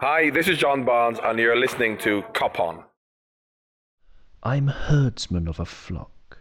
[0.00, 2.84] Hi, this is John Barnes, and you're listening to Cop On.
[4.44, 6.38] I'm herdsman of a flock.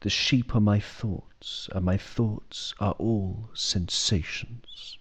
[0.00, 4.98] The sheep are my thoughts, and my thoughts are all sensations.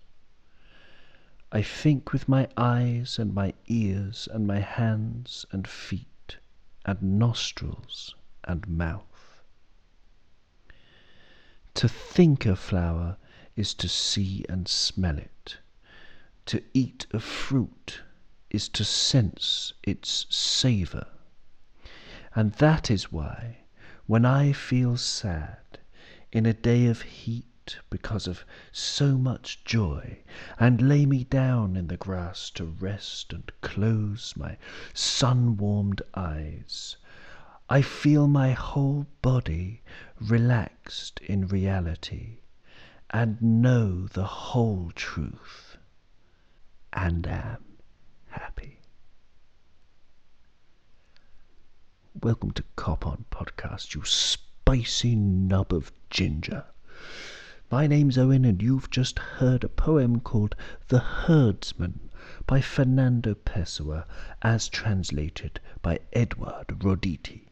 [1.51, 6.37] I think with my eyes and my ears and my hands and feet
[6.85, 8.13] and nostrils
[8.43, 9.41] and mouth.
[11.73, 13.17] To think a flower
[13.55, 15.32] is to see and smell it.
[16.47, 18.01] To eat a fruit
[18.49, 21.07] is to sense its savour.
[22.35, 23.59] And that is why,
[24.07, 25.79] when I feel sad,
[26.33, 28.43] in a day of heat, because of
[28.73, 30.19] so much joy,
[30.59, 34.57] and lay me down in the grass to rest and close my
[34.93, 36.97] sun warmed eyes,
[37.69, 39.81] I feel my whole body
[40.19, 42.39] relaxed in reality,
[43.11, 45.72] and know the whole truth
[46.95, 47.63] and am
[48.27, 48.79] happy.
[52.21, 56.65] Welcome to Cop On Podcast, you spicy nub of ginger.
[57.71, 60.55] My name's Owen, and you've just heard a poem called
[60.89, 62.11] The Herdsman
[62.45, 64.05] by Fernando Pessoa,
[64.43, 67.47] as translated by Edward Roditi.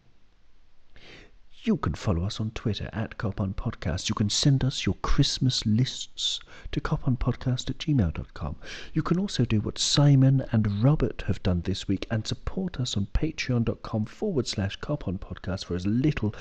[1.64, 4.10] You can follow us on Twitter at Copon Podcast.
[4.10, 6.40] You can send us your Christmas lists
[6.72, 8.56] to coponpodcast at gmail.com.
[8.94, 12.98] You can also do what Simon and Robert have done this week and support us
[12.98, 16.34] on patreon.com forward slash Copon Podcast for as little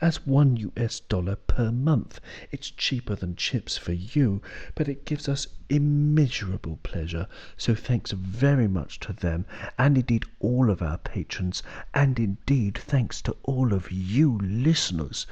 [0.00, 2.20] as one US dollar per month.
[2.52, 4.40] It's cheaper than chips for you,
[4.76, 7.26] but it gives us immeasurable pleasure.
[7.56, 9.44] So thanks very much to them
[9.76, 14.38] and indeed all of our patrons, and indeed thanks to all of you
[14.68, 15.26] listeners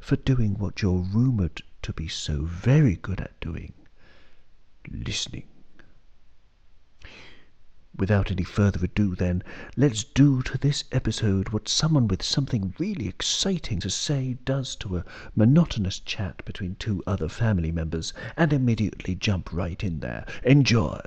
[0.00, 3.74] for doing what you're rumoured to be so very good at doing
[4.90, 5.44] listening.
[7.96, 9.42] Without any further ado, then,
[9.76, 14.96] let's do to this episode what someone with something really exciting to say does to
[14.96, 15.04] a
[15.36, 20.26] monotonous chat between two other family members, and immediately jump right in there.
[20.42, 21.00] Enjoy!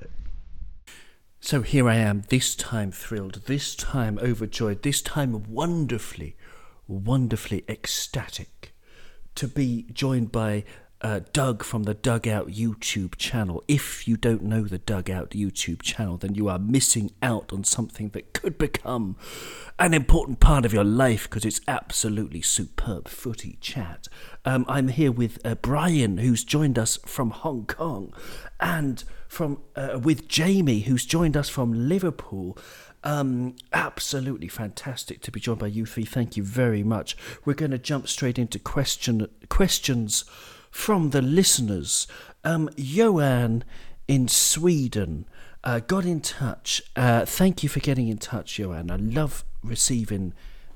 [1.39, 6.35] So here I am, this time thrilled, this time overjoyed, this time wonderfully,
[6.87, 8.73] wonderfully ecstatic
[9.35, 10.63] to be joined by
[11.01, 13.63] uh, Doug from the Dugout YouTube channel.
[13.67, 18.09] If you don't know the Dugout YouTube channel, then you are missing out on something
[18.09, 19.15] that could become
[19.77, 24.07] an important part of your life because it's absolutely superb footy chat.
[24.43, 28.13] Um, I'm here with uh, Brian, who's joined us from Hong Kong,
[28.59, 32.57] and from uh, with Jamie, who's joined us from Liverpool.
[33.03, 36.05] Um, absolutely fantastic to be joined by you three.
[36.05, 37.15] Thank you very much.
[37.45, 40.25] We're going to jump straight into question questions
[40.71, 42.07] from the listeners.
[42.43, 43.63] Um, Johan
[44.07, 45.25] in Sweden
[45.63, 46.81] uh, got in touch.
[46.95, 48.91] Uh, thank you for getting in touch, Johan.
[48.91, 50.33] I love receiving,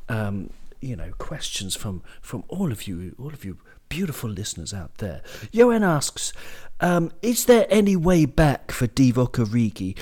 [0.10, 3.58] um, you know, questions from from all of you, all of you
[3.90, 5.22] beautiful listeners out there.
[5.52, 6.32] Johan asks,
[6.80, 10.00] um, is there any way back for Divock Origi?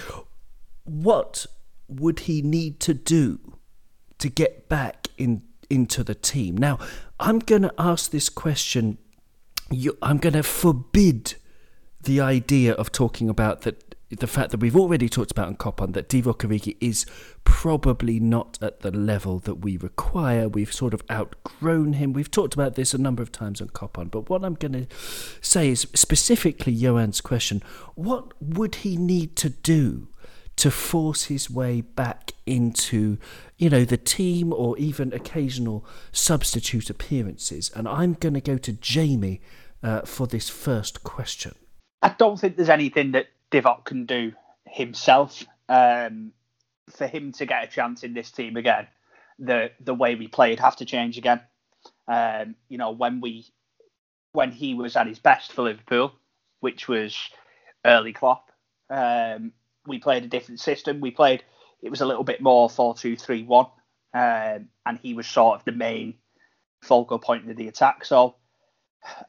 [0.83, 1.47] What
[1.89, 3.39] would he need to do
[4.19, 6.57] to get back in into the team?
[6.57, 6.79] Now,
[7.19, 8.97] I'm going to ask this question
[9.71, 11.35] you, I'm going to forbid
[12.01, 15.93] the idea of talking about that the fact that we've already talked about in Copon
[15.93, 17.05] that Divock Origi is
[17.43, 20.49] probably not at the level that we require.
[20.49, 22.13] We've sort of outgrown him.
[22.13, 24.87] We've talked about this a number of times on Copon, but what I'm going to
[25.41, 27.61] say is specifically Johan's question:
[27.93, 30.07] What would he need to do
[30.59, 33.17] to force his way back into,
[33.57, 37.71] you know, the team or even occasional substitute appearances.
[37.73, 39.39] And I'm going to go to Jamie
[39.81, 41.55] uh, for this first question.
[42.01, 44.33] I don't think there's anything that Divock can do
[44.67, 46.33] himself um,
[46.89, 48.87] for him to get a chance in this team again.
[49.39, 51.39] The the way we played have to change again.
[52.09, 53.45] Um, you know, when we
[54.33, 56.11] when he was at his best for Liverpool,
[56.59, 57.17] which was
[57.85, 58.51] early Klopp,
[58.89, 59.53] um,
[59.89, 61.01] we played a different system.
[61.01, 61.43] We played
[61.81, 63.67] it was a little bit more four two three one,
[64.13, 66.15] um, and he was sort of the main
[66.81, 68.05] focal point of the attack.
[68.05, 68.35] So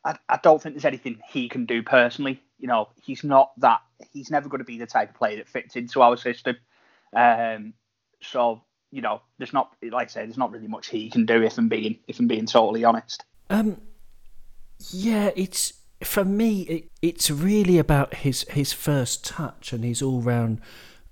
[0.04, 2.42] I, I don't think there's anything he can do personally.
[2.58, 3.80] You know, he's not that.
[4.12, 6.56] He's never going to be the type of player that fits into our system.
[7.14, 7.74] Um,
[8.22, 11.42] so you know, there's not like I say, there's not really much he can do
[11.42, 13.24] if I'm being if I'm being totally honest.
[13.48, 13.80] Um,
[14.90, 20.20] yeah, it's for me, it, it's really about his his first touch and his all
[20.20, 20.60] round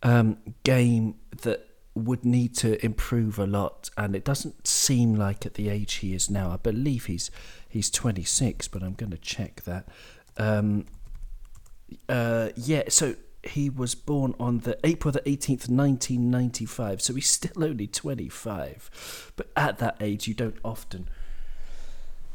[0.02, 3.90] um, game that would need to improve a lot.
[3.96, 6.50] And it doesn't seem like at the age he is now.
[6.50, 7.31] I believe he's
[7.69, 9.88] he's 26, but I'm going to check that.
[10.37, 10.87] Um,
[12.08, 17.64] uh, yeah, so he was born on the April the 18th, 1995, so he's still
[17.64, 19.32] only 25.
[19.37, 21.08] But at that age, you don't often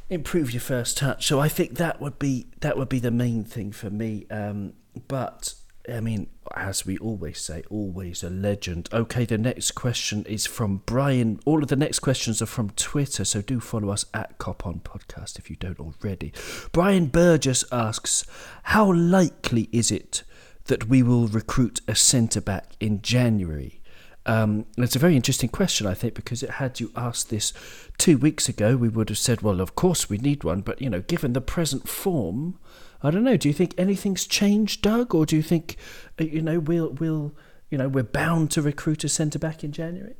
[0.09, 1.25] improve your first touch.
[1.25, 4.25] So I think that would be that would be the main thing for me.
[4.29, 4.73] Um,
[5.07, 5.55] but
[5.89, 8.87] I mean, as we always say, always a legend.
[8.93, 11.39] Okay, the next question is from Brian.
[11.45, 14.79] All of the next questions are from Twitter, so do follow us at Cop On
[14.79, 16.31] Podcast if you don't already.
[16.71, 18.25] Brian Burgess asks,
[18.63, 20.23] How likely is it
[20.65, 23.81] that we will recruit a centre back in January?
[24.25, 27.51] Um, it's a very interesting question, I think, because it had you asked this
[27.97, 30.89] two weeks ago, we would have said, well, of course we need one, but you
[30.89, 32.57] know, given the present form,
[33.01, 33.35] I don't know.
[33.35, 35.75] Do you think anything's changed, Doug, or do you think
[36.19, 37.35] uh, you know we'll we'll
[37.69, 40.15] you know we're bound to recruit a centre back in January?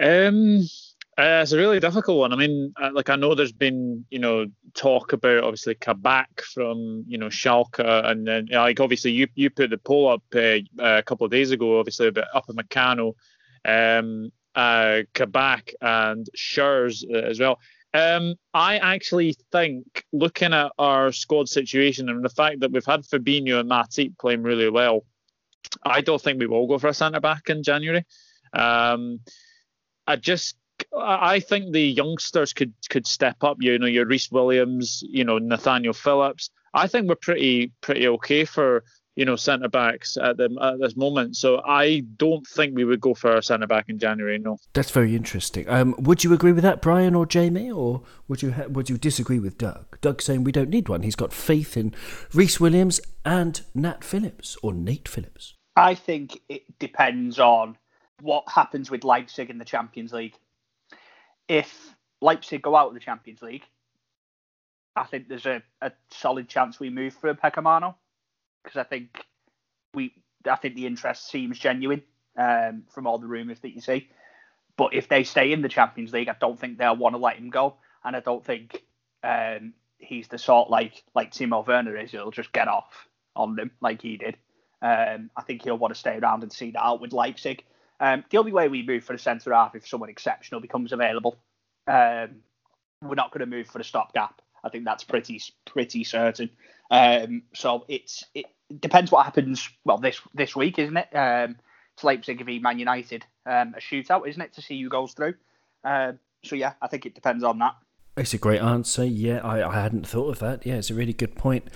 [0.00, 0.66] Um,
[1.18, 2.32] uh, it's a really difficult one.
[2.32, 7.04] I mean, uh, like I know there's been you know talk about obviously Kabak from
[7.06, 11.02] you know Schalke, and then like obviously you you put the poll up uh, a
[11.02, 13.14] couple of days ago, obviously about Upamecano,
[13.64, 17.58] um, uh, Kabak and Schürrle uh, as well.
[17.94, 23.04] Um, I actually think, looking at our squad situation and the fact that we've had
[23.04, 25.06] Fabinho and Matip playing really well,
[25.82, 28.04] I don't think we will go for a centre back in January.
[28.52, 29.20] Um,
[30.06, 30.56] I just,
[30.96, 33.58] I think the youngsters could could step up.
[33.60, 36.50] You know, your Rhys Williams, you know, Nathaniel Phillips.
[36.74, 38.84] I think we're pretty pretty okay for
[39.16, 41.36] you know, centre backs at the at this moment.
[41.36, 44.38] So I don't think we would go for a centre back in January.
[44.38, 44.58] No.
[44.74, 45.68] That's very interesting.
[45.68, 48.98] Um, would you agree with that, Brian or Jamie, or would you ha- would you
[48.98, 49.98] disagree with Doug?
[50.02, 51.02] Doug saying we don't need one.
[51.02, 51.94] He's got faith in
[52.34, 55.54] Rhys Williams and Nat Phillips or Nate Phillips.
[55.76, 57.78] I think it depends on
[58.20, 60.36] what happens with Leipzig in the Champions League.
[61.48, 63.64] If Leipzig go out of the Champions League,
[64.96, 67.94] I think there's a, a solid chance we move for Pecco
[68.62, 69.24] because I think
[69.94, 70.14] we
[70.46, 72.02] I think the interest seems genuine
[72.36, 74.08] um, from all the rumours that you see.
[74.76, 77.36] But if they stay in the Champions League, I don't think they'll want to let
[77.36, 78.84] him go, and I don't think
[79.22, 82.10] um, he's the sort like like Timo Werner is.
[82.10, 84.36] He'll just get off on them like he did.
[84.82, 87.64] Um, I think he'll want to stay around and see that out with Leipzig.
[88.00, 91.36] Um, the only way we move for the centre half if someone exceptional becomes available.
[91.86, 92.42] Um,
[93.02, 94.40] we're not going to move for the stopgap.
[94.64, 96.50] I think that's pretty pretty certain.
[96.90, 98.46] Um, so it's it
[98.80, 99.68] depends what happens.
[99.84, 101.08] Well, this this week, isn't it?
[101.14, 101.56] Um,
[101.94, 105.34] it's Leipzig v Man United, um, a shootout, isn't it, to see who goes through.
[105.84, 106.12] Uh,
[106.44, 107.74] so yeah, I think it depends on that.
[108.18, 109.04] It's a great answer.
[109.04, 110.64] Yeah, I, I hadn't thought of that.
[110.64, 111.68] Yeah, it's a really good point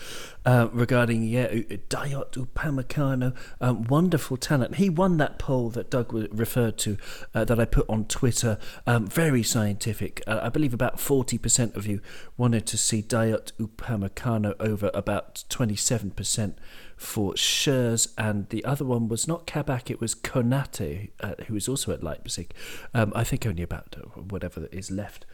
[0.47, 3.37] uh, regarding yeah Dayot Upamecano.
[3.61, 4.77] Um, wonderful talent.
[4.77, 6.97] He won that poll that Doug referred to
[7.35, 8.57] uh, that I put on Twitter.
[8.87, 10.23] Um, very scientific.
[10.27, 12.01] Uh, I believe about forty percent of you
[12.39, 16.57] wanted to see Dayot Upamecano over about twenty seven percent
[16.97, 21.69] for Schürrle, and the other one was not Kabak, it was Konate, uh, who was
[21.69, 22.55] also at Leipzig.
[22.95, 25.27] Um, I think only about uh, whatever is left.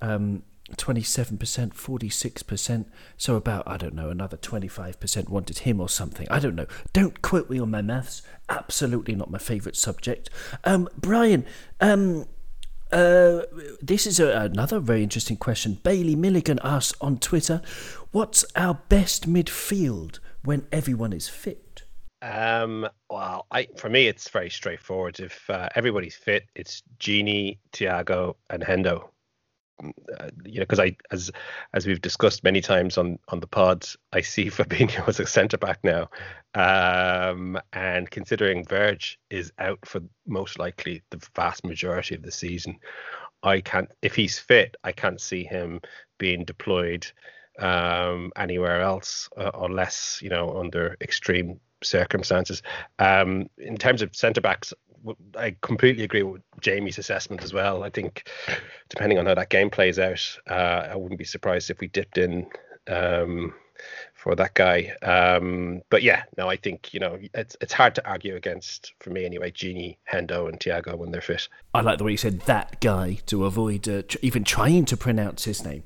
[0.00, 1.38] Um, 27%,
[1.74, 2.86] 46%.
[3.16, 6.26] So about, I don't know, another 25% wanted him or something.
[6.30, 6.66] I don't know.
[6.92, 8.22] Don't quote me on my maths.
[8.48, 10.30] Absolutely not my favourite subject.
[10.64, 11.44] Um, Brian,
[11.80, 12.26] um,
[12.90, 13.42] uh,
[13.82, 15.80] this is a, another very interesting question.
[15.82, 17.60] Bailey Milligan asks on Twitter,
[18.12, 21.82] What's our best midfield when everyone is fit?
[22.22, 25.20] Um, well, I for me it's very straightforward.
[25.20, 29.10] If uh, everybody's fit, it's Gini, Thiago, and Hendo
[29.82, 31.30] uh, you know, because I, as
[31.72, 35.58] as we've discussed many times on on the pods, I see Fabinho as a centre
[35.58, 36.10] back now,
[36.54, 42.78] um, and considering Verge is out for most likely the vast majority of the season,
[43.42, 43.90] I can't.
[44.02, 45.80] If he's fit, I can't see him
[46.18, 47.06] being deployed
[47.58, 52.62] um, anywhere else uh, unless you know under extreme circumstances.
[52.98, 54.72] Um, in terms of centre backs,
[55.36, 57.82] I completely agree with Jamie's assessment as well.
[57.82, 58.28] I think
[58.88, 62.18] depending on how that game plays out, uh, I wouldn't be surprised if we dipped
[62.18, 62.46] in
[62.86, 63.54] um,
[64.14, 64.94] for that guy.
[65.02, 69.10] Um, but yeah, no, I think you know it's it's hard to argue against for
[69.10, 69.50] me anyway.
[69.50, 71.48] Gini, Hendo, and Thiago when they're fit.
[71.74, 75.44] I like the way you said that guy to avoid uh, even trying to pronounce
[75.44, 75.84] his name.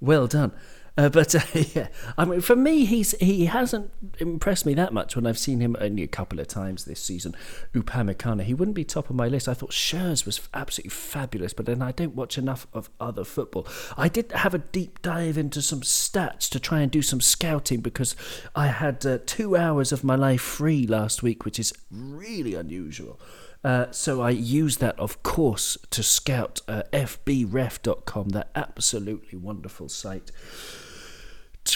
[0.00, 0.52] Well done.
[0.98, 1.40] Uh, but uh,
[1.74, 1.86] yeah,
[2.18, 5.76] I mean, for me, he's he hasn't impressed me that much when I've seen him
[5.80, 7.36] only a couple of times this season.
[7.72, 9.48] Upamecano, he wouldn't be top of my list.
[9.48, 13.64] I thought Schürrle was absolutely fabulous, but then I don't watch enough of other football.
[13.96, 17.80] I did have a deep dive into some stats to try and do some scouting
[17.80, 18.16] because
[18.56, 23.20] I had uh, two hours of my life free last week, which is really unusual.
[23.62, 30.32] Uh, so I used that, of course, to scout uh, fbref.com, that absolutely wonderful site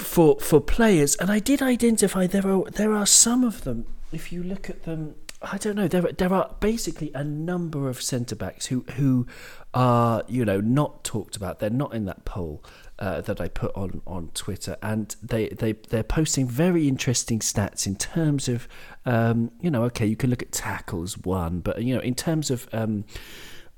[0.00, 3.87] for for players, and I did identify there are there are some of them.
[4.12, 5.88] If you look at them, I don't know.
[5.88, 9.26] There there are basically a number of centre backs who who
[9.75, 11.58] are you know not talked about.
[11.58, 12.64] They're not in that poll.
[12.99, 17.84] Uh, that I put on, on Twitter, and they they they're posting very interesting stats
[17.84, 18.68] in terms of,
[19.04, 22.49] um, you know, okay, you can look at tackles one, but you know, in terms
[22.49, 23.04] of um,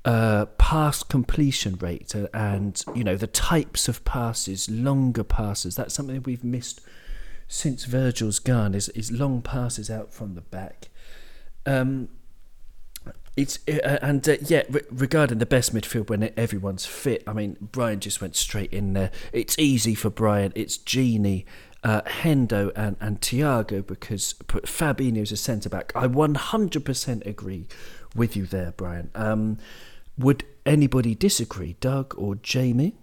[0.05, 5.75] uh, pass completion rate and you know the types of passes, longer passes.
[5.75, 6.79] That's something we've missed
[7.47, 8.75] since Virgil's gone.
[8.75, 10.89] Is is long passes out from the back.
[11.65, 12.09] Um,
[13.35, 17.23] it's uh, and uh, yeah, re- regarding the best midfield when everyone's fit.
[17.25, 19.09] I mean, Brian just went straight in there.
[19.33, 20.53] It's easy for Brian.
[20.55, 21.45] It's Gini,
[21.83, 25.91] uh, Hendo, and and Thiago because Fabinho's a centre back.
[25.95, 27.65] I 100% agree
[28.15, 29.09] with you there, Brian.
[29.15, 29.57] Um,
[30.17, 32.95] would anybody disagree, Doug or Jamie?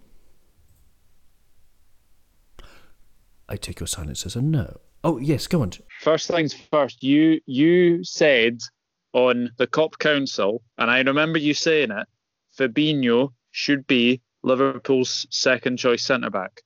[3.47, 4.79] I take your silence as a no.
[5.03, 5.73] Oh yes, go on.
[6.01, 7.03] First things first.
[7.03, 8.61] You you said
[9.11, 12.07] on the Cop Council, and I remember you saying it.
[12.57, 16.61] Fabinho should be Liverpool's second choice centre back.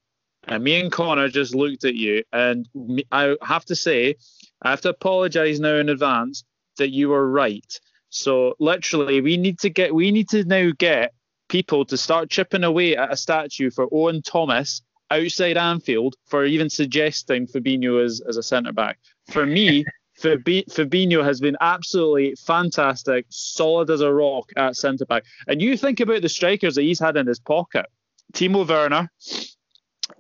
[0.48, 2.68] And me and Connor just looked at you, and
[3.12, 4.16] I have to say,
[4.62, 6.44] I have to apologise now in advance
[6.78, 7.80] that you were right.
[8.18, 11.14] So literally, we need to get we need to now get
[11.50, 16.70] people to start chipping away at a statue for Owen Thomas outside Anfield for even
[16.70, 19.00] suggesting Fabinho as, as a centre back.
[19.32, 19.86] For me,
[20.20, 25.24] Fabinho has been absolutely fantastic, solid as a rock at centre back.
[25.48, 27.86] And you think about the strikers that he's had in his pocket:
[28.34, 29.10] Timo Werner,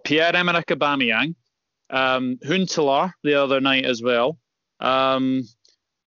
[0.03, 1.35] Pierre Emerick Aubameyang,
[1.89, 4.37] um, Huntelaar the other night as well.
[4.79, 5.43] Um,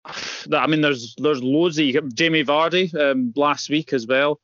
[0.06, 4.40] I mean, there's there's loads of Jamie Vardy um, last week as well,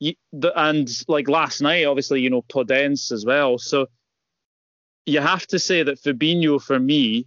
[0.00, 3.58] and like last night, obviously you know Podence as well.
[3.58, 3.86] So
[5.04, 7.26] you have to say that Fabinho for me,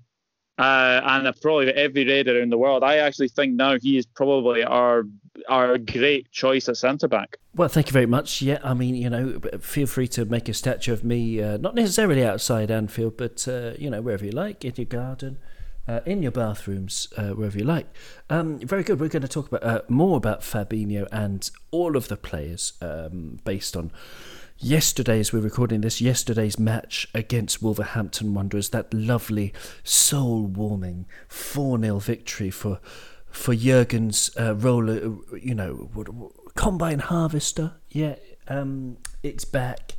[0.57, 4.63] uh, and probably every Raider in the world, I actually think now he is probably
[4.63, 5.03] our
[5.47, 7.37] our great choice at centre back.
[7.55, 8.41] Well, thank you very much.
[8.41, 11.75] Yeah, I mean, you know, feel free to make a statue of me, uh, not
[11.75, 15.37] necessarily outside Anfield, but uh, you know, wherever you like, in your garden
[15.89, 17.87] uh, in your bathrooms, uh, wherever you like.
[18.29, 18.99] Um, very good.
[18.99, 23.39] We're going to talk about uh, more about Fabinho and all of the players um,
[23.43, 23.91] based on
[24.59, 25.33] yesterday's.
[25.33, 28.69] We're recording this yesterday's match against Wolverhampton Wanderers.
[28.69, 29.51] That lovely,
[29.83, 32.79] soul-warming four 0 victory for
[33.31, 35.17] for Jurgen's uh, roller.
[35.41, 37.77] You know, combine harvester.
[37.89, 38.17] Yeah,
[38.47, 39.95] um, it's back.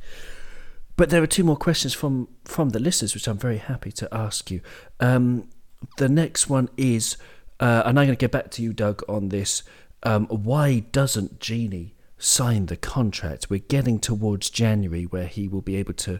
[0.95, 4.07] But there are two more questions from from the listeners, which I'm very happy to
[4.13, 4.61] ask you.
[5.01, 5.49] Um,
[5.97, 7.17] the next one is,
[7.59, 9.63] uh, and I'm going to get back to you, Doug, on this.
[10.03, 13.49] Um, why doesn't Gini sign the contract?
[13.49, 16.19] We're getting towards January where he will be able to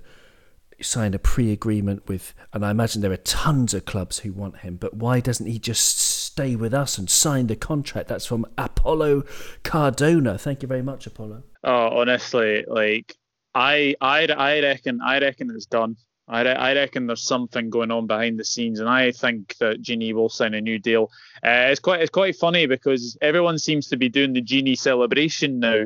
[0.82, 4.78] sign a pre-agreement with, and I imagine there are tons of clubs who want him.
[4.78, 8.08] But why doesn't he just stay with us and sign the contract?
[8.08, 9.24] That's from Apollo
[9.64, 10.38] Cardona.
[10.38, 11.44] Thank you very much, Apollo.
[11.64, 13.16] Oh, honestly, like
[13.54, 15.98] I, I, I reckon, I reckon it's done.
[16.32, 19.82] I, re- I reckon there's something going on behind the scenes, and I think that
[19.82, 21.12] Gini will sign a new deal.
[21.44, 25.60] Uh, it's quite it's quite funny because everyone seems to be doing the Gini celebration
[25.60, 25.84] now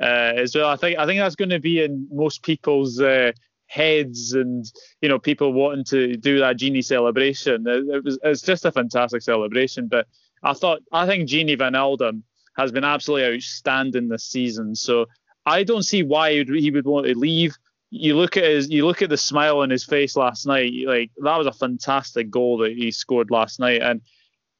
[0.00, 0.68] uh, as well.
[0.68, 3.30] I think I think that's going to be in most people's uh,
[3.66, 4.64] heads, and
[5.00, 7.64] you know people wanting to do that Gini celebration.
[7.68, 9.86] It, it was it's just a fantastic celebration.
[9.86, 10.08] But
[10.42, 12.22] I thought I think Gini Wijnaldum
[12.56, 14.74] has been absolutely outstanding this season.
[14.74, 15.06] So
[15.46, 17.56] I don't see why he would want to leave
[17.94, 20.72] you look at his, you look at the smile on his face last night.
[20.84, 23.82] Like that was a fantastic goal that he scored last night.
[23.82, 24.00] And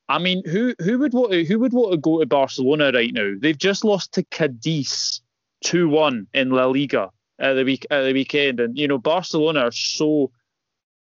[0.08, 3.12] I mean, who who would want to, who would want to go to Barcelona right
[3.12, 3.34] now?
[3.36, 5.20] They've just lost to Cadiz
[5.64, 7.10] two one in La Liga
[7.40, 10.30] at the week at the weekend, and you know Barcelona are so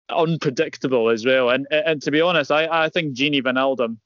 [0.10, 1.52] unpredictable as well.
[1.52, 3.98] And and to be honest, I I think Gini Wijnaldum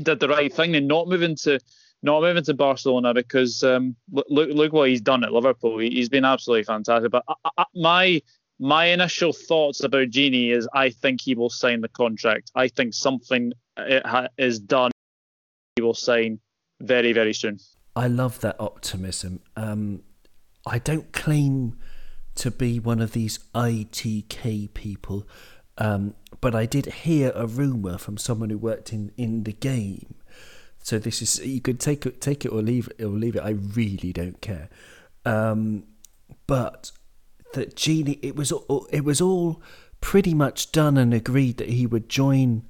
[0.00, 1.58] did the right thing in not moving to
[2.06, 5.78] not moving to Barcelona because um, look look what he's done at Liverpool.
[5.78, 7.10] He's been absolutely fantastic.
[7.10, 8.22] But I, I, my
[8.58, 12.50] my initial thoughts about Gini is I think he will sign the contract.
[12.54, 14.92] I think something uh, is done.
[15.74, 16.38] He will sign
[16.80, 17.58] very very soon.
[17.94, 19.40] I love that optimism.
[19.56, 20.02] Um,
[20.66, 21.78] I don't claim
[22.36, 25.26] to be one of these ITK people,
[25.78, 30.15] um, but I did hear a rumor from someone who worked in, in the game
[30.86, 33.42] so this is you could take it, take it or leave it or leave it.
[33.42, 34.68] I really don't care.
[35.24, 35.82] Um,
[36.46, 36.92] but
[37.54, 38.52] that Gini, it was
[38.92, 39.60] it was all
[40.00, 42.68] pretty much done and agreed that he would join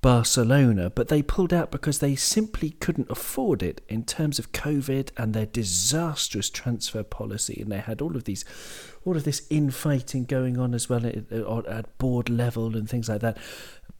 [0.00, 5.10] Barcelona, but they pulled out because they simply couldn't afford it in terms of COVID
[5.16, 8.44] and their disastrous transfer policy, and they had all of these,
[9.04, 13.20] all of this infighting going on as well at, at board level and things like
[13.20, 13.38] that.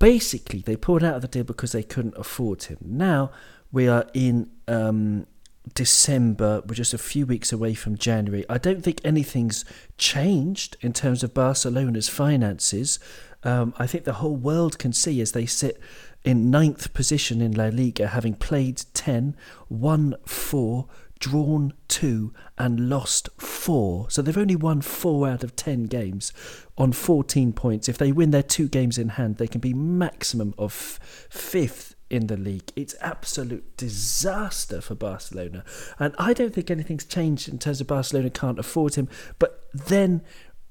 [0.02, 2.76] Basically, they pulled out of the deal because they couldn't afford him.
[2.80, 3.30] Now
[3.70, 5.28] we are in um,
[5.74, 6.60] December.
[6.66, 8.44] We're just a few weeks away from January.
[8.48, 9.64] I don't think anything's
[9.98, 12.98] changed in terms of Barcelona's finances.
[13.44, 15.80] Um, I think the whole world can see as they sit
[16.24, 19.36] in ninth position in La Liga, having played 10,
[19.68, 20.88] won 4,
[21.22, 24.10] drawn 2, and lost 4.
[24.10, 26.32] So they've only won 4 out of 10 games
[26.76, 27.88] on 14 points.
[27.88, 32.26] If they win their two games in hand, they can be maximum of fifth in
[32.26, 32.72] the league.
[32.74, 35.64] It's absolute disaster for Barcelona.
[35.98, 39.08] And I don't think anything's changed in terms of Barcelona can't afford him.
[39.38, 40.22] But then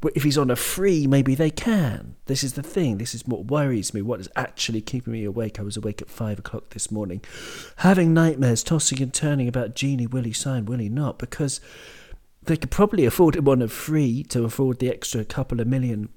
[0.03, 2.15] if he's on a free, maybe they can.
[2.25, 2.97] This is the thing.
[2.97, 4.01] This is what worries me.
[4.01, 5.59] What is actually keeping me awake?
[5.59, 7.21] I was awake at five o'clock this morning,
[7.77, 10.09] having nightmares, tossing and turning about Gini.
[10.09, 10.65] Will he sign?
[10.65, 11.19] Will he not?
[11.19, 11.61] Because
[12.43, 16.09] they could probably afford him on a free to afford the extra couple of million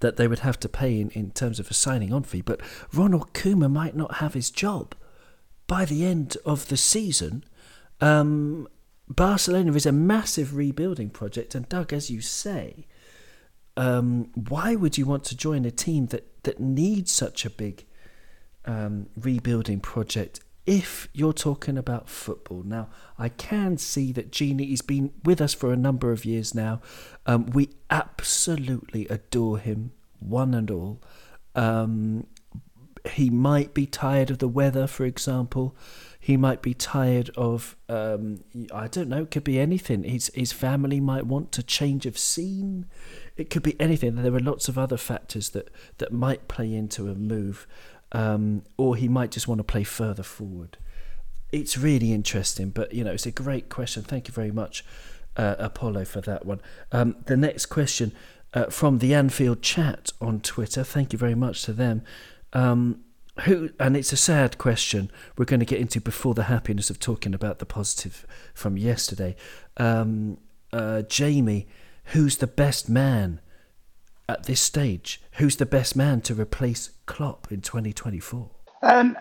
[0.00, 2.40] that they would have to pay in, in terms of a signing on fee.
[2.40, 2.60] But
[2.92, 4.94] Ronald Koeman might not have his job
[5.66, 7.44] by the end of the season.
[8.00, 8.66] Um,
[9.08, 12.86] Barcelona is a massive rebuilding project, and Doug, as you say,
[13.76, 17.84] um, why would you want to join a team that, that needs such a big
[18.64, 22.62] um, rebuilding project if you're talking about football?
[22.64, 22.88] Now,
[23.18, 26.80] I can see that Gini has been with us for a number of years now.
[27.26, 31.02] Um, we absolutely adore him, one and all.
[31.54, 32.26] Um,
[33.10, 35.76] he might be tired of the weather, for example.
[36.18, 40.04] He might be tired of, um, I don't know, it could be anything.
[40.04, 42.86] His, his family might want to change of scene.
[43.36, 44.14] It could be anything.
[44.16, 47.66] There are lots of other factors that, that might play into a move,
[48.12, 50.78] um, or he might just want to play further forward.
[51.50, 54.02] It's really interesting, but you know, it's a great question.
[54.02, 54.84] Thank you very much,
[55.36, 56.60] uh, Apollo, for that one.
[56.92, 58.12] Um, the next question
[58.54, 60.84] uh, from the Anfield chat on Twitter.
[60.84, 62.02] Thank you very much to them.
[62.52, 63.04] Um,
[63.40, 67.00] who and it's a sad question we're going to get into before the happiness of
[67.00, 68.24] talking about the positive
[68.54, 69.34] from yesterday
[69.76, 70.38] um,
[70.72, 71.66] uh, jamie
[72.06, 73.40] who's the best man
[74.28, 78.50] at this stage who's the best man to replace klopp in 2024
[78.82, 79.16] um,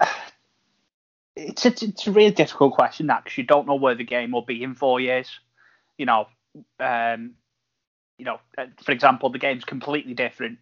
[1.36, 4.32] it's, a, it's a really difficult question that because you don't know where the game
[4.32, 5.40] will be in four years
[5.98, 6.28] you know
[6.80, 7.34] um,
[8.18, 10.60] you know uh, for example the game's completely different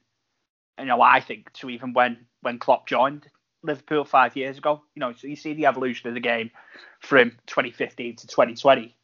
[0.79, 3.27] you know i think to even when when Klopp joined
[3.63, 4.81] Liverpool five years ago.
[4.95, 6.51] You know, so you see the evolution of the game
[6.99, 8.95] from 2015 to 2020.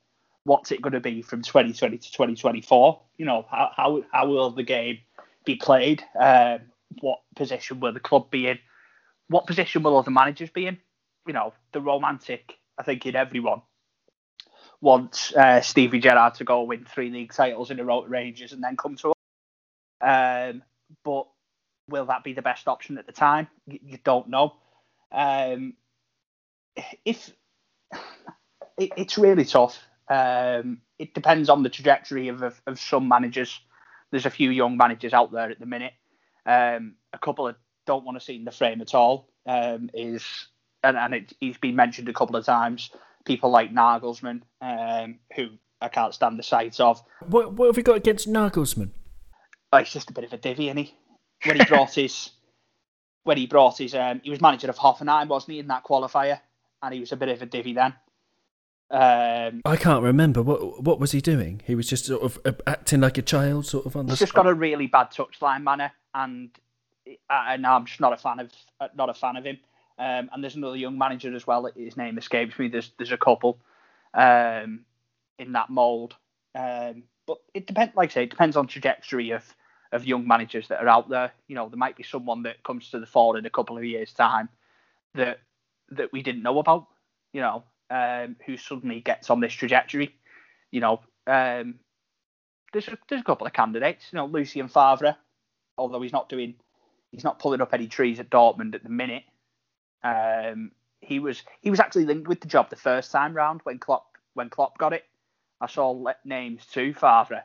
[0.47, 3.01] What's it going to be from 2020 to 2024?
[3.17, 4.99] You know, how how, how will the game
[5.45, 6.03] be played?
[6.17, 6.59] Um,
[7.01, 8.57] what position will the club be in?
[9.27, 10.77] What position will other managers be in?
[11.27, 13.61] You know, the romantic, I think, in everyone
[14.79, 18.53] wants uh, Stevie Gerrard to go win three league titles in a row at Rangers
[18.53, 19.15] and then come to us.
[19.99, 20.63] Um,
[21.03, 21.27] but
[21.89, 23.47] will that be the best option at the time?
[23.65, 24.53] You, you don't know.
[25.11, 25.73] Um,
[27.03, 27.31] if
[28.77, 29.77] it, it's really tough.
[30.09, 33.59] Um, it depends on the trajectory of, of, of, some managers.
[34.11, 35.93] There's a few young managers out there at the minute.
[36.45, 39.29] Um, a couple of don't want to see in the frame at all.
[39.45, 40.23] Um, is
[40.83, 42.89] and, and it, he's been mentioned a couple of times.
[43.25, 45.49] People like Nagelsmann, um, who
[45.81, 47.01] I can't stand the sight of.
[47.27, 48.91] What, what have we got against Nagelsmann?
[49.73, 50.95] Oh, he's just a bit of a divvy, isn't he?
[51.45, 52.31] when he brought his
[53.23, 56.39] when he brought his um, he was manager of Hoffenheim, wasn't he, in that qualifier?
[56.81, 57.93] And he was a bit of a divvy then.
[58.89, 61.61] Um, I can't remember what what was he doing.
[61.65, 64.13] He was just sort of uh, acting like a child, sort of on the.
[64.13, 66.49] He's just got a really bad touchline manner, and
[67.29, 69.57] uh, and I'm just not a fan of uh, not a fan of him.
[69.99, 71.69] Um, and there's another young manager as well.
[71.75, 72.69] His name escapes me.
[72.69, 73.59] There's there's a couple
[74.13, 74.85] um,
[75.37, 76.15] in that mould.
[76.55, 77.95] Um, but it depends.
[77.95, 79.43] Like I say, it depends on trajectory of
[79.91, 81.31] of young managers that are out there.
[81.47, 83.83] You know, there might be someone that comes to the fore in a couple of
[83.83, 84.47] years' time
[85.13, 85.39] that
[85.89, 86.87] that we didn't know about.
[87.33, 90.15] You know, um, who suddenly gets on this trajectory.
[90.71, 91.75] You know, um,
[92.73, 94.05] there's a, there's a couple of candidates.
[94.11, 95.15] You know, Lucien Favre,
[95.77, 96.55] although he's not doing,
[97.11, 99.23] he's not pulling up any trees at Dortmund at the minute.
[100.03, 100.71] Um,
[101.01, 104.17] he was he was actually linked with the job the first time round when Klopp
[104.33, 105.05] when Klopp got it.
[105.59, 107.43] I saw names too, Favre,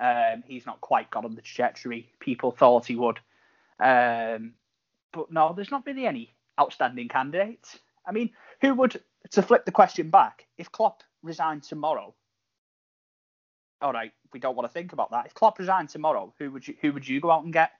[0.00, 3.18] um, he's not quite got on the trajectory people thought he would.
[3.78, 4.54] Um,
[5.12, 7.78] but no, there's not really any outstanding candidates.
[8.06, 8.30] I mean,
[8.60, 12.14] who would, to flip the question back, if Klopp resigned tomorrow?
[13.80, 15.26] All right, we don't want to think about that.
[15.26, 17.70] If Klopp resigned tomorrow, who would you who would you go out and get?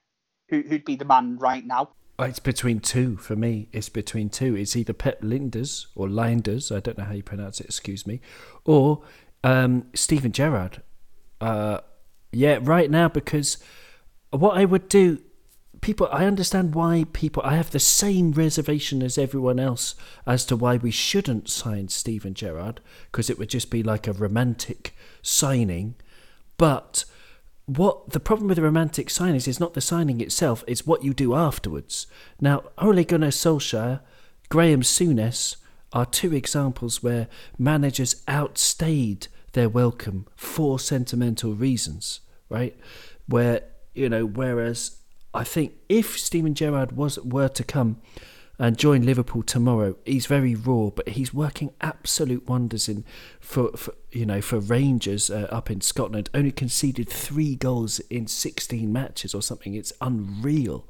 [0.49, 1.91] Who, who'd be the man right now?
[2.19, 3.69] It's between two for me.
[3.73, 4.55] It's between two.
[4.55, 6.75] It's either Pep Lijnders or Lijnders.
[6.75, 7.67] I don't know how you pronounce it.
[7.67, 8.21] Excuse me,
[8.65, 9.03] or
[9.45, 10.83] um, Steven Gerrard.
[11.41, 11.81] Uh,
[12.33, 13.59] yeah, right now because
[14.31, 15.21] what I would do,
[15.83, 16.09] people.
[16.11, 17.43] I understand why people.
[17.45, 19.95] I have the same reservation as everyone else
[20.27, 24.15] as to why we shouldn't sign Steven Gerrard because it would just be like a
[24.15, 25.97] romantic signing,
[26.57, 27.05] but
[27.67, 31.15] what the problem with the romantic signings is not the signing itself, it's what you
[31.15, 32.07] do afterwards.
[32.41, 34.01] Now, Ole Gunnar Solskjaer,
[34.49, 35.57] Graham Souness
[35.93, 42.77] are two examples where managers outstayed their welcome for sentimental reasons, right?
[43.27, 43.63] Where,
[43.95, 45.02] you know, whereas
[45.35, 48.01] I think if Steven Gerrard was were to come
[48.63, 49.97] and join Liverpool tomorrow.
[50.05, 53.05] He's very raw, but he's working absolute wonders in
[53.41, 56.31] for, for you know for Rangers uh, up in Scotland.
[56.33, 59.75] Only conceded three goals in 16 matches or something.
[59.75, 60.87] It's unreal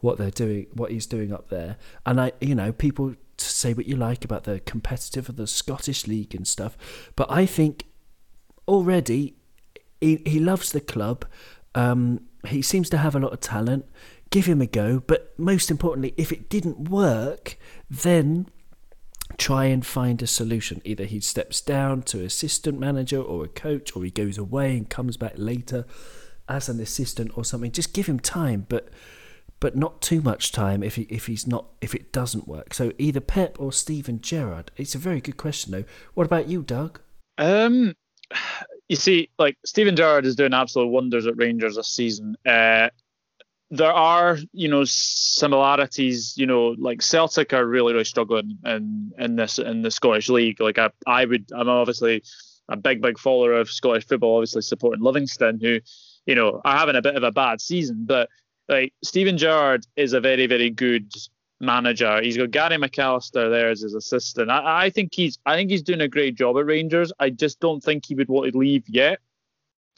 [0.00, 1.78] what they're doing, what he's doing up there.
[2.04, 6.06] And I, you know, people say what you like about the competitive of the Scottish
[6.06, 6.76] League and stuff,
[7.16, 7.86] but I think
[8.68, 9.34] already
[10.00, 11.24] he he loves the club.
[11.74, 13.86] Um, he seems to have a lot of talent
[14.34, 14.98] give him a go.
[14.98, 17.56] But most importantly, if it didn't work,
[17.88, 18.48] then
[19.36, 20.82] try and find a solution.
[20.84, 24.90] Either he steps down to assistant manager or a coach, or he goes away and
[24.90, 25.86] comes back later
[26.48, 27.70] as an assistant or something.
[27.70, 28.88] Just give him time, but
[29.60, 32.74] but not too much time if he if he's not if it doesn't work.
[32.74, 34.72] So either Pep or Steven Gerrard.
[34.76, 35.84] It's a very good question though.
[36.14, 37.00] What about you, Doug?
[37.38, 37.94] Um,
[38.88, 42.36] you see, like Steven Gerrard is doing absolute wonders at Rangers this season.
[42.46, 42.90] Uh,
[43.70, 46.34] there are, you know, similarities.
[46.36, 50.60] You know, like Celtic are really, really struggling in in this in the Scottish league.
[50.60, 52.22] Like I, I would, I'm obviously
[52.68, 54.36] a big, big follower of Scottish football.
[54.36, 55.80] Obviously supporting Livingston, who,
[56.26, 58.04] you know, are having a bit of a bad season.
[58.06, 58.28] But
[58.68, 61.10] like Steven Gerrard is a very, very good
[61.64, 62.20] manager.
[62.22, 64.50] He's got Gary McAllister there as his assistant.
[64.50, 67.12] I, I think he's, I think he's doing a great job at Rangers.
[67.18, 69.20] I just don't think he would want to leave yet.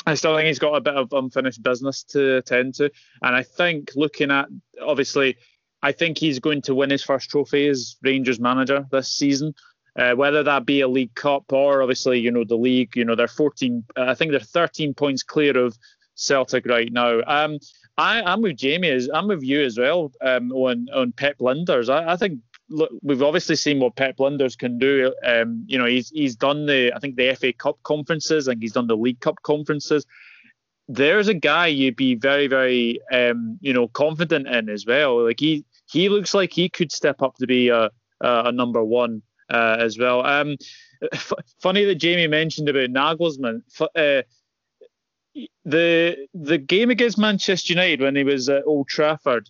[0.06, 2.90] I still think he's got a bit of unfinished business to attend to.
[3.22, 4.48] And I think looking at
[4.80, 5.36] obviously,
[5.82, 9.54] I think he's going to win his first trophy as Rangers manager this season.
[9.98, 13.14] Uh, whether that be a League Cup or obviously, you know, the league, you know,
[13.14, 15.76] they're 14, uh, I think they're 13 points clear of
[16.14, 17.22] Celtic right now.
[17.26, 17.58] Um,
[17.98, 21.88] I, am with Jamie, as I'm with you as well um, on on Pep Lijnders.
[21.88, 25.14] I, I think look, we've obviously seen what Pep Lijnders can do.
[25.24, 28.72] Um, you know, he's he's done the I think the FA Cup conferences and he's
[28.72, 30.06] done the League Cup conferences.
[30.88, 35.24] There's a guy you'd be very very um, you know confident in as well.
[35.24, 38.82] Like he he looks like he could step up to be a a, a number
[38.84, 40.24] one uh, as well.
[40.24, 40.56] Um,
[41.12, 43.62] f- funny that Jamie mentioned about Nagelsmann.
[43.78, 44.22] F- uh,
[45.64, 49.48] the the game against Manchester United when he was at Old Trafford,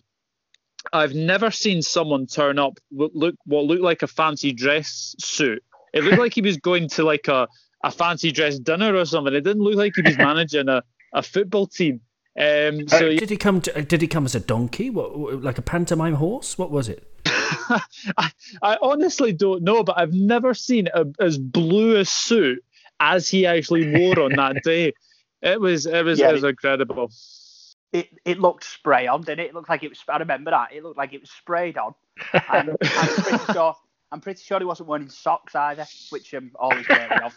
[0.93, 5.63] I've never seen someone turn up look what looked like a fancy dress suit.
[5.93, 7.47] It looked like he was going to like a,
[7.83, 9.33] a fancy dress dinner or something.
[9.33, 12.01] It didn't look like he was managing a, a football team.
[12.39, 13.61] Um, so uh, did he come?
[13.61, 14.89] To, did he come as a donkey?
[14.89, 16.57] What, like a pantomime horse?
[16.57, 17.07] What was it?
[17.25, 22.63] I, I honestly don't know, but I've never seen a, as blue a suit
[22.99, 24.93] as he actually wore on that day.
[25.41, 27.11] It was it was yeah, it was incredible
[27.93, 29.49] it, it looked spray on, didn't it?
[29.49, 30.03] It looked like it was.
[30.07, 30.73] I remember that.
[30.73, 31.93] It looked like it was sprayed on.
[32.51, 33.75] And I'm pretty sure.
[34.11, 37.33] I'm pretty sure he wasn't wearing socks either, which I'm always wary of.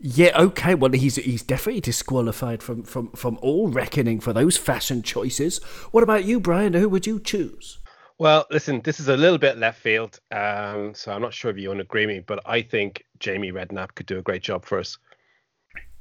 [0.00, 0.74] yeah, okay.
[0.74, 5.62] Well, he's he's definitely disqualified from, from, from all reckoning for those fashion choices.
[5.92, 6.74] What about you, Brian?
[6.74, 7.78] Who would you choose?
[8.18, 11.58] Well, listen, this is a little bit left field, um, so I'm not sure if
[11.58, 14.42] you want to agree with me, but I think Jamie Redknapp could do a great
[14.42, 14.98] job for us.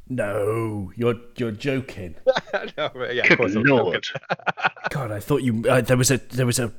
[0.09, 2.15] No, you're you're joking.
[2.77, 3.63] no, yeah, of course I'm.
[4.89, 6.73] God, I thought you uh, there was a there was a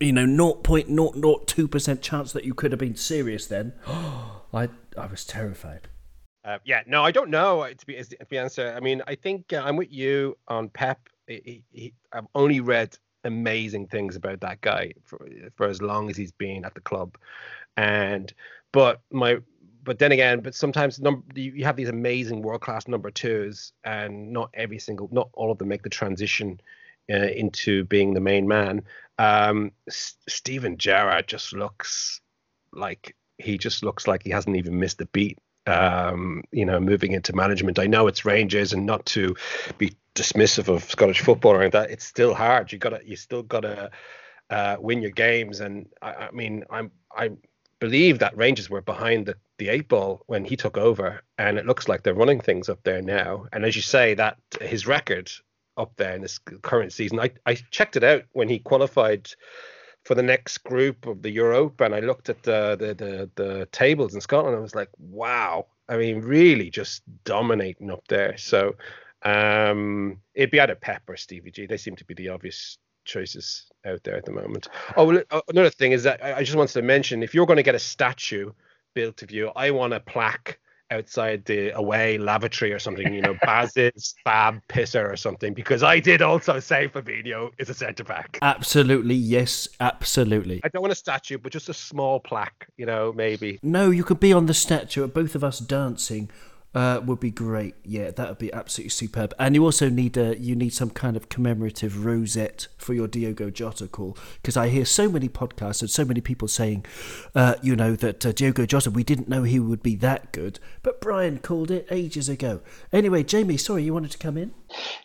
[0.00, 3.46] you know 0.002 percent chance that you could have been serious.
[3.46, 5.88] Then, I I was terrified.
[6.44, 7.68] Uh, yeah, no, I don't know.
[7.68, 11.00] To be to be answer, I mean, I think uh, I'm with you on Pep.
[11.26, 16.16] He, he, I've only read amazing things about that guy for for as long as
[16.16, 17.18] he's been at the club,
[17.76, 18.32] and
[18.72, 19.38] but my
[19.84, 24.32] but then again, but sometimes num- you have these amazing world class number twos, and
[24.32, 26.60] not every single, not all of them make the transition
[27.10, 28.82] uh, into being the main man.
[29.18, 32.20] Um, S- Steven Gerrard just looks
[32.72, 35.38] like he just looks like he hasn't even missed a beat.
[35.66, 37.78] Um, you know, moving into management.
[37.78, 39.36] I know it's Rangers, and not to
[39.76, 42.72] be dismissive of Scottish football or that, it's still hard.
[42.72, 43.90] You gotta, you still gotta
[44.50, 45.60] uh, win your games.
[45.60, 47.38] And I, I mean, I'm, I'm
[47.80, 51.66] believe that Rangers were behind the, the eight ball when he took over, and it
[51.66, 53.46] looks like they're running things up there now.
[53.52, 55.30] And as you say, that his record
[55.78, 57.20] up there in this current season.
[57.20, 59.30] I, I checked it out when he qualified
[60.04, 63.68] for the next group of the Europe, and I looked at the the the, the
[63.72, 64.56] tables in Scotland.
[64.56, 65.66] I was like, wow.
[65.88, 68.36] I mean, really just dominating up there.
[68.36, 68.74] So
[69.22, 71.66] um, it'd be either Pep or Stevie G.
[71.66, 72.76] They seem to be the obvious
[73.08, 74.68] choices out there at the moment.
[74.96, 77.62] Oh, uh, another thing is that I just wanted to mention if you're going to
[77.64, 78.52] get a statue
[78.94, 83.36] built of you, I want a plaque outside the away lavatory or something, you know,
[83.42, 88.38] Baz's fab pisser or something, because I did also say Fabinho is a centre back.
[88.40, 90.60] Absolutely, yes, absolutely.
[90.64, 93.58] I don't want a statue, but just a small plaque, you know, maybe.
[93.62, 96.30] No, you could be on the statue of both of us dancing
[96.74, 97.74] uh, would be great.
[97.84, 99.34] Yeah, that would be absolutely superb.
[99.38, 103.50] And you also need a you need some kind of commemorative rosette for your Diogo
[103.50, 106.84] Jota call because I hear so many podcasts and so many people saying,
[107.34, 110.60] uh, you know, that uh, Diogo Jota we didn't know he would be that good,
[110.82, 112.60] but Brian called it ages ago.
[112.92, 114.52] Anyway, Jamie, sorry, you wanted to come in?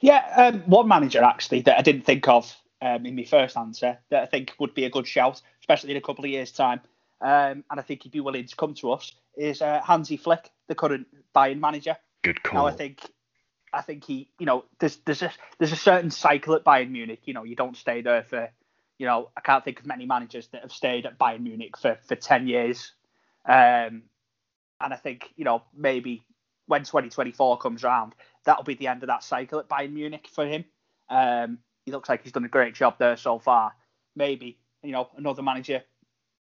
[0.02, 3.98] Yeah, um, one manager actually that I didn't think of um, in my first answer
[4.10, 6.82] that I think would be a good shout, especially in a couple of years' time.
[7.22, 10.52] Um, and I think he'd be willing to come to us is uh, Hansi Flick,
[10.68, 11.98] the current Bayern manager.
[12.24, 12.62] Good call.
[12.62, 13.02] Now I think,
[13.74, 17.22] I think he, you know, there's there's a there's a certain cycle at Bayern Munich.
[17.26, 18.50] You know, you don't stay there for,
[18.98, 21.98] you know, I can't think of many managers that have stayed at Bayern Munich for
[22.08, 22.92] for ten years.
[23.46, 24.04] Um,
[24.80, 26.24] and I think you know maybe
[26.68, 30.46] when 2024 comes around, that'll be the end of that cycle at Bayern Munich for
[30.46, 30.64] him.
[31.10, 33.74] Um, he looks like he's done a great job there so far.
[34.16, 35.84] Maybe you know another manager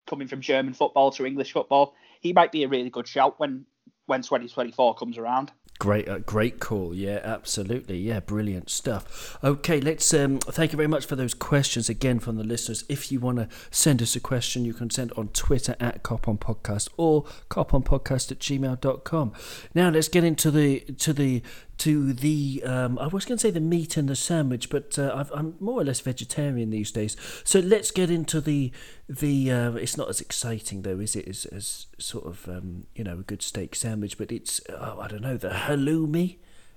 [0.07, 3.64] coming from German football to English football, he might be a really good shout when
[4.06, 5.52] when 2024 comes around.
[5.80, 6.94] Great, uh, great call.
[6.94, 7.98] Yeah, absolutely.
[7.98, 9.36] Yeah, brilliant stuff.
[9.42, 12.84] Okay, let's um, thank you very much for those questions again from the listeners.
[12.88, 16.28] If you want to send us a question, you can send on Twitter at Cop
[16.28, 19.32] on Podcast or coponpodcast at gmail.com.
[19.74, 21.42] Now let's get into the to the
[21.78, 25.24] to the um, I was going to say the meat and the sandwich, but uh,
[25.32, 27.16] i am more or less vegetarian these days.
[27.44, 28.72] So let's get into the
[29.08, 29.50] the.
[29.50, 31.26] Uh, it's not as exciting though, is it?
[31.26, 35.08] As, as sort of um, you know a good steak sandwich, but it's oh, I
[35.08, 36.37] don't know the halloumi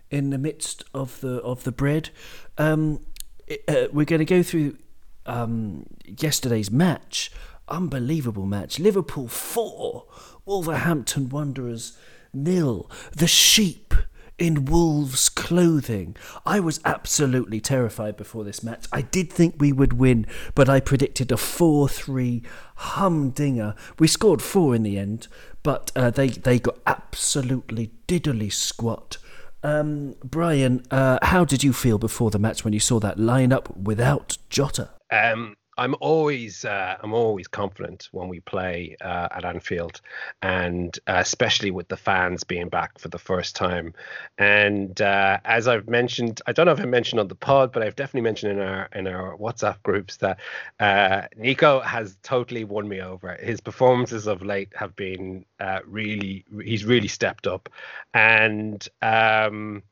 [0.10, 2.10] in the midst of the of the bread.
[2.58, 3.02] Um,
[3.46, 4.78] it, uh, we're going to go through
[5.26, 7.32] um, yesterday's match.
[7.70, 8.80] Unbelievable match.
[8.80, 10.06] Liverpool four,
[10.46, 11.98] Wolverhampton Wanderers
[12.34, 12.90] nil.
[13.12, 13.94] The sheep
[14.38, 16.16] in wolves' clothing.
[16.46, 18.86] I was absolutely terrified before this match.
[18.92, 22.44] I did think we would win, but I predicted a 4 3
[22.76, 23.76] humdinger.
[23.98, 25.28] We scored four in the end,
[25.64, 29.18] but uh, they, they got absolutely diddly squat.
[29.64, 33.76] Um, Brian, uh, how did you feel before the match when you saw that lineup
[33.76, 34.92] without Jota?
[35.12, 40.02] Um, I'm always uh, I'm always confident when we play uh, at Anfield,
[40.42, 43.94] and uh, especially with the fans being back for the first time.
[44.38, 47.84] And uh, as I've mentioned, I don't know if I mentioned on the pod, but
[47.84, 50.40] I've definitely mentioned in our in our WhatsApp groups that
[50.80, 53.34] uh, Neco has totally won me over.
[53.36, 57.70] His performances of late have been uh, really he's really stepped up,
[58.14, 59.84] and um,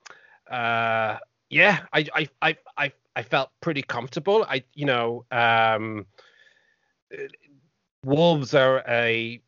[1.49, 4.45] yeah, I I I I I felt pretty comfortable.
[4.47, 6.05] I, you know, um,
[8.03, 9.41] Wolves are a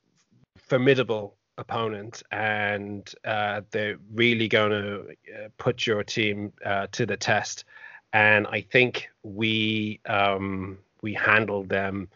[0.58, 7.18] formidable opponent, and uh, they're really going to uh, put your team uh, to the
[7.18, 7.66] test.
[8.14, 12.10] And I think we um, we handled them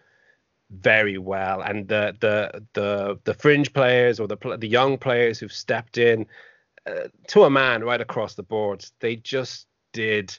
[0.71, 1.61] very well.
[1.61, 6.25] And the the the the fringe players or the the young players who've stepped in
[6.85, 10.37] uh, to a man right across the board, they just did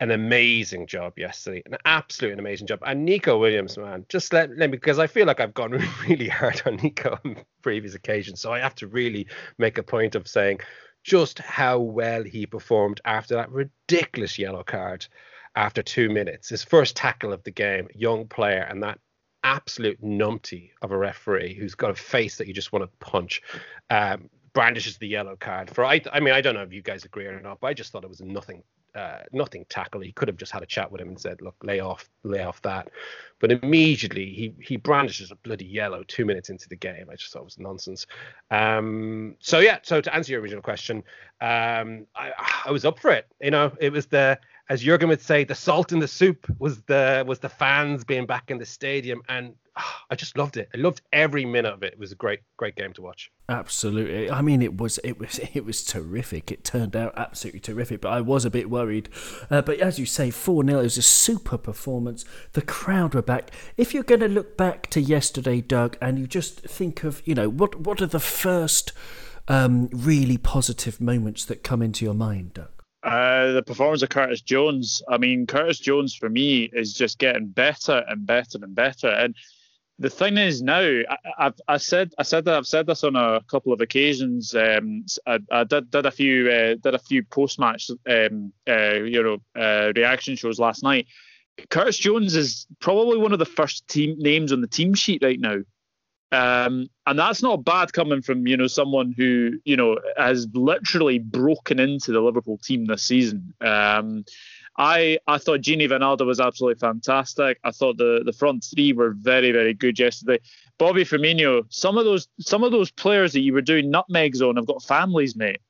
[0.00, 2.80] an amazing job yesterday, an absolute amazing job.
[2.84, 5.72] And Neco Williams, man, just let, let me because I feel like I've gone
[6.08, 9.26] really hard on Neco on previous occasions, so I have to really
[9.58, 10.60] make a point of saying
[11.04, 15.06] just how well he performed after that ridiculous yellow card
[15.54, 16.48] after two minutes.
[16.48, 18.98] His first tackle of the game, young player, and that
[19.44, 23.42] absolute numpty of a referee who's got a face that you just want to punch.
[23.90, 27.04] Um, brandishes the yellow card for I I mean I don't know if you guys
[27.04, 30.00] agree or not, but I just thought it was nothing uh, nothing tackle.
[30.00, 32.42] He could have just had a chat with him and said, "Look, lay off, lay
[32.42, 32.90] off that."
[33.38, 37.06] But immediately he he brandishes a bloody yellow two minutes into the game.
[37.10, 38.06] I just thought it was nonsense.
[38.50, 40.98] Um, so yeah, so to answer your original question,
[41.40, 42.32] um, I
[42.66, 43.26] I was up for it.
[43.40, 44.38] You know, it was the
[44.70, 48.24] as Jurgen would say, the salt in the soup was the was the fans being
[48.24, 49.54] back in the stadium, and
[50.10, 50.68] I just loved it.
[50.74, 51.92] I loved every minute of it.
[51.92, 53.30] It was a great great game to watch.
[53.48, 54.30] Absolutely.
[54.30, 56.50] I mean, it was it was it was terrific.
[56.50, 58.00] It turned out absolutely terrific.
[58.00, 59.08] But I was a bit worried.
[59.50, 62.24] Uh, but as you say, four 0 It was a super performance.
[62.52, 63.50] The crowd were back.
[63.76, 67.34] If you're going to look back to yesterday, Doug, and you just think of you
[67.34, 68.92] know what what are the first
[69.48, 72.70] um, really positive moments that come into your mind, Doug?
[73.02, 75.02] Uh, the performance of Curtis Jones.
[75.08, 79.08] I mean, Curtis Jones for me is just getting better and better and better.
[79.08, 79.34] And
[80.00, 83.16] the thing is now, I, have I said I said that I've said this on
[83.16, 84.54] a couple of occasions.
[84.54, 88.94] Um, I, I, did did a few uh, did a few post match um, uh,
[88.94, 91.06] you know uh, reaction shows last night.
[91.68, 95.38] Curtis Jones is probably one of the first team names on the team sheet right
[95.38, 95.58] now.
[96.32, 101.18] Um, and that's not bad coming from you know someone who you know has literally
[101.18, 103.52] broken into the Liverpool team this season.
[103.60, 104.24] Um,
[104.78, 107.58] I I thought Gini Wijnaldum was absolutely fantastic.
[107.64, 110.40] I thought the the front three were very very good yesterday.
[110.78, 114.56] Bobby Firmino, some of those some of those players that you were doing nutmegs on
[114.56, 115.60] have got families, mate.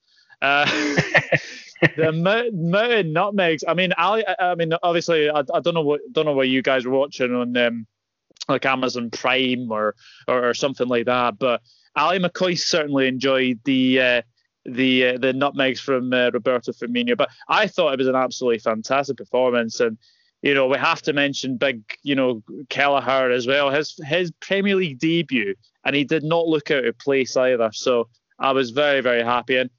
[0.43, 0.65] Uh,
[1.97, 3.65] the of nutmegs.
[3.67, 6.63] I mean, I, I mean, obviously, I, I don't know what don't know what you
[6.63, 7.87] guys were watching on um,
[8.49, 9.95] like Amazon Prime or,
[10.29, 11.39] or, or something like that.
[11.39, 11.63] But
[11.97, 14.23] Ally McCoist certainly enjoyed the uh,
[14.64, 17.16] the uh, the nutmegs from uh, Roberto Firmino.
[17.16, 19.99] But I thought it was an absolutely fantastic performance, and
[20.42, 23.70] you know we have to mention big you know Kelleher as well.
[23.70, 27.70] His his Premier League debut, and he did not look out of place either.
[27.73, 29.57] So I was very very happy.
[29.57, 29.70] And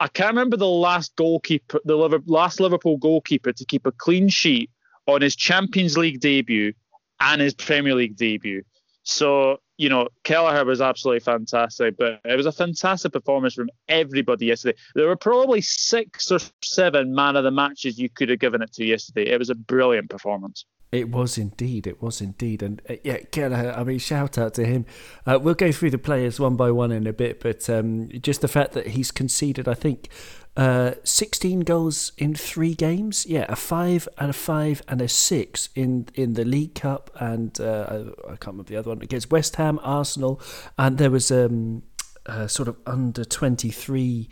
[0.00, 4.70] I can't remember the last goalkeeper, the last Liverpool goalkeeper to keep a clean sheet
[5.06, 6.72] on his Champions League debut
[7.20, 8.62] and his Premier League debut.
[9.04, 14.46] So, you know, Kelleher was absolutely fantastic, but it was a fantastic performance from everybody
[14.46, 14.76] yesterday.
[14.94, 18.72] There were probably six or seven man of the matches you could have given it
[18.74, 19.30] to yesterday.
[19.30, 20.66] It was a brilliant performance.
[20.90, 21.86] It was indeed.
[21.86, 22.62] It was indeed.
[22.62, 24.84] And uh, yeah, Kelleher, I mean, shout out to him.
[25.24, 28.40] Uh, we'll go through the players one by one in a bit, but um, just
[28.40, 30.08] the fact that he's conceded, I think,
[30.58, 33.24] uh, 16 goals in three games.
[33.26, 37.10] Yeah, a five and a five and a six in, in the League Cup.
[37.14, 40.40] And uh, I can't remember the other one against West Ham, Arsenal.
[40.76, 41.84] And there was um,
[42.26, 44.28] a sort of under 23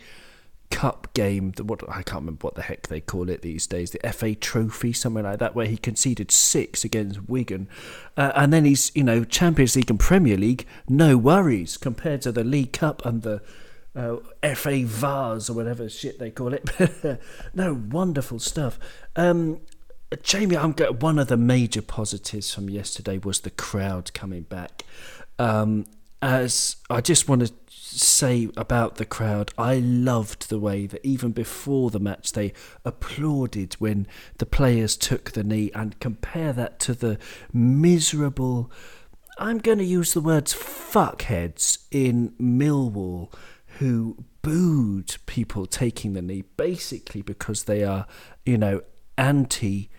[0.69, 3.91] Cup game, the, what I can't remember what the heck they call it these days,
[3.91, 7.69] the FA Trophy, something like that, where he conceded six against Wigan,
[8.17, 12.33] uh, and then he's you know Champions League and Premier League, no worries compared to
[12.33, 13.41] the League Cup and the
[13.97, 14.17] uh,
[14.53, 14.85] FA
[15.49, 16.69] or whatever shit they call it.
[17.53, 18.79] no, wonderful stuff.
[19.15, 19.61] Um,
[20.21, 24.83] Jamie, I'm one of the major positives from yesterday was the crowd coming back.
[25.39, 25.85] Um,
[26.21, 31.31] as I just want to say about the crowd, I loved the way that even
[31.31, 32.53] before the match they
[32.85, 34.07] applauded when
[34.37, 37.17] the players took the knee, and compare that to the
[37.51, 38.71] miserable.
[39.39, 43.31] I'm going to use the words fuckheads in Millwall
[43.79, 48.05] who booed people taking the knee basically because they are,
[48.45, 48.81] you know,
[49.17, 49.89] anti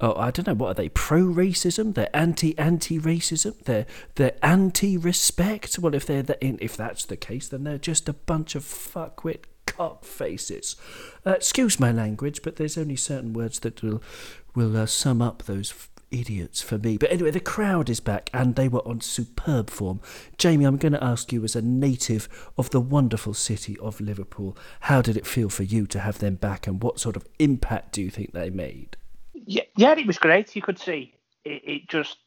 [0.00, 0.88] oh, I don't know, what are they?
[0.88, 1.94] Pro racism?
[1.94, 3.62] They're anti anti racism?
[3.64, 5.78] They're they're anti respect?
[5.78, 9.44] Well, if they're the, if that's the case, then they're just a bunch of fuckwit
[9.66, 10.76] cock faces.
[11.26, 14.02] Uh, excuse my language, but there's only certain words that will
[14.54, 16.96] will uh, sum up those idiots for me.
[16.96, 20.00] But anyway, the crowd is back and they were on superb form.
[20.36, 24.56] Jamie, I'm going to ask you, as a native of the wonderful city of Liverpool,
[24.80, 27.92] how did it feel for you to have them back and what sort of impact
[27.92, 28.96] do you think they made?
[29.34, 30.54] Yeah, yeah, it was great.
[30.54, 32.18] You could see it, it just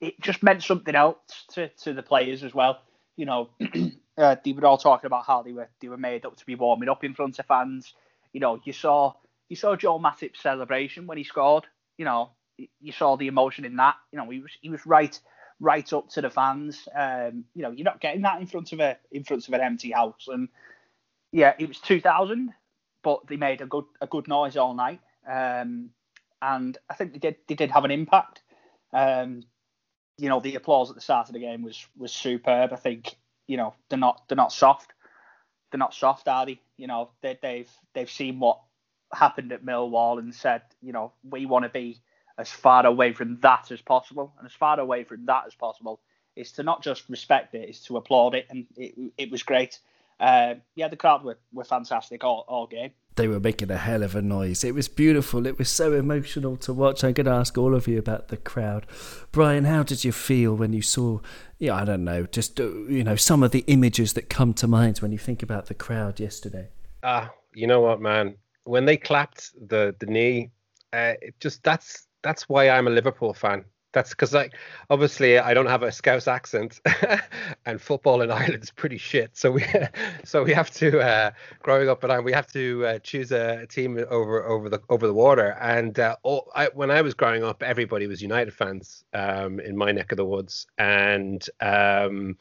[0.00, 2.80] it just meant something else to, to the players as well.
[3.16, 3.50] You know,
[4.18, 6.54] uh, they were all talking about how they were they were made up to be
[6.54, 7.92] warming up in front of fans.
[8.32, 9.14] You know, you saw
[9.48, 11.66] you saw Joe Matip's celebration when he scored.
[11.98, 12.30] You know,
[12.80, 13.96] you saw the emotion in that.
[14.12, 15.18] You know, he was he was right
[15.60, 16.88] right up to the fans.
[16.94, 19.60] Um, you know, you're not getting that in front of a in front of an
[19.60, 20.26] empty house.
[20.28, 20.48] And
[21.32, 22.52] yeah, it was 2000,
[23.02, 25.00] but they made a good a good noise all night.
[25.28, 25.90] Um,
[26.42, 28.42] and I think they did they did have an impact.
[28.92, 29.44] Um,
[30.18, 32.72] you know, the applause at the start of the game was was superb.
[32.72, 34.92] I think you know they're not they're not soft.
[35.70, 36.60] They're not soft, are they?
[36.76, 38.60] You know, they, they've they've seen what
[39.12, 42.00] happened at Millwall and said, you know, we want to be
[42.40, 46.00] as far away from that as possible, and as far away from that as possible
[46.36, 49.78] is to not just respect it, is to applaud it, and it, it was great.
[50.18, 54.02] Uh, yeah, the crowd were, were fantastic all, all game they were making a hell
[54.02, 54.64] of a noise.
[54.64, 55.46] It was beautiful.
[55.46, 57.04] It was so emotional to watch.
[57.04, 58.86] I'm going to ask all of you about the crowd.
[59.30, 61.20] Brian, how did you feel when you saw,
[61.58, 64.66] yeah, I don't know, just, uh, you know, some of the images that come to
[64.66, 66.68] mind when you think about the crowd yesterday?
[67.02, 68.36] Ah, uh, you know what, man?
[68.64, 70.50] When they clapped the, the knee,
[70.92, 74.54] uh, it just that's that's why I'm a Liverpool fan that's because like
[74.88, 76.80] obviously I don't have a Scouse accent,
[77.66, 79.36] and football in Ireland is pretty shit.
[79.36, 79.64] So we
[80.24, 81.30] so we have to uh,
[81.62, 85.14] growing up Ireland we have to uh, choose a, team over over the over the
[85.14, 85.56] water.
[85.60, 89.76] And uh, all, I, when I was growing up, everybody was United fans um, in
[89.76, 92.36] my neck of the woods, and um,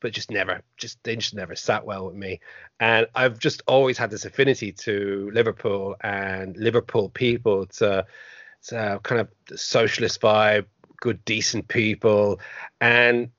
[0.00, 2.40] but just never, just they just never sat well with me.
[2.80, 7.66] And I've just always had this affinity to Liverpool and Liverpool people.
[7.80, 8.04] A,
[8.58, 9.28] it's kind of
[9.58, 10.66] socialist vibe,
[11.00, 12.40] good, decent people,
[12.80, 13.30] and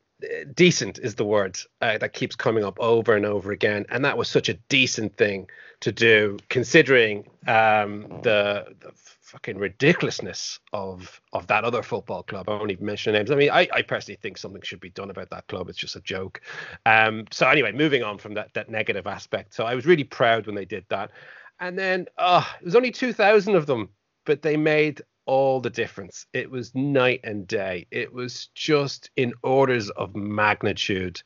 [0.56, 4.18] decent is the word uh, that keeps coming up over and over again and that
[4.18, 5.48] was such a decent thing
[5.80, 8.92] to do considering um, the, the
[9.28, 12.50] fucking ridiculousness of of that other football club.
[12.50, 13.30] I won't even mention names.
[13.30, 15.70] I mean, I, I personally think something should be done about that club.
[15.70, 16.42] It's just a joke.
[16.86, 19.54] Um, so anyway, moving on from that that negative aspect.
[19.54, 21.12] So I was really proud when they did that.
[21.60, 23.90] And then, oh, there's only two thousand of them,
[24.28, 26.28] but they made all the difference.
[26.34, 27.88] It was night and day.
[27.90, 31.22] It was just in orders of magnitude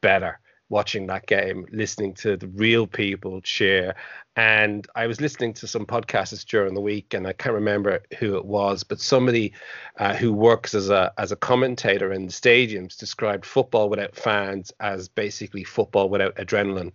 [0.00, 3.94] better watching that game, listening to the real people cheer.
[4.36, 8.36] And I was listening to some podcasts during the week, and I can't remember who
[8.36, 9.52] it was, but somebody
[9.98, 14.72] uh, who works as a as a commentator in the stadiums described football without fans
[14.80, 16.92] as basically football without adrenaline,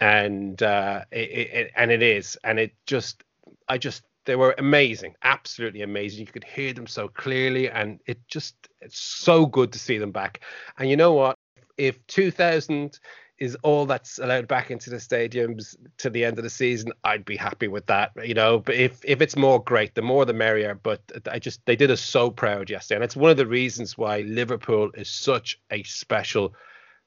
[0.00, 3.22] and uh, it, it, and it is, and it just
[3.68, 6.20] I just they were amazing, absolutely amazing.
[6.20, 10.12] You could hear them so clearly, and it just it's so good to see them
[10.12, 10.40] back.
[10.78, 11.38] And you know what?
[11.76, 12.98] If 2000
[13.38, 17.24] is all that's allowed back into the stadiums to the end of the season, I'd
[17.24, 18.12] be happy with that.
[18.24, 19.94] You know, but if if it's more, great.
[19.94, 20.78] The more, the merrier.
[20.80, 23.98] But I just they did us so proud yesterday, and it's one of the reasons
[23.98, 26.54] why Liverpool is such a special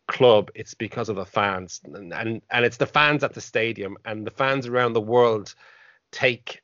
[0.07, 0.51] club.
[0.55, 4.27] It's because of the fans, and and, and it's the fans at the stadium, and
[4.27, 5.55] the fans around the world
[6.11, 6.61] take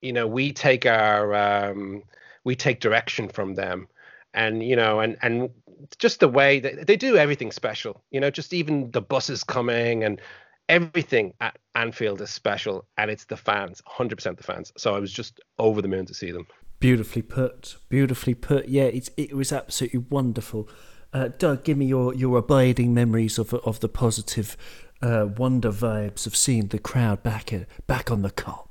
[0.00, 2.02] you know we take our um,
[2.44, 3.88] we take direction from them.
[4.32, 5.50] And you know and and
[5.98, 10.04] just the way that they do everything special you know just even the buses coming
[10.04, 10.20] and
[10.68, 14.72] everything at Anfield is special and it's the fans 100% the fans.
[14.76, 16.46] So I was just over the moon to see them.
[16.78, 18.68] Beautifully put beautifully put.
[18.68, 20.68] Yeah it's it was absolutely wonderful.
[21.12, 24.56] Uh, Doug give me your your abiding memories of of the positive
[25.02, 28.69] uh, wonder vibes of seeing the crowd back at, back on the Kop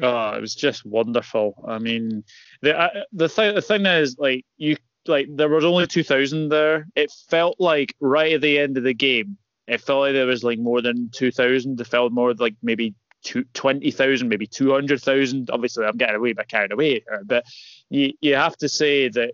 [0.00, 1.64] Oh, it was just wonderful.
[1.68, 2.24] I mean,
[2.62, 4.76] the uh, the thing the thing is like you
[5.06, 6.86] like there was only two thousand there.
[6.96, 9.36] It felt like right at the end of the game,
[9.66, 11.80] it felt like there was like more than two thousand.
[11.80, 15.50] It felt more like maybe two, 20,000, maybe 200,000.
[15.50, 17.44] Obviously, I'm getting away by carried away here, but
[17.88, 19.32] you, you have to say that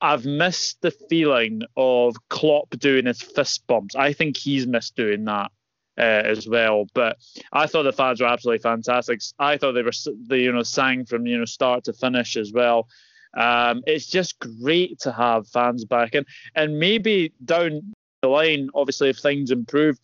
[0.00, 3.94] I've missed the feeling of Klopp doing his fist bumps.
[3.94, 5.50] I think he's missed doing that
[5.98, 6.86] uh, as well.
[6.94, 7.18] But
[7.52, 9.20] I thought the fans were absolutely fantastic.
[9.38, 9.92] I thought they were
[10.26, 12.88] they you know sang from you know start to finish as well.
[13.36, 19.10] Um, it's just great to have fans back and and maybe down the line, obviously
[19.10, 19.98] if things improve.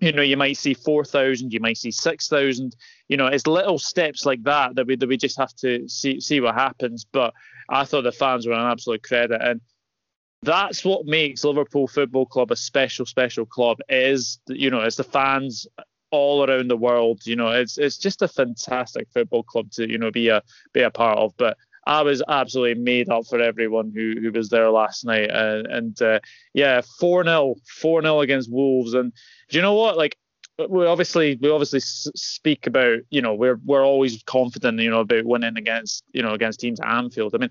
[0.00, 2.74] You know, you might see four thousand, you might see six thousand.
[3.08, 6.20] You know, it's little steps like that that we that we just have to see
[6.20, 7.04] see what happens.
[7.04, 7.34] But
[7.68, 9.60] I thought the fans were an absolute credit, and
[10.42, 13.78] that's what makes Liverpool Football Club a special, special club.
[13.88, 15.66] Is you know, it's the fans
[16.10, 17.24] all around the world.
[17.24, 20.82] You know, it's it's just a fantastic football club to you know be a be
[20.82, 21.36] a part of.
[21.36, 25.30] But I was absolutely made up for everyone who who was there last night.
[25.30, 26.20] And uh,
[26.54, 28.94] yeah, four 0 four 0 against Wolves.
[28.94, 29.12] And
[29.48, 29.96] do you know what?
[29.96, 30.16] Like
[30.68, 35.24] we obviously we obviously speak about you know we're we're always confident you know about
[35.24, 37.34] winning against you know against teams at Anfield.
[37.34, 37.50] I mean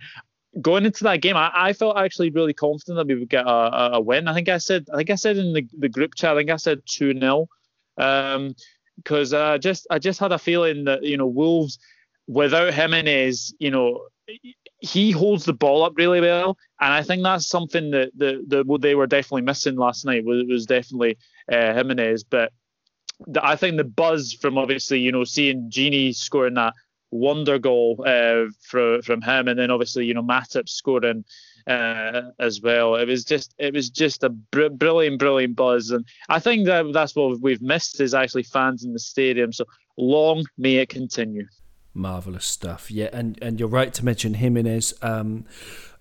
[0.60, 3.94] going into that game, I, I, felt actually really confident that we would get a,
[3.94, 4.28] a, win.
[4.28, 6.50] I think I said, I think I said in the, the group chat, I think
[6.50, 7.48] I said two 0
[7.98, 8.56] um,
[8.98, 11.80] because I just I just had a feeling that you know Wolves
[12.28, 14.08] without Jimenez, you know,
[14.80, 18.78] he holds the ball up really well, and I think that's something that the the
[18.80, 20.26] they were definitely missing last night.
[20.26, 21.18] Was was definitely
[21.52, 22.52] uh, Jimenez, but.
[23.40, 26.74] I think the buzz from obviously, you know, seeing Gini scoring that
[27.12, 31.24] wonder goal uh, from from him, and then obviously you know Matip scoring
[31.68, 32.96] uh, as well.
[32.96, 36.92] It was just it was just a br- brilliant, brilliant buzz, and I think that
[36.94, 39.54] that's what we've missed is actually fans in the stadium.
[39.54, 39.66] So
[39.98, 41.48] long may it continue.
[41.94, 44.94] Marvelous stuff, yeah, and and you're right to mention Jimenez.
[45.02, 45.46] Um,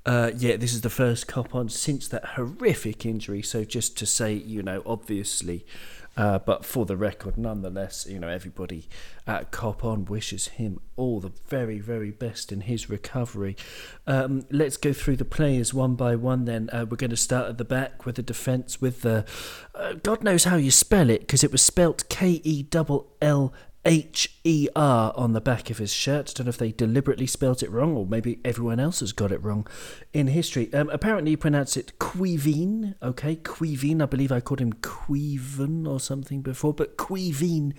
[0.07, 3.43] uh, yeah, this is the first Kop On since that horrific injury.
[3.43, 5.67] So just to say, you know, obviously,
[6.21, 8.87] uh, but for the record, nonetheless, you know, everybody
[9.27, 13.57] at Kop On wishes him all the very, very best in his recovery.
[14.07, 16.69] Um, let's go through the players one by one then.
[16.75, 19.25] Uh, we're going to start at the back with the defence with the.
[19.75, 23.55] Uh, God knows how you spell it because it was spelt K E L L
[23.85, 26.35] H E R on the back of his shirt.
[26.35, 29.43] Don't know if they deliberately spelt it wrong or maybe everyone else has got it
[29.43, 29.67] wrong
[30.13, 30.73] in history.
[30.75, 32.95] Um, apparently, he pronounced it Quivine.
[33.03, 34.03] Okay, Quivine.
[34.03, 37.75] I believe I called him Queven or something before, but Quivine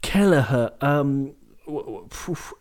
[0.00, 0.72] Kelleher.
[0.80, 1.34] Um,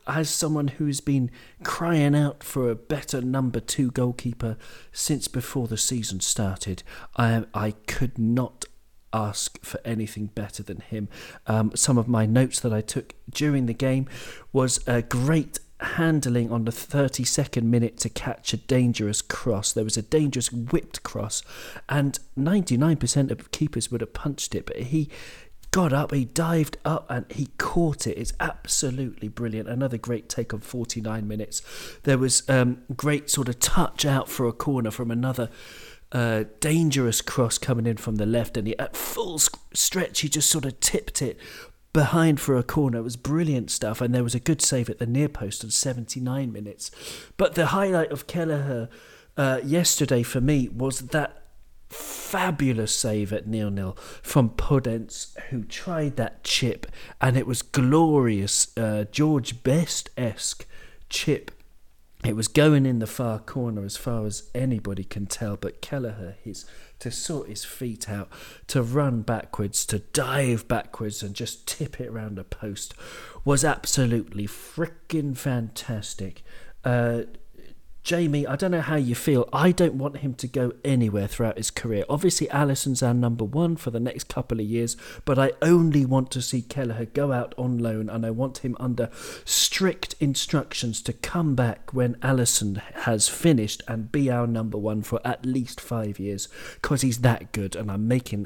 [0.07, 1.30] as someone who's been
[1.63, 4.57] crying out for a better number two goalkeeper
[4.91, 6.82] since before the season started,
[7.15, 8.65] I I could not
[9.16, 11.07] ask for anything better than him.
[11.47, 14.07] Um, some of my notes that I took during the game
[14.51, 19.74] was a great handling on the 32nd minute to catch a dangerous cross.
[19.74, 21.43] There was a dangerous whipped cross,
[21.89, 25.09] and 99% of keepers would have punched it, but he
[25.72, 28.18] got up, he dived up, and he caught it.
[28.18, 29.68] It's absolutely brilliant.
[29.68, 31.61] Another great take on 49 minutes.
[32.03, 35.49] There was um, great sort of touch out for a corner from another.
[36.12, 39.39] Uh, dangerous cross coming in from the left, and he, at full
[39.74, 41.38] stretch, he just sort of tipped it
[41.95, 42.99] behind for a corner.
[42.99, 45.72] It was brilliant stuff, and there was a good save at the near post on
[45.72, 46.91] 79 minutes.
[47.38, 48.89] But the highlight of Kelleher
[49.38, 51.41] uh, yesterday for me was that
[51.89, 56.86] fabulous save at nil nil from Podence, who tried that chip,
[57.22, 60.66] and it was glorious, uh, George Best esque
[61.10, 61.51] chip.
[62.24, 66.38] It was going in the far corner as far as anybody can tell, but Kelleher,
[66.43, 66.66] his
[66.99, 68.30] to sort his feet out,
[68.68, 72.93] to run backwards, to dive backwards and just tip it around a post
[73.43, 76.41] was absolutely freaking fantastic.
[76.84, 77.24] Uh,
[78.06, 79.49] Jamie, I don't know how you feel.
[79.51, 82.06] I don't want him to go anywhere throughout his career.
[82.08, 84.95] Obviously, Alisson's our number one for the next couple of years,
[85.26, 88.78] but I only want to see Kelleher go out on loan and I want him
[88.80, 89.10] under
[89.43, 95.20] strict instructions to come back when Alisson has finished and be our number one for
[95.26, 97.76] at least five years because he's that good.
[97.76, 98.45] And I'm making,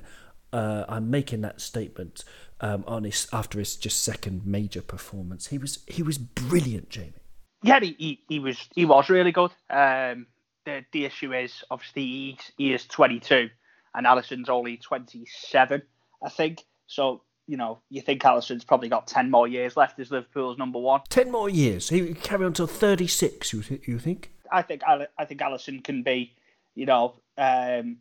[0.53, 2.23] uh, I'm making that statement
[2.61, 5.47] um, on his after his just second major performance.
[5.47, 7.18] He was he was brilliant, Jamie
[7.63, 9.51] yeah, he, he, he was he was really good.
[9.69, 10.27] Um,
[10.65, 13.49] the the issue is obviously he's, he is 22
[13.95, 15.81] and Alisson's only 27,
[16.23, 16.63] I think.
[16.87, 20.77] So you know, you think Alisson's probably got 10 more years left as Liverpool's number
[20.77, 21.01] one.
[21.09, 21.89] 10 more years.
[21.89, 23.51] He carry on until 36.
[23.51, 24.31] You th- you think?
[24.51, 26.35] I think I think Alisson can be,
[26.75, 27.97] you know, um,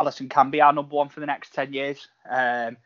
[0.00, 2.08] Alisson can be our number one for the next 10 years.
[2.28, 2.78] Um,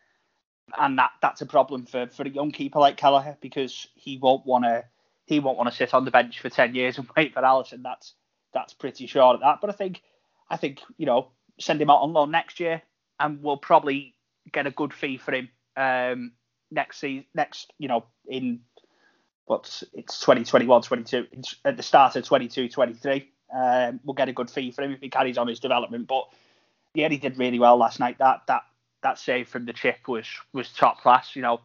[0.77, 4.47] and that that's a problem for, for a young keeper like Kelleher because he won't
[4.47, 4.85] want to
[5.27, 7.83] he won't want to sit on the bench for ten years and wait for Alisson.
[7.83, 8.15] That's
[8.53, 9.61] that's pretty sure of that.
[9.61, 10.03] But I think
[10.51, 12.83] I think you know send him out on loan next year,
[13.21, 14.15] and we'll probably
[14.53, 16.33] get a good fee for him um,
[16.71, 17.27] next season.
[17.35, 18.61] Next, you know, in
[19.47, 21.27] what's it's 2021, 22
[21.65, 23.31] at the start of 22, 23.
[23.55, 26.09] Um, we'll get a good fee for him if he carries on his development.
[26.09, 26.25] But
[26.95, 28.19] yeah, he did really well last night.
[28.19, 28.63] That that
[29.03, 31.37] that save from the chip was was top class.
[31.37, 31.61] You know,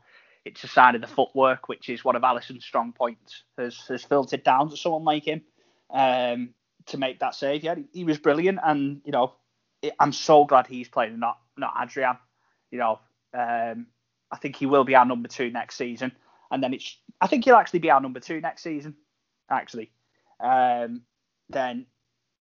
[0.45, 4.03] it's a sign of the footwork, which is one of Alisson's strong points, has has
[4.03, 5.41] filtered down to someone like him
[5.91, 6.49] um,
[6.87, 7.63] to make that save.
[7.63, 9.33] Yeah, he, was brilliant, and you know,
[9.99, 12.17] I'm so glad he's playing, not not Adrian.
[12.71, 12.99] You know,
[13.33, 13.87] um,
[14.31, 16.11] I think he will be our number two next season,
[16.51, 18.95] and then it's I think he'll actually be our number two next season.
[19.49, 19.91] Actually,
[20.39, 21.01] um,
[21.49, 21.85] then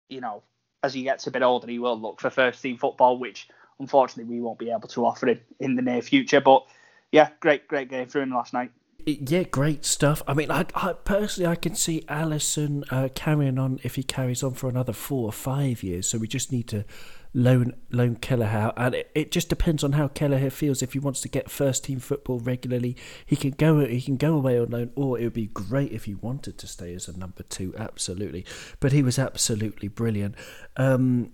[0.08, 0.42] you know,
[0.82, 4.34] as he gets a bit older, he will look for first team football, which unfortunately
[4.34, 6.66] we won't be able to offer him in the near future, but
[7.12, 8.70] yeah, great, great game for him last night.
[9.06, 10.22] Yeah, great stuff.
[10.26, 14.42] I mean, I, I personally I can see Alisson uh, carrying on if he carries
[14.42, 16.06] on for another four or five years.
[16.06, 16.84] So we just need to
[17.32, 20.82] loan loan Kelleher, and it, it just depends on how Kelleher feels.
[20.82, 24.34] If he wants to get first team football regularly, he can go he can go
[24.34, 27.16] away on loan, or it would be great if he wanted to stay as a
[27.16, 27.74] number two.
[27.78, 28.44] Absolutely,
[28.80, 30.34] but he was absolutely brilliant.
[30.76, 31.32] Um,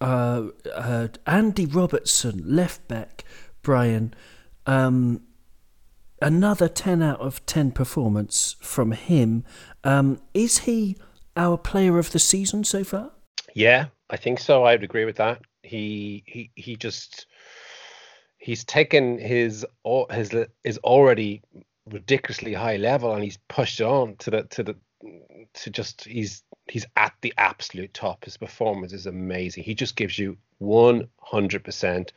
[0.00, 3.24] uh, uh, Andy Robertson, left back,
[3.62, 4.14] Brian.
[4.66, 5.22] Um,
[6.20, 9.44] another 10 out of 10 performance from him.
[9.84, 10.96] Um, is he
[11.36, 13.12] our player of the season so far?
[13.54, 14.64] Yeah, I think so.
[14.64, 15.40] I would agree with that.
[15.62, 17.26] He he he just
[18.38, 19.64] he's taken his
[20.10, 21.42] his is already
[21.90, 24.76] ridiculously high level and he's pushed on to the to the
[25.54, 28.24] to just he's he's at the absolute top.
[28.24, 29.64] His performance is amazing.
[29.64, 32.10] He just gives you 100%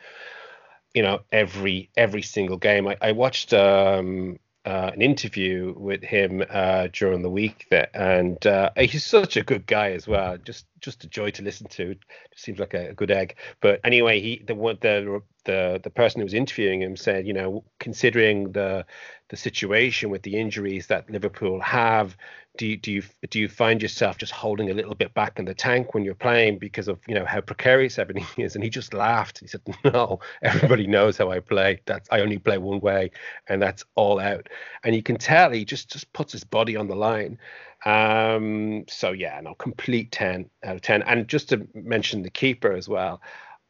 [0.94, 2.88] you know every every single game.
[2.88, 8.46] I, I watched um, uh, an interview with him uh, during the week that, and
[8.46, 10.38] uh, he's such a good guy as well.
[10.38, 11.96] Just just a joy to listen to.
[12.32, 13.36] Just seems like a, a good egg.
[13.62, 17.64] But anyway, he the the the the person who was interviewing him said, you know,
[17.80, 18.86] considering the
[19.30, 22.18] the situation with the injuries that Liverpool have,
[22.58, 25.46] do you, do you do you find yourself just holding a little bit back in
[25.46, 28.56] the tank when you're playing because of you know how precarious everything is?
[28.56, 29.40] And he just laughed.
[29.40, 31.80] He said, "No, everybody knows how I play.
[31.86, 33.12] That's I only play one way,
[33.48, 34.50] and that's all out."
[34.84, 37.38] And you can tell he just just puts his body on the line.
[37.86, 41.04] Um, so yeah, no, complete ten out of ten.
[41.04, 43.22] And just to mention the keeper as well.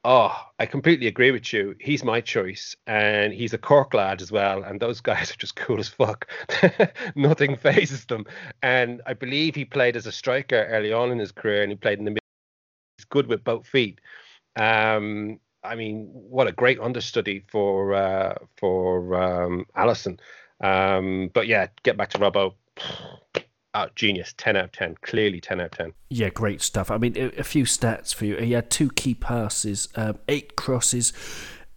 [0.05, 1.75] Oh, I completely agree with you.
[1.79, 4.63] He's my choice, and he's a Cork lad as well.
[4.63, 6.29] And those guys are just cool as fuck.
[7.15, 8.25] Nothing phases them.
[8.61, 11.75] And I believe he played as a striker early on in his career, and he
[11.75, 12.19] played in the mid.
[12.97, 13.99] He's good with both feet.
[14.55, 20.19] Um, I mean, what a great understudy for uh, for um, Alisson.
[20.61, 22.53] Um, but yeah, get back to Robbo.
[23.73, 24.33] Oh, genius.
[24.37, 24.95] 10 out of 10.
[25.01, 25.93] Clearly 10 out of 10.
[26.09, 26.89] Yeah, great stuff.
[26.89, 28.35] I mean, a, a few stats for you.
[28.37, 31.13] He had two key passes, um, eight crosses,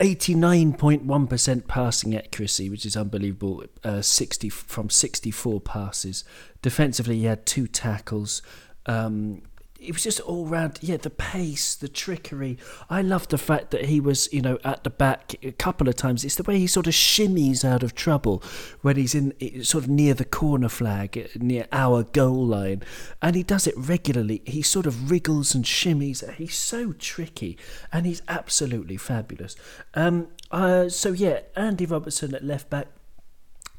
[0.01, 6.25] 89.1% passing accuracy, which is unbelievable, uh, 60 from 64 passes.
[6.63, 8.43] Defensively, he had two tackles,
[8.87, 9.43] um,
[9.83, 12.57] it was just all round, yeah, the pace, the trickery.
[12.89, 15.97] I love the fact that he was, you know, at the back a couple of
[15.97, 16.25] times.
[16.25, 18.43] It's the way he sort of shimmies out of trouble
[18.83, 19.33] when he's in
[19.65, 22.83] sort of near the corner flag, near our goal line,
[23.21, 24.43] and he does it regularly.
[24.45, 26.29] He sort of wriggles and shimmies.
[26.35, 27.59] He's so tricky,
[27.93, 29.57] and he's absolutely fabulous.
[29.95, 32.89] Um, uh, so yeah, Andy Robertson at left back,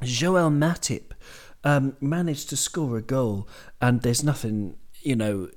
[0.01, 1.11] Joel Matip.
[1.65, 3.47] Um, managed to score a goal,
[3.79, 5.47] and there's nothing, you know,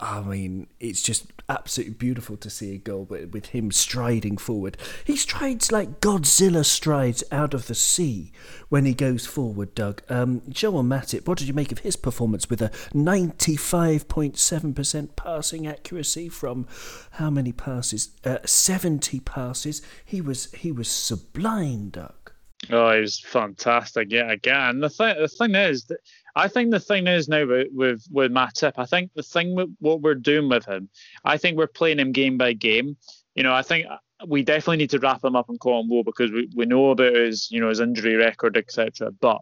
[0.00, 4.76] I mean, it's just absolutely beautiful to see a goal with, with him striding forward.
[5.04, 8.30] He strides like Godzilla strides out of the sea
[8.68, 10.02] when he goes forward, Doug.
[10.08, 16.28] Um, Joel Matip, what did you make of his performance with a 95.7% passing accuracy
[16.28, 16.68] from
[17.12, 18.10] how many passes?
[18.24, 19.80] Uh, 70 passes.
[20.04, 22.32] He was he was sublime, Doug.
[22.70, 24.08] Oh, he was fantastic.
[24.10, 24.80] Yeah, again.
[24.80, 26.00] The thing, the thing is that
[26.38, 30.00] I think the thing is now with with, with I think the thing with what
[30.00, 30.88] we're doing with him,
[31.24, 32.96] I think we're playing him game by game.
[33.34, 33.86] You know, I think
[34.26, 36.90] we definitely need to wrap him up and call him low because we, we know
[36.90, 39.10] about his you know his injury record, etc.
[39.20, 39.40] But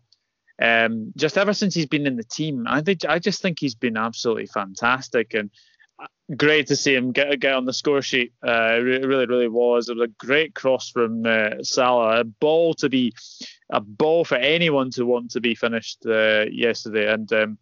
[0.61, 3.75] um, just ever since he's been in the team, I think I just think he's
[3.75, 5.51] been absolutely fantastic and
[6.37, 8.33] great to see him get get on the score sheet.
[8.47, 9.89] Uh, it really, really was.
[9.89, 12.21] It was a great cross from uh, Salah.
[12.21, 13.13] A ball to be
[13.71, 17.59] a ball for anyone to want to be finished uh, yesterday, and um,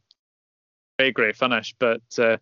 [0.98, 1.74] very great finish.
[1.78, 2.38] But uh,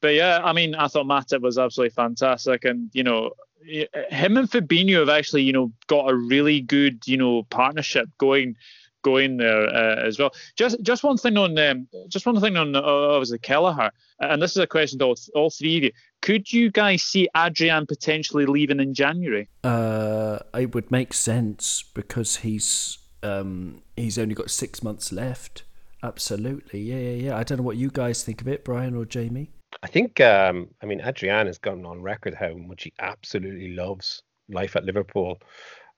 [0.00, 3.32] but yeah, I mean, I thought Matip was absolutely fantastic, and you know,
[3.64, 8.56] him and Fabinho have actually you know got a really good you know partnership going
[9.04, 10.32] going there uh, as well.
[10.56, 14.50] Just just one thing on um, just one thing on uh, obviously Kelleher, and this
[14.50, 15.92] is a question to all, all three of you.
[16.22, 19.48] Could you guys see Adrian potentially leaving in January?
[19.62, 25.62] Uh, it would make sense because he's um, he's only got six months left.
[26.02, 27.36] Absolutely, yeah, yeah, yeah.
[27.36, 29.50] I don't know what you guys think of it, Brian or Jamie.
[29.82, 34.22] I think, um, I mean, Adrian has gotten on record how much he absolutely loves
[34.48, 35.40] life at Liverpool.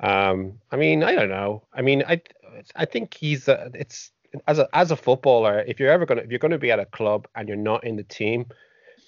[0.00, 1.64] Um, I mean, I don't know.
[1.72, 2.20] I mean, I
[2.74, 4.10] I think he's a, it's
[4.46, 6.86] as a as a footballer, if you're ever gonna if you're gonna be at a
[6.86, 8.46] club and you're not in the team,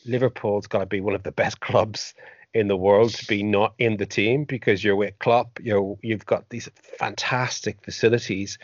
[0.04, 2.14] Liverpool's got to be one of the best clubs
[2.54, 5.58] in the world to be not in the team because you're with Klopp.
[5.62, 8.58] You're you've got these fantastic facilities,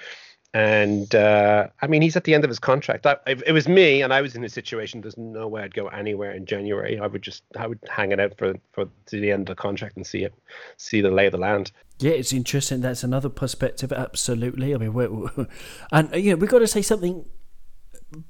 [0.55, 3.05] and uh, I mean he's at the end of his contract.
[3.05, 5.75] I, if it was me and I was in his situation, there's no way I'd
[5.75, 6.99] go anywhere in January.
[6.99, 9.61] I would just I would hang it out for for to the end of the
[9.61, 10.33] contract and see it,
[10.77, 11.73] see the lay of the land.
[11.99, 12.81] Yeah, it's interesting.
[12.81, 13.93] That's another perspective.
[13.93, 14.75] Absolutely.
[14.75, 15.49] I mean, we're, we're,
[15.93, 17.27] and you know we've got to say something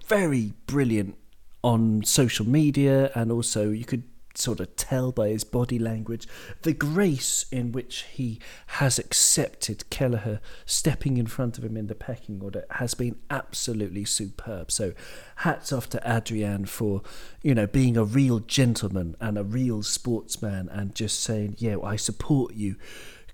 [0.06, 1.18] very brilliant
[1.62, 4.04] on social media, and also you could
[4.36, 6.26] sort of tell by his body language
[6.62, 11.94] the grace in which he has accepted Kelleher stepping in front of him in the
[11.94, 14.70] pecking order has been absolutely superb.
[14.70, 14.92] So
[15.36, 17.02] hats off to Adrian for,
[17.42, 21.96] you know, being a real gentleman and a real sportsman and just saying, yeah, I
[21.96, 22.76] support you.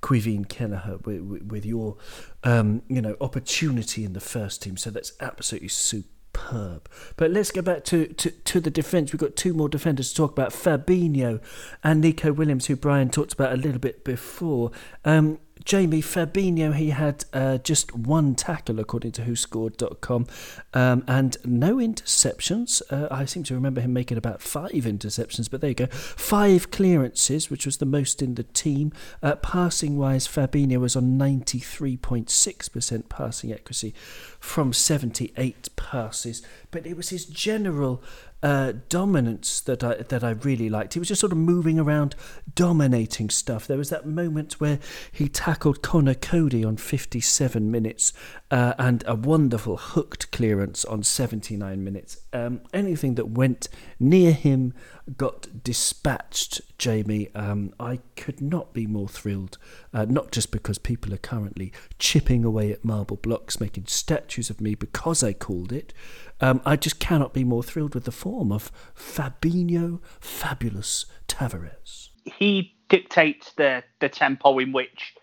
[0.03, 1.99] Caoimhín Kelleher with, with your,
[2.43, 4.79] um, you know, opportunity in the first team.
[4.79, 6.89] So that's absolutely superb superb.
[7.17, 9.13] But let's go back to, to, to the defence.
[9.13, 11.41] We've got two more defenders to talk about Fabinho
[11.83, 14.71] and Neco Williams, who Brian talked about a little bit before.
[15.05, 20.27] Um, Jamie Fabinho, he had uh, just one tackle, according to WhoScored.com,
[20.75, 22.83] um, and no interceptions.
[22.91, 25.87] Uh, I seem to remember him making about five interceptions, but there you go.
[25.87, 28.93] Five clearances, which was the most in the team.
[29.23, 33.95] Uh, passing wise, Fabinho was on 93.6% passing accuracy
[34.39, 38.03] from 78 passes, but it was his general
[38.43, 40.95] uh, dominance that I that I really liked.
[40.95, 42.15] He was just sort of moving around,
[42.55, 43.67] dominating stuff.
[43.67, 44.79] There was that moment where
[45.13, 48.13] he tackled Conor Coady on 57 minutes,
[48.51, 52.19] uh, and a wonderful hooked clearance on 79 minutes.
[52.33, 53.69] Um, anything that went
[53.99, 54.73] near him
[55.17, 57.29] got dispatched, Jamie.
[57.35, 59.59] Um, I could not be more thrilled,
[59.93, 64.61] uh, not just because people are currently chipping away at marble blocks, making statues of
[64.61, 65.93] me because I called it.
[66.41, 72.09] Um, I just cannot be more thrilled with the form of Fabinho Fabulous Tavares.
[72.25, 75.15] he dictates the the tempo in which,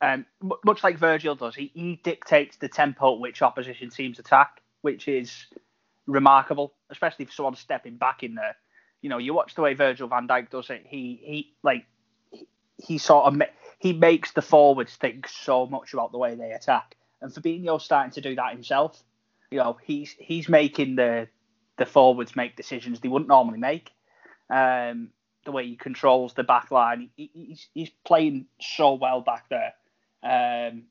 [0.00, 0.26] um,
[0.64, 5.08] much like Virgil does, he, he dictates the tempo at which opposition teams attack, which
[5.08, 5.46] is
[6.06, 8.56] remarkable, especially for someone stepping back in there.
[9.02, 10.84] You know, you watch the way Virgil Van Dijk does it.
[10.86, 11.84] He he like
[12.30, 12.46] he,
[12.78, 13.42] he sort of
[13.78, 18.12] he makes the forwards think so much about the way they attack, and Fabinho starting
[18.12, 19.02] to do that himself.
[19.50, 21.28] You know, he's he's making the
[21.78, 23.90] the forwards make decisions they wouldn't normally make.
[24.48, 25.10] Um,
[25.44, 29.74] the way he controls the back line, he, he's he's playing so well back there.
[30.22, 30.84] Um,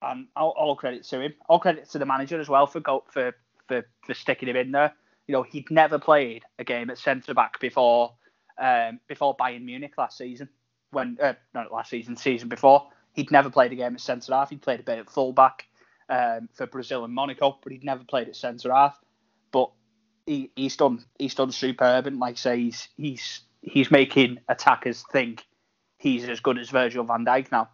[0.00, 1.34] and all, all, credit to him.
[1.48, 3.34] All credit to the manager as well for go, for
[3.68, 4.94] for for sticking him in there.
[5.26, 8.14] You know, he'd never played a game at centre back before
[8.58, 10.48] um, before Bayern Munich last season.
[10.90, 14.50] When uh, not last season, season before, he'd never played a game at centre half.
[14.50, 15.66] He'd played a bit at full back
[16.08, 18.98] um, for Brazil and Monaco, but he'd never played at centre half.
[19.50, 19.70] But
[20.26, 25.04] he, he's done he's done superb, and like I say, he's he's he's making attackers
[25.10, 25.44] think
[25.98, 27.70] he's as good as Virgil van Dijk now.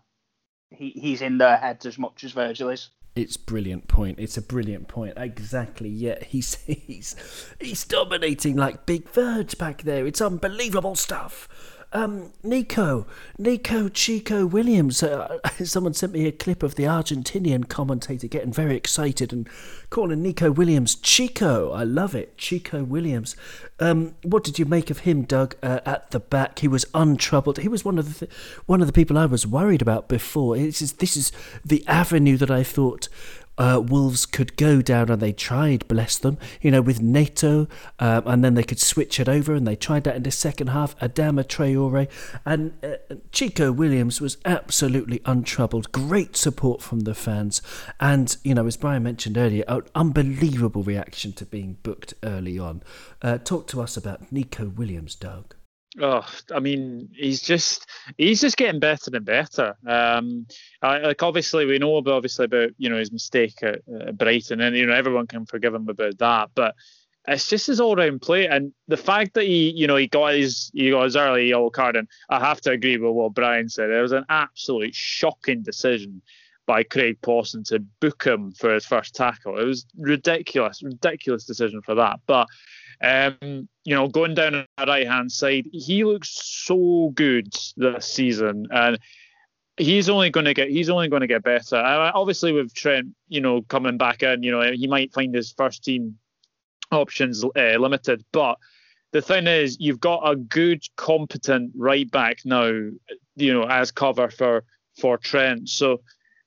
[0.71, 2.91] He he's in their heads as much as Virgil is.
[3.21, 4.19] It's brilliant point.
[4.19, 5.15] It's a brilliant point.
[5.17, 5.91] Exactly.
[5.91, 7.15] Yeah, he's he's
[7.61, 10.07] he's dominating like Big Verge back there.
[10.07, 11.47] It's unbelievable stuff.
[11.93, 15.03] Um, Neco, Neco Chico Williams.
[15.03, 19.49] Uh, someone sent me a clip of the Argentinian commentator getting very excited and
[19.91, 21.73] calling Neco Williams Chico.
[21.73, 23.35] I love it, Chico Williams.
[23.81, 25.57] Um, what did you make of him, Doug?
[25.63, 27.59] Uh, at the back, he was untroubled.
[27.59, 30.57] He was one of the th- one of the people I was worried about before.
[30.57, 31.33] This is this is
[31.65, 33.09] the avenue that I thought
[33.61, 38.23] uh, Wolves could go down, and they tried, bless them, you know, with Neto, um,
[38.25, 40.99] and then they could switch it over, and they tried that in the second half.
[40.99, 42.09] Adama Traore
[42.47, 45.93] and uh, Chico Williams was absolutely untroubled.
[45.93, 47.61] Great support from the fans,
[48.01, 52.83] and you know, as Brian mentioned earlier, an unbelievable reaction to being booked early on.
[53.21, 55.55] Uh, talk to us about Neco Williams, Doug.
[56.03, 57.87] Oh, I mean, he's just
[58.17, 59.77] he's just getting better and better.
[59.87, 60.47] Um,
[60.81, 64.61] I, like obviously we know about obviously about you know his mistake at, at Brighton,
[64.63, 66.51] and you know everyone can forgive him about that.
[66.55, 66.75] But
[67.29, 70.35] it's just his all round play, and the fact that he you know he got
[70.35, 73.69] his he got his early yellow card, and I have to agree with what Brian
[73.69, 73.91] said.
[73.91, 76.23] It was an absolutely shocking decision
[76.67, 79.59] by Craig Pawson to book him for his first tackle.
[79.59, 82.47] It was ridiculous, ridiculous decision for that, but.
[83.03, 88.07] Um, you know, going down on the right hand side, he looks so good this
[88.07, 88.99] season, and
[89.77, 91.77] he's only going to get he's only going to get better.
[91.77, 95.83] obviously, with Trent, you know, coming back in, you know, he might find his first
[95.85, 96.19] team
[96.93, 98.59] options uh, limited, but
[99.13, 104.31] the thing is, you've got a good, competent right back now, you know, as cover
[104.31, 104.65] for
[104.99, 105.69] for Trent.
[105.69, 106.03] So,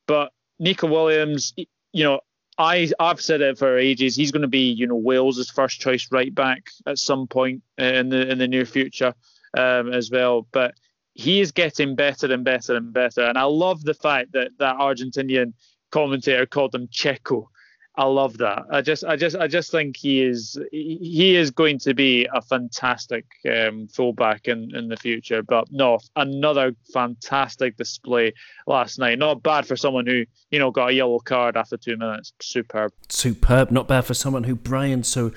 [0.07, 2.21] but Neco Williams, you know,
[2.57, 4.15] I I've said it for ages.
[4.15, 8.09] He's going to be you know Wales's first choice right back at some point in
[8.09, 9.13] the in the near future
[9.57, 10.47] um, as well.
[10.51, 10.75] But
[11.13, 13.21] he is getting better and better and better.
[13.21, 15.53] And I love the fact that that Argentinian
[15.91, 17.47] commentator called him Checo
[17.95, 18.63] I love that.
[18.71, 22.41] I just, I just, I just think he is, he is going to be a
[22.41, 25.43] fantastic um, fullback in, in the future.
[25.43, 28.33] But no, another fantastic display
[28.65, 29.19] last night.
[29.19, 32.33] Not bad for someone who, you know, got a yellow card after two minutes.
[32.41, 32.93] Superb.
[33.09, 33.69] Superb.
[33.69, 35.31] Not bad for someone who Brian so.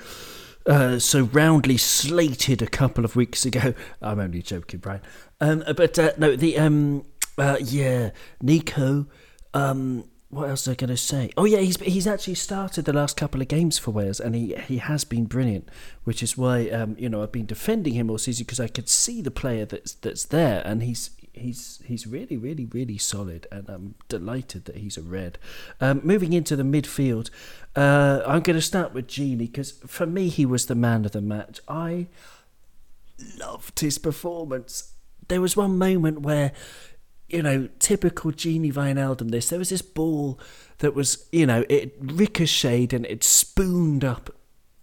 [0.65, 3.73] Uh, so roundly slated a couple of weeks ago.
[4.01, 4.99] I'm only joking, Brian.
[5.39, 7.05] Um, but uh, no, the um,
[7.37, 8.09] uh, yeah,
[8.41, 9.07] Neco.
[9.53, 11.31] Um, what else was I going to say?
[11.37, 14.55] Oh yeah, he's he's actually started the last couple of games for Wales, and he
[14.67, 15.69] he has been brilliant.
[16.03, 18.89] Which is why um, you know I've been defending him all season because I could
[18.89, 23.69] see the player that's that's there, and he's he's he's really really really solid, and
[23.69, 25.37] I'm delighted that he's a red.
[25.79, 27.29] Um, moving into the midfield,
[27.77, 31.11] uh, I'm going to start with Gini because for me he was the man of
[31.11, 31.61] the match.
[31.69, 32.07] I
[33.39, 34.91] loved his performance.
[35.29, 36.51] There was one moment where
[37.29, 39.49] you know, typical Gini Wijnaldum this.
[39.49, 40.39] There was this ball
[40.79, 44.33] that was, you know, it ricocheted and it spooned up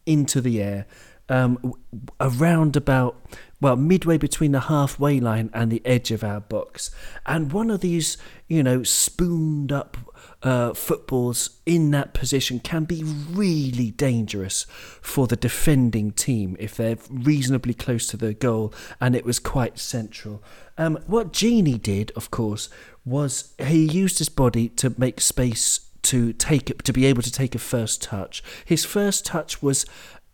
[0.07, 0.87] into the air
[1.29, 1.75] um,
[2.21, 3.21] around about,
[3.61, 6.91] well, midway between the halfway line and the edge of our box.
[7.25, 8.19] And one of these,
[8.49, 9.97] you know, spooned up
[10.45, 14.67] uh, footballs in that position can be really dangerous
[15.01, 19.79] for the defending team if they're reasonably close to the goal and it was quite
[19.79, 20.43] central.
[20.77, 22.69] Um, what Gini did, of course,
[23.07, 27.55] was he used his body to make space to take to be able to take
[27.55, 28.43] a first touch.
[28.67, 29.87] His first touch was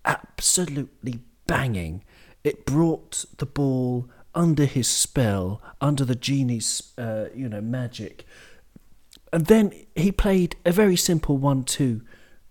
[0.04, 2.02] absolutely banging.
[2.42, 8.24] It brought the ball under his spell, under the genie's, uh, you know, magic,
[9.32, 12.02] and then he played a very simple one-two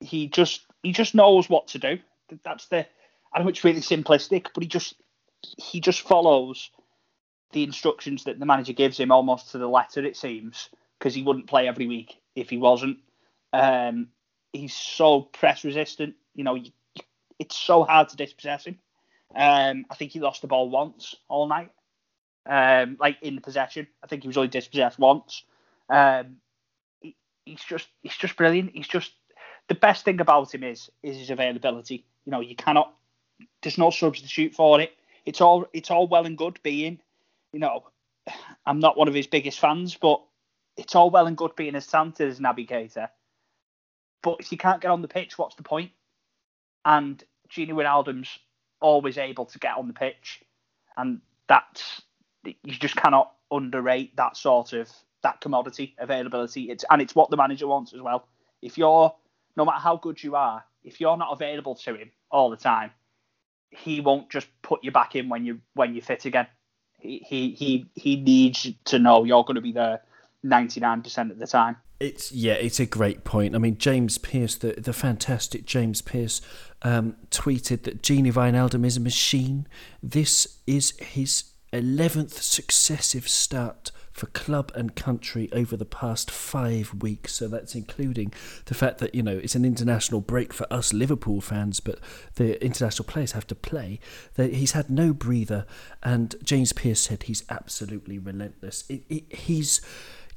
[0.00, 1.98] he just he just knows what to do.
[2.44, 2.86] That's the
[3.32, 4.94] I know it's really simplistic, but he just
[5.42, 6.70] he just follows
[7.52, 10.04] the instructions that the manager gives him almost to the letter.
[10.04, 10.68] It seems
[10.98, 12.98] because he wouldn't play every week if he wasn't.
[13.52, 14.08] Um,
[14.52, 16.14] he's so press resistant.
[16.34, 16.58] You know,
[17.38, 18.78] it's so hard to dispossess him.
[19.34, 21.70] Um, I think he lost the ball once all night,
[22.48, 23.86] um, like in possession.
[24.02, 25.44] I think he was only dispossessed once.
[25.90, 26.38] Um,
[27.00, 28.70] he, he's just he's just brilliant.
[28.74, 29.12] He's just
[29.68, 32.06] the best thing about him is is his availability.
[32.24, 32.94] You know, you cannot.
[33.62, 34.92] There's no substitute for it.
[35.26, 37.00] It's all it's all well and good being,
[37.52, 37.84] you know,
[38.66, 40.22] I'm not one of his biggest fans, but
[40.76, 43.10] it's all well and good being as talented as Naby Keita.
[44.22, 45.90] But if you can't get on the pitch, what's the point?
[46.84, 48.38] And Gini Wijnaldum's
[48.80, 50.42] always able to get on the pitch,
[50.96, 52.02] and that's
[52.44, 54.90] you just cannot underrate that sort of
[55.22, 56.70] that commodity availability.
[56.70, 58.28] It's and it's what the manager wants as well.
[58.62, 59.14] If you're
[59.56, 62.90] no matter how good you are, if you're not available to him all the time,
[63.70, 66.46] he won't just put you back in when you when you fit again.
[66.98, 70.00] He he he, he needs to know you're going to be there
[70.44, 71.76] 99% of the time.
[72.00, 73.56] It's yeah, it's a great point.
[73.56, 76.40] I mean, James Pearce, the the fantastic James Pearce,
[76.82, 79.66] um, tweeted that Gini Wijnaldum is a machine.
[80.00, 87.34] This is his eleventh successive start for club and country over the past five weeks.
[87.34, 88.32] So that's including
[88.64, 91.98] the fact that you know it's an international break for us Liverpool fans, but
[92.34, 94.00] the international players have to play.
[94.36, 95.66] He's had no breather,
[96.02, 98.84] and James Pearce said he's absolutely relentless.
[98.88, 99.80] It, it, he's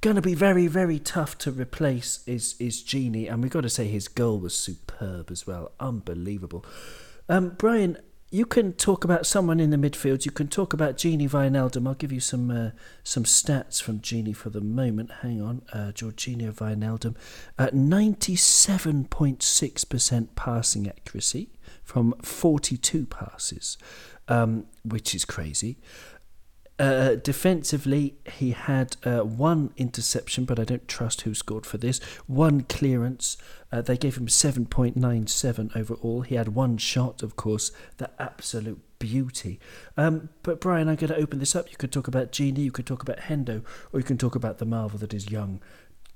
[0.02, 3.70] going to be very, very tough to replace is is Gini, and we've got to
[3.70, 6.66] say his goal was superb as well, unbelievable.
[7.30, 7.98] Um, Brian,
[8.34, 10.26] you can talk about someone in the midfield.
[10.26, 11.86] You can talk about Gini Wijnaldum.
[11.86, 12.72] I'll give you some uh,
[13.04, 15.12] some stats from Gini for the moment.
[15.22, 17.16] Hang on, uh, Georginio Wijnaldum,
[17.60, 21.50] at ninety seven point six percent passing accuracy
[21.84, 23.78] from forty two passes,
[24.30, 25.78] um, which is crazy.
[26.82, 32.00] Uh, defensively, he had uh, one interception, but I don't trust WhoScored for this.
[32.26, 33.38] One clearance.
[33.72, 36.22] Uh, they gave him 7.97 overall.
[36.22, 39.60] He had one shot, of course, the absolute beauty.
[39.96, 41.70] Um, but Brian, I'm going to open this up.
[41.70, 43.64] You could talk about Gini, you could talk about Hendo,
[43.94, 45.62] or you can talk about the marvel that is young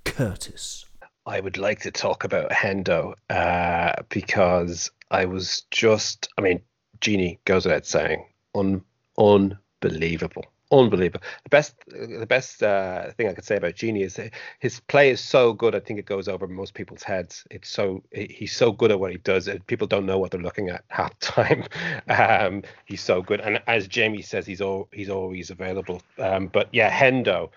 [0.03, 0.85] Curtis.
[1.27, 6.59] I would like to talk about Hendo uh, because I was just, I mean,
[7.01, 8.83] Gini goes without saying, un,
[9.15, 11.25] unbelievable unbelievable.
[11.43, 14.19] The best, the best uh, thing I could say about Gini is
[14.59, 15.75] his play is so good.
[15.75, 17.45] I think it goes over most people's heads.
[17.51, 19.49] It's so he's so good at what he does.
[19.67, 21.63] People don't know what they're looking at half time.
[22.07, 26.01] Um, he's so good, and as Jamie says, he's all he's always available.
[26.19, 27.49] Um, but yeah, Hendo.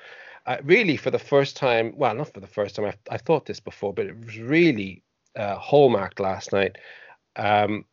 [0.46, 2.86] Uh, really, for the first time, well, not for the first time.
[2.86, 5.02] I, I thought this before, but it was really
[5.36, 6.76] uh, hallmarked last night.
[7.36, 7.84] Um,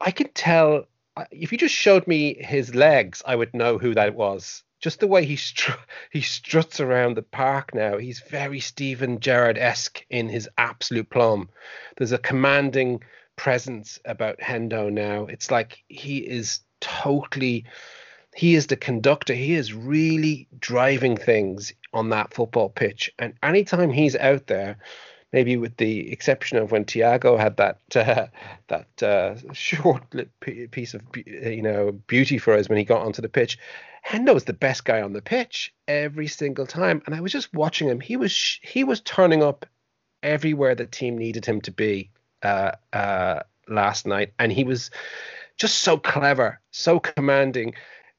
[0.00, 0.84] I could tell
[1.30, 4.62] if you just showed me his legs, I would know who that was.
[4.80, 5.72] Just the way he str-
[6.10, 11.48] he struts around the park now, he's very Steven Gerrard esque in his absolute plum.
[11.96, 13.02] There's a commanding
[13.36, 15.26] presence about Hendo now.
[15.26, 17.64] It's like he is totally
[18.34, 19.32] he is the conductor.
[19.32, 23.12] He is really driving things on that football pitch.
[23.18, 24.78] And anytime he's out there,
[25.34, 28.28] maybe with the exception of when Thiago had that uh,
[28.68, 30.02] that uh, short
[30.70, 33.58] piece of you know beauty for us when he got onto the pitch,
[34.06, 37.02] Hendo was the best guy on the pitch every single time.
[37.04, 38.00] And I was just watching him.
[38.00, 39.66] He was he was turning up
[40.22, 42.10] everywhere the team needed him to be
[42.42, 44.90] uh, uh last night, and he was
[45.56, 47.74] just so clever, so commanding.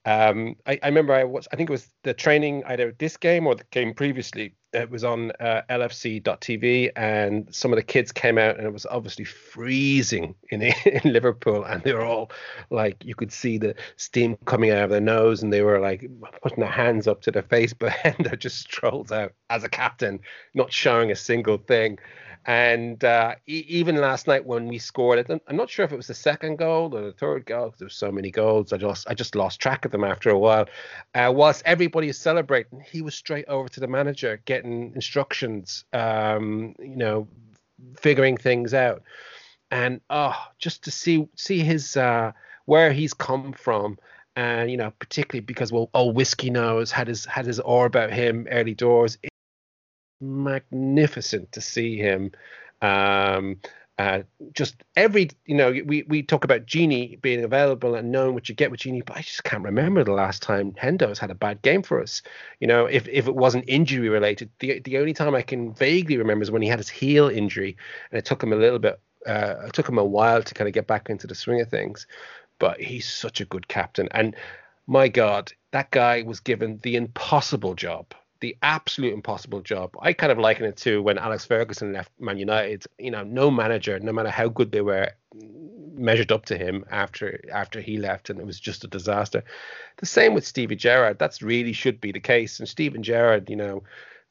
[0.06, 3.48] Um, I, I, remember I was I think it was the training either this game
[3.48, 4.54] or the game previously.
[4.72, 8.86] It was on uh, LFC.tv, and some of the kids came out, and it was
[8.86, 12.30] obviously freezing in in Liverpool, and they were all
[12.70, 16.08] like, you could see the steam coming out of their nose, and they were like
[16.44, 17.74] putting their hands up to their face.
[17.80, 20.20] But Hendo just strolls out as a captain,
[20.54, 21.98] not showing a single thing.
[22.48, 25.96] And uh, e- even last night when we scored, it, I'm not sure if it
[25.96, 28.72] was the second goal or the third goal because there were so many goals.
[28.72, 30.68] I just I just lost track of them after a while.
[31.16, 36.76] Uh, whilst everybody is celebrating, he was straight over to the manager getting instructions, um,
[36.78, 37.28] you know,
[37.98, 39.02] figuring things out.
[39.72, 42.32] And oh, just to see see his uh,
[42.66, 43.98] where he's come from
[44.36, 48.12] and you know particularly because well old whiskey knows had his had his awe about
[48.12, 49.18] him early doors
[50.26, 52.32] magnificent to see him.
[52.82, 53.58] Um,
[53.98, 58.50] uh, just every, you know, we, we talk about Gini being available and knowing what
[58.50, 61.36] you get with Gini but I just can't remember the last time Hendo's had a
[61.36, 62.22] bad game for us.
[62.60, 66.18] You know, if, if it wasn't injury related, the the only time I can vaguely
[66.18, 67.78] remember is when he had his heel injury,
[68.12, 70.68] and it took him a little bit, uh, it took him a while to kind
[70.68, 72.06] of get back into the swing of things.
[72.60, 74.36] But he's such a good captain, and
[74.88, 79.96] my God, that guy was given the impossible job the absolute impossible job.
[80.02, 82.86] I kind of liken it to when Alex Ferguson left Man United.
[83.00, 85.12] You know, no manager, no matter how good they were,
[85.98, 89.44] measured up to him after after he left, and it was just a disaster.
[89.98, 91.20] The same with Stevie Gerrard.
[91.20, 92.60] That's really should be the case.
[92.60, 93.84] And Steven Gerrard, you know,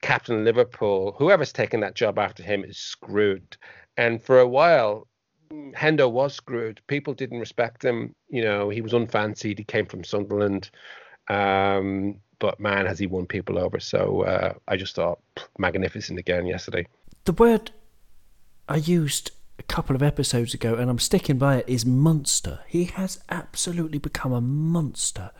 [0.02, 3.56] captain Liverpool, whoever's taking that job after him is screwed.
[3.96, 5.06] And for a while,
[5.50, 6.80] Hendo was screwed.
[6.86, 8.14] People didn't respect him.
[8.28, 9.58] You know, he was unfancied.
[9.58, 10.70] He came from Sunderland.
[11.28, 13.80] Um, but man, has he won people over.
[13.80, 15.20] So uh, I just thought
[15.58, 16.86] magnificent again yesterday.
[17.24, 17.70] The word
[18.68, 22.60] I used a couple of episodes ago, and I'm sticking by it, is monster.
[22.66, 25.30] He has absolutely become a monster.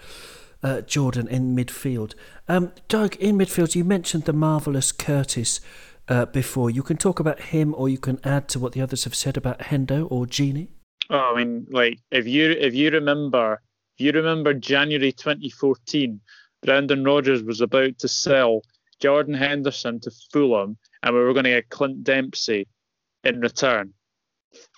[0.63, 2.15] Uh, Jordan in midfield.
[2.49, 5.61] Um, Doug, in midfield, you mentioned the marvellous Curtis
[6.09, 6.71] uh, before.
[6.71, 9.37] You can talk about him, or you can add to what the others have said
[9.37, 10.69] about Hendo or Gini.
[11.11, 13.61] Oh, I mean, like if you if you remember,
[13.97, 16.21] if you remember January 2014
[16.63, 18.63] Brendan Rodgers was about to sell
[19.01, 22.67] Jordan Henderson to Fulham and we were going to get Clint Dempsey
[23.23, 23.93] in return.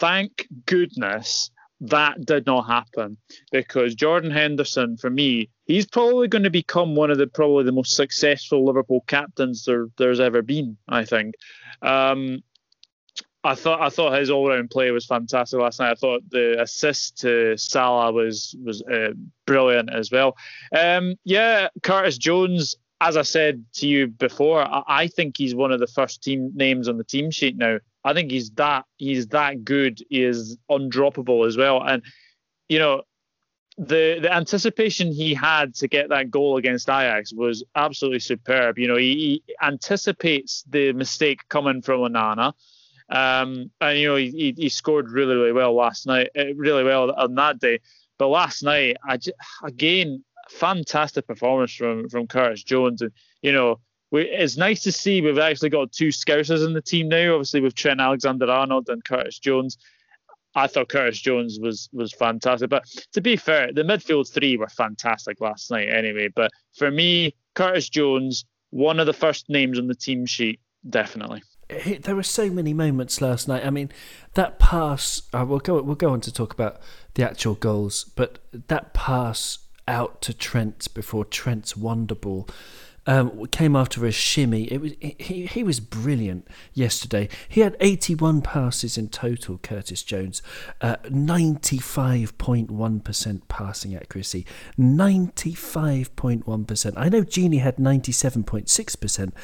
[0.00, 1.50] Thank goodness
[1.80, 3.18] that did not happen
[3.52, 7.72] because Jordan Henderson, for me, he's probably going to become one of the probably the
[7.72, 10.76] most successful Liverpool captains there, there's ever been.
[10.88, 11.34] I think.
[11.82, 12.42] Um,
[13.46, 15.92] I thought I thought his all-round play was fantastic last night.
[15.92, 19.12] I thought the assist to Salah was was uh,
[19.46, 20.36] brilliant as well.
[20.76, 25.72] Um, yeah, Curtis Jones, as I said to you before, I, I, think he's one
[25.72, 27.78] of the first team names on the team sheet now.
[28.04, 30.00] I think he's that he's that good.
[30.10, 32.02] He is undroppable as well, and
[32.68, 33.02] you know.
[33.78, 38.78] The, the anticipation he had to get that goal against Ajax was absolutely superb.
[38.78, 42.54] You know, he, he anticipates the mistake coming from Onana
[43.08, 47.12] um, and you know he, he scored really really well last night, uh, really well
[47.12, 47.80] on that day.
[48.18, 53.80] But last night, I just, again fantastic performance from from Curtis Jones, and you know
[54.10, 57.34] we, it's nice to see we've actually got two Scousers in the team now.
[57.34, 59.78] Obviously with Trent Alexander-Arnold and Curtis Jones.
[60.54, 64.68] I thought Curtis Jones was was fantastic, but to be fair, the midfield three were
[64.68, 66.28] fantastic last night anyway.
[66.34, 71.42] But for me, Curtis Jones, one of the first names on the team sheet, definitely
[71.68, 73.66] there were so many moments last night.
[73.66, 73.90] I mean,
[74.34, 75.22] that pass.
[75.32, 75.82] Uh, we'll go.
[75.82, 76.80] We'll go on to talk about
[77.14, 79.58] the actual goals, but that pass
[79.88, 82.48] out to Trent before Trent's wonder ball
[83.06, 84.64] um, came after a shimmy.
[84.64, 85.46] It was he.
[85.46, 87.28] He was brilliant yesterday.
[87.48, 89.58] He had eighty-one passes in total.
[89.58, 90.42] Curtis Jones,
[90.80, 94.44] uh, ninety-five point one percent passing accuracy.
[94.76, 96.96] Ninety-five point one percent.
[96.98, 99.34] I know Gini had ninety-seven point six percent,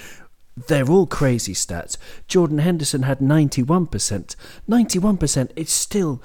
[0.56, 1.96] they're all crazy stats.
[2.28, 4.36] Jordan Henderson had 91%.
[4.68, 6.22] 91% is still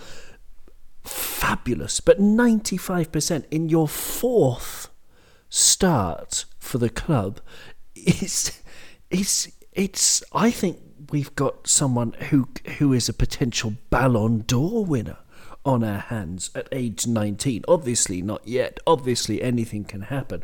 [1.04, 4.90] fabulous, but 95% in your fourth
[5.50, 7.40] start for the club
[7.96, 8.62] is
[9.10, 10.80] is it's I think
[11.12, 15.18] we've got someone who who is a potential Ballon d'Or winner
[15.68, 17.66] on our hands at age 19.
[17.68, 18.80] Obviously, not yet.
[18.88, 20.42] Obviously, anything can happen.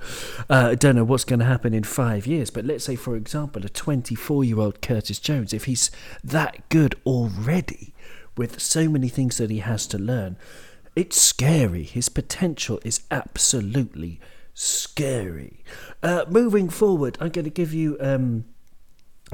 [0.50, 3.16] Uh, I don't know what's going to happen in five years, but let's say, for
[3.16, 5.90] example, a 24 year old Curtis Jones, if he's
[6.24, 7.94] that good already
[8.36, 10.36] with so many things that he has to learn,
[10.94, 11.84] it's scary.
[11.84, 14.20] His potential is absolutely
[14.54, 15.64] scary.
[16.04, 17.98] Uh, moving forward, I'm going to give you.
[18.02, 18.46] Um,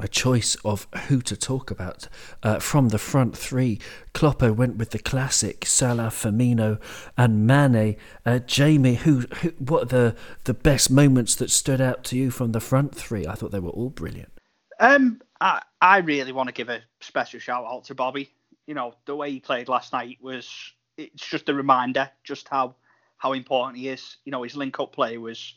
[0.04, 2.08] a choice of who to talk about
[2.42, 3.78] uh, from the front three.
[4.14, 6.80] Kloppo went with the classic Salah, Firmino,
[7.16, 7.96] and Mane.
[8.24, 12.30] Uh, Jamie, who, who, what are the the best moments that stood out to you
[12.30, 13.26] from the front three?
[13.26, 14.32] I thought they were all brilliant.
[14.78, 18.30] Um, I I really want to give a special shout out to Bobby.
[18.66, 20.48] You know the way he played last night was
[20.96, 22.76] it's just a reminder just how
[23.16, 24.16] how important he is.
[24.24, 25.54] You know his link up play was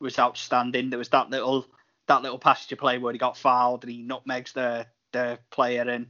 [0.00, 0.90] was outstanding.
[0.90, 1.66] There was that little
[2.06, 5.82] that little passage of play where he got fouled and he nutmegs the the player
[5.82, 6.08] and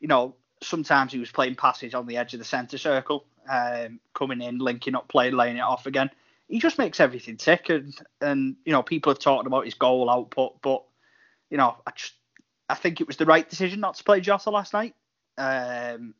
[0.00, 4.00] you know sometimes he was playing passes on the edge of the centre circle, um,
[4.14, 6.10] coming in, linking up play, laying it off again.
[6.48, 10.10] He just makes everything tick and and you know people have talked about his goal
[10.10, 10.84] output, but
[11.50, 12.14] you know I just
[12.68, 14.94] I think it was the right decision not to play Jota last night.
[15.36, 16.14] Um,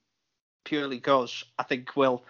[0.64, 2.24] purely because I think we'll.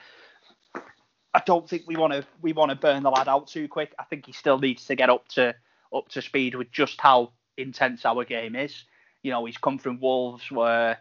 [1.36, 3.94] I don't think we want to we want to burn the lad out too quick.
[3.98, 5.54] I think he still needs to get up to
[5.94, 8.84] up to speed with just how intense our game is.
[9.22, 10.98] You know, he's come from Wolves where,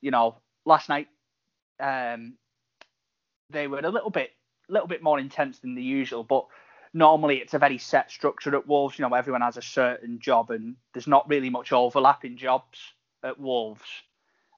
[0.00, 1.08] you know, last night
[1.80, 2.34] um,
[3.50, 4.30] they were a little bit,
[4.68, 6.46] little bit more intense than the usual, but
[6.94, 8.98] normally it's a very set structure at Wolves.
[8.98, 12.78] You know, everyone has a certain job, and there's not really much overlapping jobs
[13.22, 13.82] at Wolves.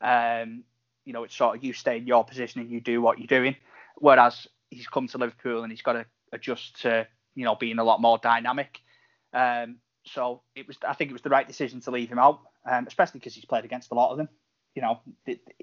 [0.01, 0.65] Um,
[1.05, 3.27] you know, it's sort of you stay in your position and you do what you're
[3.27, 3.57] doing.
[3.97, 7.85] Whereas he's come to Liverpool and he's got to adjust to, you know, being a
[7.85, 8.81] lot more dynamic.
[9.33, 12.41] Um, so it was, I think it was the right decision to leave him out,
[12.69, 14.29] um, especially because he's played against a lot of them.
[14.75, 15.01] You know,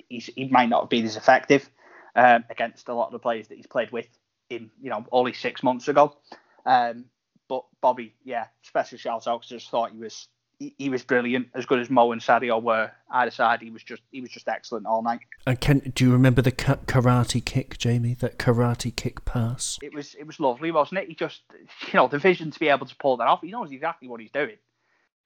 [0.07, 1.69] he might not have been as effective
[2.15, 4.07] um, against a lot of the players that he's played with
[4.49, 6.17] in, you know, only six months ago.
[6.65, 7.05] Um,
[7.47, 10.27] but Bobby, yeah, special shout out because I just thought he was
[10.59, 13.61] he, was brilliant, as good as Mo and Sadio were either side.
[13.61, 15.19] He was just he was just excellent all night.
[15.45, 18.13] And can do you remember the karate kick, Jamie?
[18.15, 19.77] That karate kick pass.
[19.81, 21.07] It was it was lovely, wasn't it?
[21.07, 21.41] He just
[21.87, 23.41] you know the vision to be able to pull that off.
[23.41, 24.57] He knows exactly what he's doing.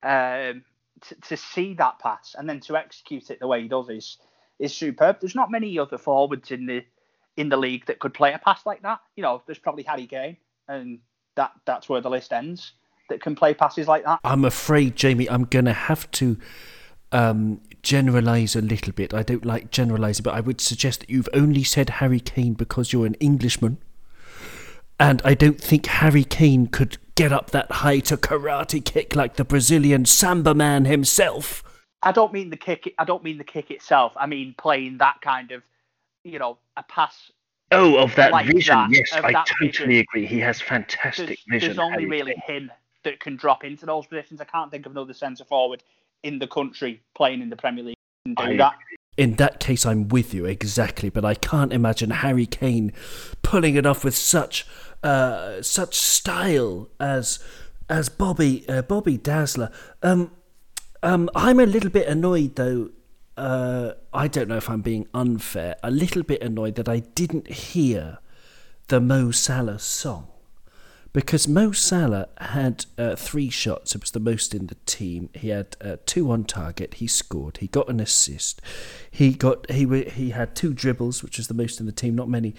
[0.02, 0.64] Um,
[1.02, 4.18] to, to see that pass and then to execute it the way he does is
[4.58, 5.20] is superb.
[5.20, 6.84] There's not many other forwards in the
[7.38, 9.00] in the league that could play a pass like that.
[9.16, 11.00] You know, there's probably Harry Kane, and
[11.36, 12.74] that that's where the list ends
[13.10, 14.20] that can play passes like that.
[14.24, 16.38] I'm afraid, Jamie, I'm going to have to
[17.12, 19.14] um, generalize a little bit.
[19.14, 22.94] I don't like generalizing, but I would suggest that you've only said Harry Kane because
[22.94, 23.78] you're an Englishman.
[25.00, 29.36] And I don't think Harry Kane could get up that high to karate kick like
[29.36, 31.64] the Brazilian samba man himself.
[32.02, 32.94] I don't mean the kick.
[32.98, 34.14] I don't mean the kick itself.
[34.16, 35.64] I mean playing that kind of,
[36.24, 37.32] you know, a pass.
[37.72, 38.76] Oh, of that like vision.
[38.76, 39.92] That, yes, I totally vision.
[40.00, 40.26] agree.
[40.26, 41.68] He has fantastic there's, vision.
[41.70, 42.62] There's only Harry really Kane.
[42.64, 42.72] him
[43.04, 44.42] that can drop into those positions.
[44.42, 45.84] I can't think of another centre forward
[46.24, 48.78] in the country playing in the Premier League and do I, that.
[49.18, 52.94] In that case, I'm with you exactly, but I can't imagine Harry Kane
[53.42, 54.66] pulling it off with such
[55.04, 57.40] uh, such style as
[57.90, 59.72] as Bobby uh, Bobby Dazzler.
[60.02, 60.32] Um,
[61.04, 62.92] um, I'm a little bit annoyed though.
[63.36, 65.78] Uh, I don't know if I'm being unfair.
[65.84, 68.20] A little bit annoyed that I didn't hear
[68.88, 70.28] the Mo Salah song
[71.12, 73.96] because Mo Salah had uh, three shots.
[73.96, 75.30] It was the most in the team.
[75.34, 76.96] He had uh, two on target.
[76.96, 77.58] He scored.
[77.58, 78.62] He got an assist.
[79.10, 82.16] He got he he had two dribbles, which was the most in the team.
[82.16, 82.54] Not many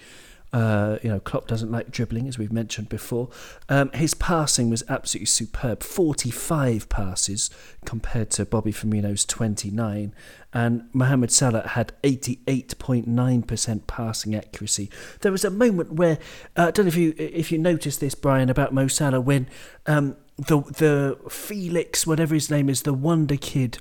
[0.53, 3.29] uh, you know, Klopp doesn't like dribbling, as we've mentioned before.
[3.69, 7.49] Um, his passing was absolutely superb 45 passes
[7.85, 10.13] compared to Bobby Firmino's 29.
[10.53, 14.89] And Mohamed Salah had 88.9% passing accuracy.
[15.21, 16.17] There was a moment where,
[16.57, 19.47] uh, I don't know if you if you noticed this, Brian, about Mo Salah, when
[19.85, 23.77] um, the, the Felix, whatever his name is, the wonder kid,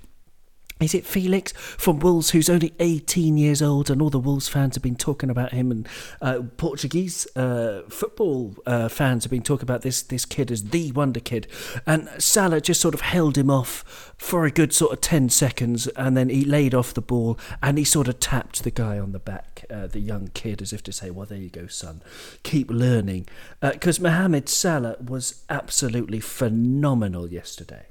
[0.80, 4.74] is it Felix from Wolves, who's only 18 years old, and all the Wolves fans
[4.76, 5.88] have been talking about him, and
[6.22, 10.90] uh, Portuguese uh, football uh, fans have been talking about this this kid as the
[10.92, 11.46] wonder kid,
[11.86, 15.86] and Salah just sort of held him off for a good sort of 10 seconds,
[15.88, 19.12] and then he laid off the ball, and he sort of tapped the guy on
[19.12, 22.02] the back, uh, the young kid, as if to say, "Well, there you go, son,
[22.42, 23.26] keep learning,"
[23.60, 27.89] because uh, Mohamed Salah was absolutely phenomenal yesterday.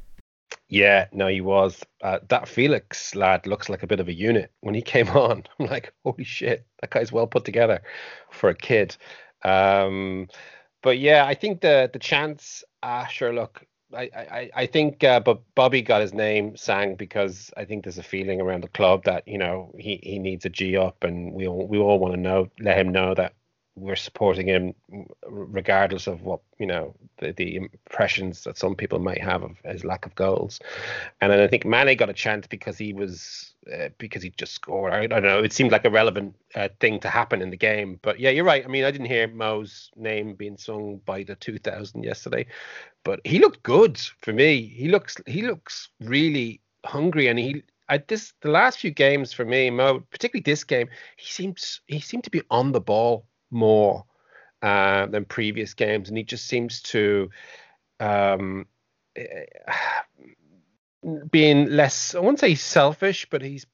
[0.69, 1.83] Yeah, no, he was.
[2.01, 4.51] Uh, that Felix lad looks like a bit of a unit.
[4.61, 7.81] When he came on, I'm like, holy shit, that guy's well put together
[8.31, 8.95] for a kid.
[9.43, 10.27] Um,
[10.81, 12.63] but yeah, I think the the chance.
[12.83, 13.33] Ah, sure.
[13.33, 17.83] Look, I I I think, uh, but Bobby got his name sang because I think
[17.83, 21.03] there's a feeling around the club that you know he he needs a G up,
[21.03, 23.33] and we all we all want to know let him know that
[23.79, 24.73] we're supporting him
[25.27, 29.83] regardless of what you know the, the impressions that some people might have of his
[29.83, 30.59] lack of goals.
[31.21, 34.53] And then I think Mane got a chance because he was uh, because he just
[34.53, 34.93] scored.
[34.93, 35.43] I, I, don't know.
[35.43, 37.99] It seemed like a relevant uh, thing to happen in the game.
[38.01, 38.63] But yeah, you're right.
[38.63, 42.45] I mean, I didn't hear Mo's name being sung by the 2000 yesterday,
[43.03, 44.61] but he looked good for me.
[44.61, 49.45] He looks he looks really hungry, and he I this the last few games for
[49.45, 50.87] me, Mo, particularly this game,
[51.17, 54.05] he seems he seemed to be on the ball more
[54.61, 57.29] uh, than previous games, and he just seems to
[57.99, 58.65] um,
[61.31, 62.15] being less.
[62.15, 63.65] I won't say selfish, but he's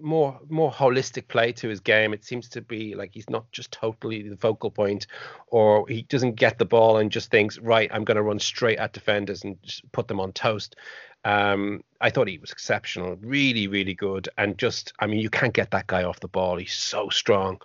[0.00, 2.14] more more holistic play to his game.
[2.14, 5.06] It seems to be like he's not just totally the focal point,
[5.48, 8.78] or he doesn't get the ball and just thinks, right, I'm going to run straight
[8.78, 9.56] at defenders and
[9.92, 10.76] put them on toast.
[11.24, 15.54] Um, I thought he was exceptional, really, really good, and just, I mean, you can't
[15.54, 16.58] get that guy off the ball.
[16.58, 17.60] He's so strong.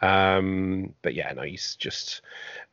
[0.00, 2.20] Um, but yeah, no, he's just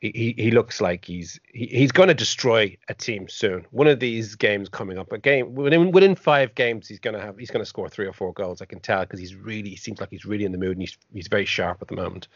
[0.00, 3.64] he, he looks like he's he, he's going to destroy a team soon.
[3.70, 7.20] One of these games coming up, a game within within five games, he's going to
[7.20, 8.60] have he's going to score three or four goals.
[8.60, 10.82] I can tell because he's really he seems like he's really in the mood and
[10.82, 12.28] he's he's very sharp at the moment.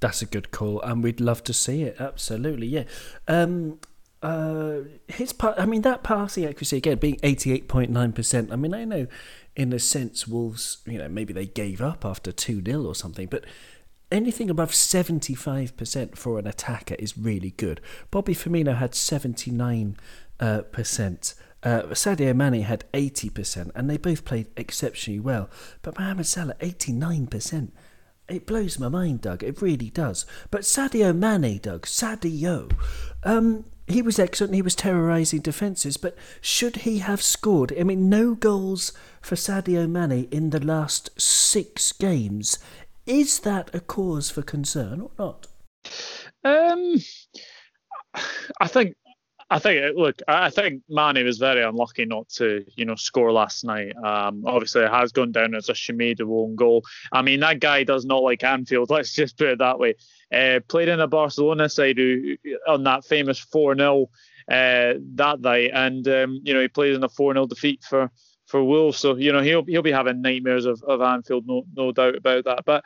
[0.00, 1.96] That's a good call, and we'd love to see it.
[1.98, 2.84] Absolutely, yeah.
[3.28, 3.78] Um,
[4.22, 8.52] uh, his part, I mean, that passing accuracy again being eighty-eight point nine percent.
[8.52, 9.06] I mean, I know,
[9.54, 13.26] in a sense, Wolves, you know, maybe they gave up after two 0 or something,
[13.26, 13.44] but
[14.14, 17.80] anything above 75% for an attacker is really good.
[18.10, 19.96] Bobby Firmino had 79.
[20.40, 21.34] Uh, percent.
[21.62, 25.48] Uh, Sadio Mane had 80%, and they both played exceptionally well.
[25.80, 27.70] But Mohamed Salah, 89%.
[28.28, 29.44] It blows my mind, Doug.
[29.44, 30.26] It really does.
[30.50, 32.72] But Sadio Mane, Doug, Sadio,
[33.22, 34.54] um, he was excellent.
[34.54, 35.96] He was terrorising defences.
[35.96, 37.72] But should he have scored?
[37.78, 42.58] I mean, no goals for Sadio Mane in the last six games.
[43.06, 45.46] Is that a cause for concern or not?
[46.44, 46.96] Um,
[48.60, 48.94] I think
[49.50, 53.62] I think look, I think Manny was very unlucky not to, you know, score last
[53.62, 53.94] night.
[53.96, 56.82] Um, obviously, it has gone down as a Semedo own goal.
[57.12, 58.90] I mean, that guy does not like Anfield.
[58.90, 59.96] Let's just put it that way.
[60.32, 62.36] Uh, played in a Barcelona side who,
[62.66, 64.08] on that famous four 0
[64.48, 68.10] uh, that night, and um, you know he played in a four 0 defeat for
[68.54, 68.98] for Wolves.
[68.98, 72.44] So you know he'll he'll be having nightmares of, of Anfield, no no doubt about
[72.44, 72.64] that.
[72.64, 72.84] But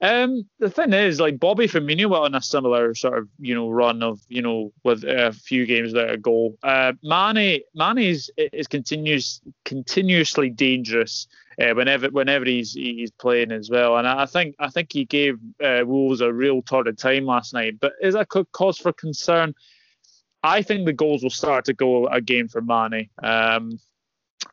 [0.00, 3.68] um, the thing is, like Bobby Firmino went on a similar sort of you know
[3.68, 6.56] run of you know with a few games without a goal.
[6.62, 11.26] Uh, Mane Mane is is continuous continuously dangerous
[11.60, 13.98] uh, whenever whenever he's he's playing as well.
[13.98, 17.74] And I think I think he gave uh, Wolves a real torrid time last night.
[17.78, 19.54] But is that cause for concern?
[20.42, 23.10] I think the goals will start to go again for Mane.
[23.22, 23.78] Um,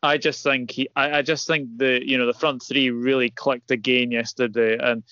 [0.02, 3.30] I just think he, I, I, just think the you know the front three really
[3.30, 5.02] clicked again yesterday, and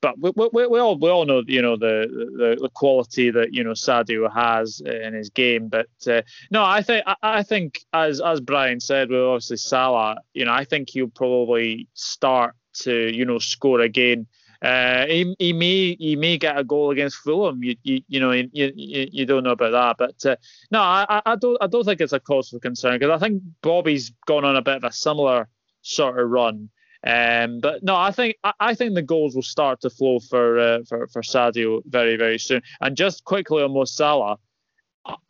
[0.00, 3.52] but we, we, we all we all know you know the, the, the quality that
[3.52, 5.68] you know Sadio has in his game.
[5.68, 10.44] But uh, no, I think I, think as as Brian said, with obviously Salah, you
[10.44, 14.26] know, I think he'll probably start to you know score again.
[14.62, 17.62] Uh, he, he may he may get a goal against Fulham.
[17.62, 20.36] You you, you know you, you, you don't know about that, but uh,
[20.70, 23.42] no, I, I don't I don't think it's a cause for concern because I think
[23.62, 25.48] Bobby's gone on a bit of a similar
[25.82, 26.68] sort of run.
[27.06, 30.78] Um, but no, I think I, think the goals will start to flow for uh,
[30.86, 32.60] for for Sadio very very soon.
[32.82, 34.36] And just quickly on Mo Salah,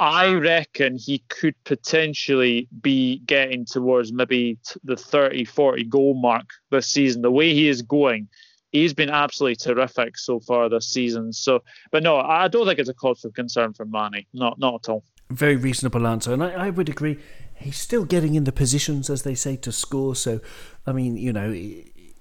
[0.01, 6.89] I reckon he could potentially be getting towards maybe the 30 40 goal mark this
[6.89, 7.23] season.
[7.23, 8.28] The way he is going,
[8.71, 11.33] he's been absolutely terrific so far this season.
[11.33, 14.27] So, but no, I don't think it's a cause for concern for Manny.
[14.33, 15.05] Not not at all.
[15.31, 17.19] Very reasonable answer, and I, I would agree
[17.61, 20.17] he's still getting in the positions, as they say, to score.
[20.17, 20.41] So,
[20.87, 21.55] I mean, you know,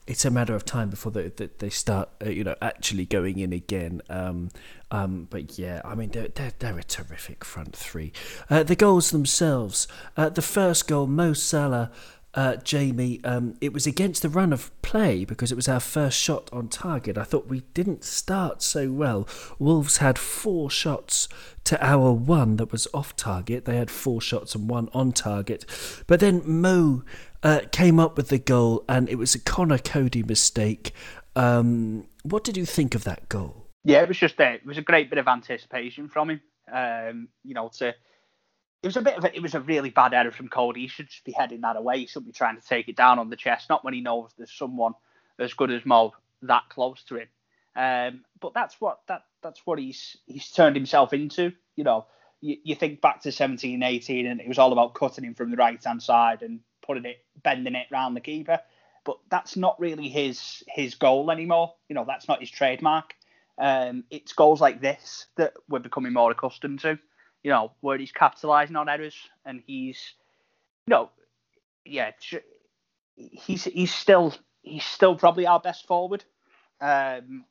[0.05, 3.53] it's a matter of time before they, they start, uh, you know, actually going in
[3.53, 4.01] again.
[4.09, 4.49] Um,
[4.91, 8.11] um, but yeah, I mean, they're, they're, they're a terrific front three.
[8.49, 11.91] Uh, the goals themselves, uh, the first goal, Mo Salah
[12.35, 16.17] uh, Jamie, um, it was against the run of play because it was our first
[16.17, 17.17] shot on target.
[17.17, 19.27] I thought we didn't start so well.
[19.57, 21.27] Wolves had four shots
[21.63, 23.65] to our one that was off target.
[23.65, 25.65] They had four shots and one on target.
[26.05, 27.03] But then Mo
[27.41, 30.93] uh, came up with the goal, and it was a Conor Coady mistake.
[31.35, 33.67] Um, what did you think of that goal?
[33.83, 36.41] Yeah, it was just a, it was a great bit of anticipation from him.
[36.71, 37.95] Um, you know, to
[38.81, 40.81] it was a bit of a, it was a really bad error from Coady.
[40.81, 41.99] He should just be heading that away.
[41.99, 43.69] He shouldn't be trying to take it down on the chest.
[43.69, 44.93] Not when he knows there's someone
[45.37, 47.27] as good as Mo that close to him.
[47.75, 51.51] Um, but that's what that that's what he's he's turned himself into.
[51.75, 52.05] You know,
[52.41, 55.51] you, you think back to 17, 18, and it was all about cutting him from
[55.51, 58.59] the right hand side and putting it, bending it round the keeper.
[59.05, 61.73] But that's not really his his goal anymore.
[61.87, 63.15] You know, that's not his trademark.
[63.57, 66.97] Um, it's goals like this that we're becoming more accustomed to.
[67.43, 70.13] You know, where he's capitalising on errors and he's,
[70.85, 71.09] you know,
[71.85, 72.11] yeah,
[73.15, 76.23] he's he's still he's still probably our best forward.
[76.81, 77.45] Um,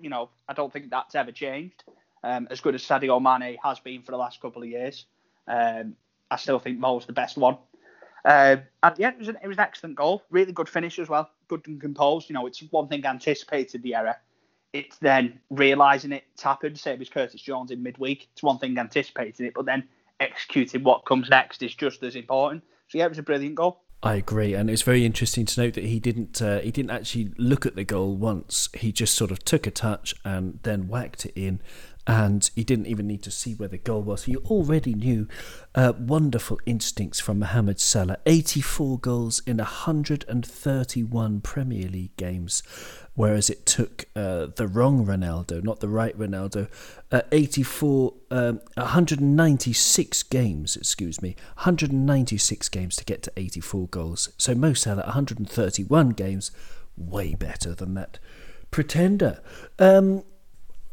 [0.00, 1.84] you know, I don't think that's ever changed.
[2.22, 5.06] Um, as good as Sadio Mane has been for the last couple of years,
[5.48, 5.94] um,
[6.30, 7.56] I still think Mo's the best one.
[8.24, 10.22] Uh, and yeah, it was, an, it was an excellent goal.
[10.30, 11.30] Really good finish as well.
[11.48, 12.28] Good and composed.
[12.28, 14.16] You know, it's one thing anticipated the error.
[14.72, 18.28] It's then realising it's happened, same as Curtis Jones in midweek.
[18.32, 19.84] It's one thing anticipating it, but then
[20.20, 22.62] executing what comes next is just as important.
[22.88, 23.80] So yeah, it was a brilliant goal.
[24.02, 27.32] I agree, and it's very interesting to note that he didn't uh, he didn't actually
[27.36, 28.70] look at the goal once.
[28.74, 31.60] He just sort of took a touch and then whacked it in,
[32.10, 34.24] and he didn't even need to see where the goal was.
[34.24, 35.28] He already knew
[35.76, 38.16] uh, wonderful instincts from Mohamed Salah.
[38.26, 42.64] 84 goals in 131 Premier League games,
[43.14, 46.68] whereas it took uh, the wrong Ronaldo, not the right Ronaldo,
[47.12, 54.30] uh, 84, um, 196 games, excuse me, 196 games to get to 84 goals.
[54.36, 56.50] So Mo Salah, 131 games,
[56.96, 58.18] way better than that
[58.70, 59.40] pretender.
[59.78, 60.24] Um,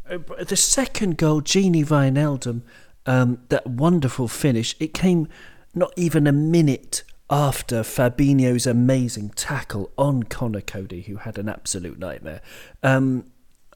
[0.07, 2.61] the second goal, Gini Wijnaldum,
[3.05, 5.27] um, that wonderful finish, it came
[5.73, 11.99] not even a minute after Fabinho's amazing tackle on Conor Coady, who had an absolute
[11.99, 12.41] nightmare.
[12.83, 13.25] Um,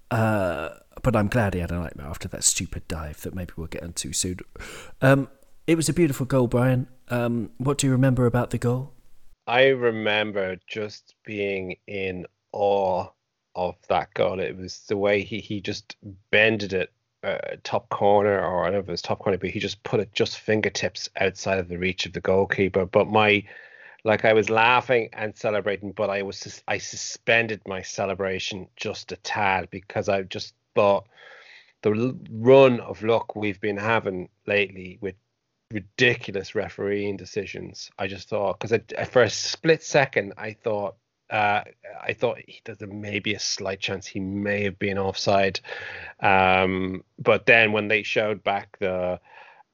[0.10, 0.70] uh,
[1.02, 3.84] but I'm glad he had a nightmare after that stupid dive that maybe we'll get
[3.84, 4.40] into soon.
[5.02, 5.30] Um,
[5.68, 6.88] it was a beautiful goal, Brian.
[7.10, 8.94] Um, what do you remember about the goal?
[9.48, 13.08] I remember just being in awe
[13.56, 14.40] of that goal.
[14.40, 15.96] It was the way he, he just
[16.32, 16.92] bended it
[17.24, 19.84] uh, top corner, or I don't know if it was top corner, but he just
[19.84, 22.86] put it just fingertips outside of the reach of the goalkeeper.
[22.86, 23.44] But my,
[24.04, 29.18] like I was laughing and celebrating, but I was I suspended my celebration just a
[29.18, 31.08] tad because I just thought
[31.84, 35.16] the run of luck we've been having lately with
[35.72, 37.92] ridiculous refereeing decisions.
[37.98, 38.80] I just thought because
[39.10, 40.96] for a split second I thought
[41.32, 41.64] uh,
[42.02, 45.60] I thought there's maybe a slight chance he may have been offside.
[46.20, 49.20] Um, but then when they showed back the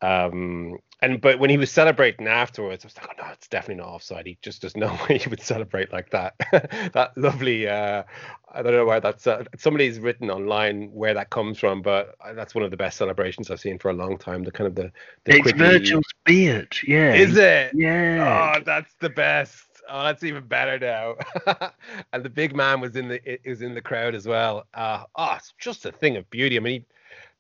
[0.01, 3.83] um, and but when he was celebrating afterwards, I was like, oh no, it's definitely
[3.83, 4.25] not offside.
[4.25, 6.35] He just does no way he would celebrate like that.
[6.93, 7.67] that lovely.
[7.67, 8.03] Uh,
[8.51, 9.27] I don't know where that's.
[9.27, 13.51] Uh, somebody's written online where that comes from, but that's one of the best celebrations
[13.51, 14.43] I've seen for a long time.
[14.43, 14.91] The kind of the.
[15.25, 15.59] the it's quickly...
[15.59, 16.75] Virgil's beard.
[16.87, 17.13] Yeah.
[17.13, 17.73] Is it?
[17.75, 18.55] Yeah.
[18.57, 19.66] Oh, that's the best.
[19.89, 21.15] Oh, that's even better now.
[22.13, 24.65] and the big man was in the is in the crowd as well.
[24.73, 26.57] Uh, oh, it's just a thing of beauty.
[26.57, 26.85] I mean,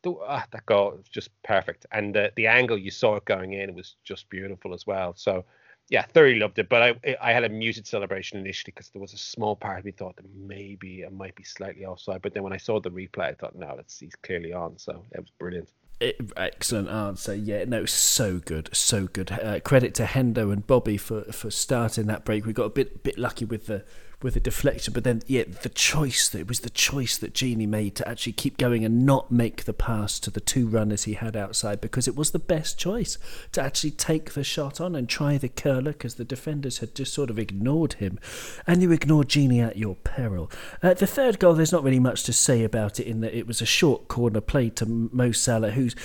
[0.03, 3.53] he, uh, that goal was just perfect, and the the angle you saw it going
[3.53, 5.13] in was just beautiful as well.
[5.15, 5.45] So,
[5.89, 6.69] yeah, thoroughly loved it.
[6.69, 9.85] But I I had a muted celebration initially because there was a small part of
[9.85, 12.21] me thought that maybe it might be slightly offside.
[12.21, 14.77] But then when I saw the replay, I thought no, that's he's clearly on.
[14.77, 15.69] So it was brilliant.
[15.99, 17.33] It, excellent answer.
[17.33, 19.31] Yeah, no, so good, so good.
[19.31, 22.45] Uh, credit to Hendo and Bobby for, for starting that break.
[22.45, 23.83] We got a bit bit lucky with the
[24.21, 24.93] with a deflection.
[24.93, 28.33] But then, yeah, the choice that it was the choice that Gini made to actually
[28.33, 32.07] keep going and not make the pass to the two runners he had outside because
[32.07, 33.17] it was the best choice
[33.51, 37.13] to actually take the shot on and try the curler because the defenders had just
[37.13, 38.19] sort of ignored him,
[38.65, 40.51] and you ignore Gini at your peril.
[40.81, 43.47] Uh, the third goal, there's not really much to say about it in that it
[43.47, 45.95] was a short corner played to Mo Salah, who's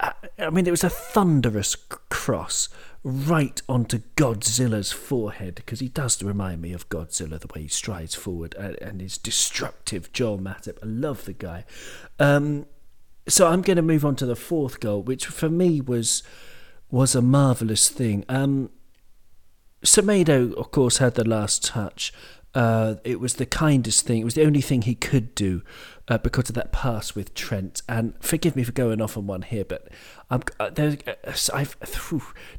[0.00, 2.68] I mean, it was a thunderous cross
[3.04, 8.14] right onto Godzilla's forehead because he does remind me of Godzilla the way he strides
[8.14, 10.78] forward and, and his destructive Joel Matip.
[10.82, 11.66] I love the guy.
[12.18, 12.64] Um,
[13.28, 16.22] so I'm going to move on to the fourth goal, which for me was
[16.90, 18.24] was a marvelous thing.
[18.28, 18.70] Um,
[19.84, 22.12] Semedo, of course, had the last touch.
[22.54, 24.20] Uh, it was the kindest thing.
[24.20, 25.62] It was the only thing he could do
[26.08, 27.82] uh, because of that pass with Trent.
[27.88, 29.88] And forgive me for going off on one here, but
[30.30, 31.76] I'm, uh, there, uh, I've,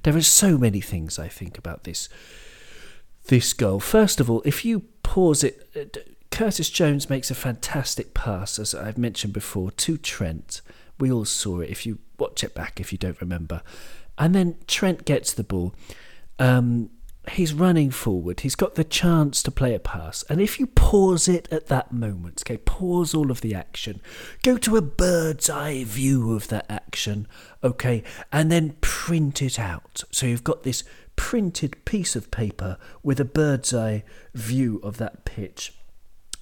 [0.04, 2.10] there are so many things I think about this
[3.28, 3.80] this goal.
[3.80, 6.00] First of all, if you pause it, uh,
[6.30, 10.62] Curtis Jones makes a fantastic pass, as I've mentioned before, to Trent.
[11.00, 11.70] We all saw it.
[11.70, 13.62] If you watch it back, if you don't remember,
[14.18, 15.74] and then Trent gets the ball.
[16.40, 16.90] Um,
[17.30, 18.42] he's running forward.
[18.42, 20.24] He's got the chance to play a pass.
[20.30, 24.02] And if you pause it at that moment, okay, pause all of the action,
[24.44, 27.28] go to a bird's eye view of that action,
[27.64, 30.04] okay, and then print it out.
[30.12, 30.84] So you've got this
[31.16, 34.04] printed piece of paper with a bird's eye
[34.34, 35.74] view of that pitch.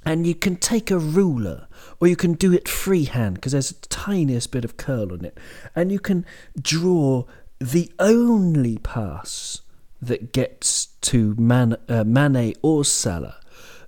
[0.06, 1.68] And you can take a ruler,
[2.02, 5.38] or you can do it freehand because there's a tiniest bit of curl on it,
[5.76, 6.26] and you can
[6.62, 7.24] draw
[7.60, 9.62] the only pass
[10.08, 13.38] that gets to Man, uh, Mane or Salah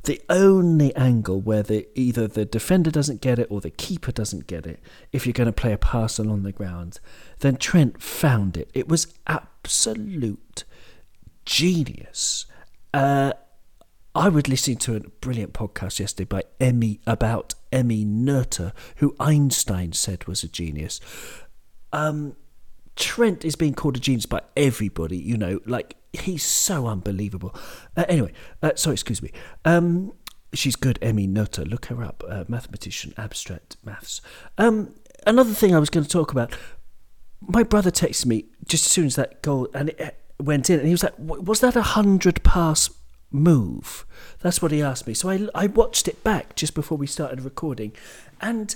[0.06, 4.48] the only angle where the either the defender doesn't get it or the keeper doesn't
[4.48, 4.80] get it,
[5.12, 7.00] if you're going to play a pass along the ground,
[7.40, 8.70] then Trent found it.
[8.74, 10.64] It was absolute
[11.46, 12.46] genius.
[12.94, 13.34] Uh,
[14.14, 19.92] I was listening to a brilliant podcast yesterday by Emmy about Emmy Noether, who Einstein
[19.92, 21.02] said was a genius.
[21.92, 22.36] Um,
[22.96, 27.54] Trent is being called a genius by everybody, you know, like he's so unbelievable.
[27.98, 28.32] Uh, anyway,
[28.64, 29.32] uh, sorry, excuse me.
[29.66, 30.14] Um,
[30.54, 31.70] she's good, Emmy Noether.
[31.70, 34.22] Look her up, uh, mathematician, abstract maths.
[34.58, 34.96] Um,
[35.28, 36.56] another thing I was going to talk about.
[37.42, 40.88] My brother texted me just as soon as that goal and it went in, and
[40.88, 42.90] he was like, "Was that a hundred pass
[43.32, 44.06] move?
[44.40, 45.14] That's what he asked me.
[45.14, 47.92] So I, I watched it back just before we started recording.
[48.42, 48.76] And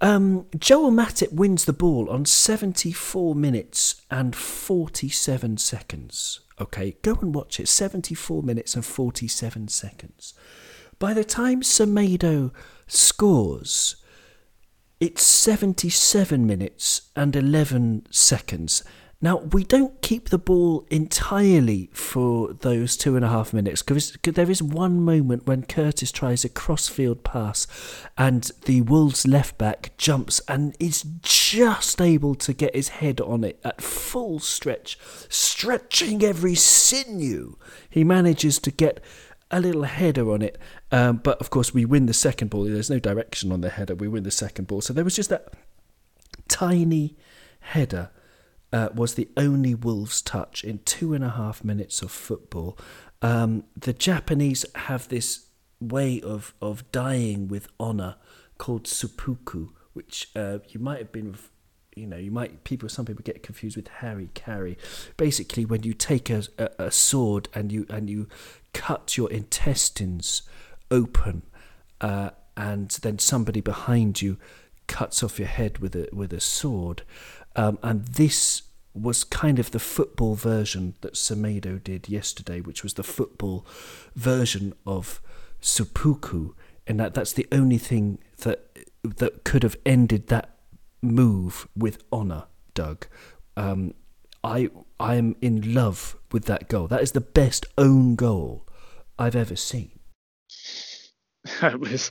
[0.00, 6.40] um, Joel Matip wins the ball on 74 minutes and 47 seconds.
[6.60, 7.68] Okay, go and watch it.
[7.68, 10.34] 74 minutes and 47 seconds.
[10.98, 12.52] By the time Semedo
[12.86, 13.96] scores,
[14.98, 18.82] it's 77 minutes and 11 seconds.
[19.20, 24.12] Now, we don't keep the ball entirely for those two and a half minutes because
[24.22, 27.66] there is one moment when Curtis tries a crossfield pass
[28.18, 33.42] and the Wolves left back jumps and is just able to get his head on
[33.42, 34.98] it at full stretch,
[35.30, 37.56] stretching every sinew.
[37.88, 39.02] He manages to get
[39.50, 40.58] a little header on it,
[40.92, 42.64] um, but of course, we win the second ball.
[42.64, 44.82] There's no direction on the header, we win the second ball.
[44.82, 45.54] So there was just that
[46.48, 47.16] tiny
[47.60, 48.10] header
[48.76, 52.76] uh, was the only Wolves touch in two and a half minutes of football.
[53.22, 55.46] Um, the Japanese have this
[55.80, 58.16] way of, of dying with honour
[58.58, 61.34] called seppuku, which uh, you might have been,
[61.94, 64.76] you know, you might people some people get confused with hara-kiri.
[65.16, 68.28] Basically, when you take a, a, a sword and you and you
[68.74, 70.42] cut your intestines
[70.90, 71.42] open,
[72.02, 74.36] uh, and then somebody behind you
[74.86, 77.02] cuts off your head with a with a sword.
[77.54, 78.65] Um, and this
[78.96, 83.66] was kind of the football version that Semedo did yesterday, which was the football
[84.14, 85.20] version of
[85.60, 86.54] seppuku,
[86.86, 88.66] and that that's the only thing that
[89.02, 90.56] that could have ended that
[91.02, 92.44] move with honour,
[92.74, 93.06] Doug.
[93.56, 93.94] Um,
[94.42, 96.86] I I am in love with that goal.
[96.86, 98.66] That is the best own goal
[99.18, 99.90] I've ever seen.
[101.62, 102.10] it was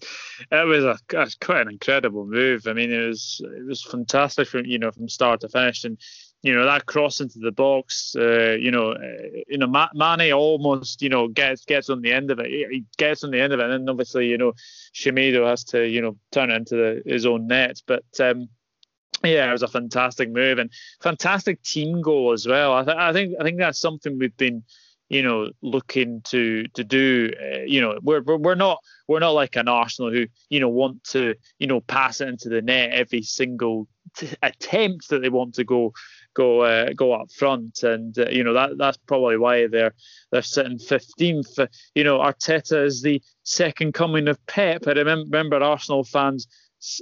[0.52, 2.68] it was a, a, quite an incredible move.
[2.68, 6.00] I mean, it was it was fantastic from you know from start to finish, and
[6.46, 8.16] you know that cross into the box.
[8.16, 12.30] Uh, you know, uh, you know Mane almost you know gets gets on the end
[12.30, 12.46] of it.
[12.46, 14.54] He gets on the end of it, and obviously you know
[14.94, 17.82] Semedo has to you know turn it into the, his own net.
[17.88, 18.48] But um,
[19.24, 20.70] yeah, it was a fantastic move and
[21.02, 22.76] fantastic team goal as well.
[22.76, 24.64] I, th- I think I think that's something we've been
[25.10, 27.32] you know, looking to to do.
[27.42, 31.04] Uh, you know, we're, we're not we're not like an Arsenal who you know want
[31.06, 33.88] to you know pass it into the net every single
[34.44, 35.94] attempt that they want to go
[36.36, 39.96] go uh, go up front, and uh, you know that that's probably why they're
[40.32, 41.68] they're sitting 15th.
[41.96, 44.88] You know, Arteta is the second coming of Pep.
[44.88, 46.48] I remember, remember Arsenal fans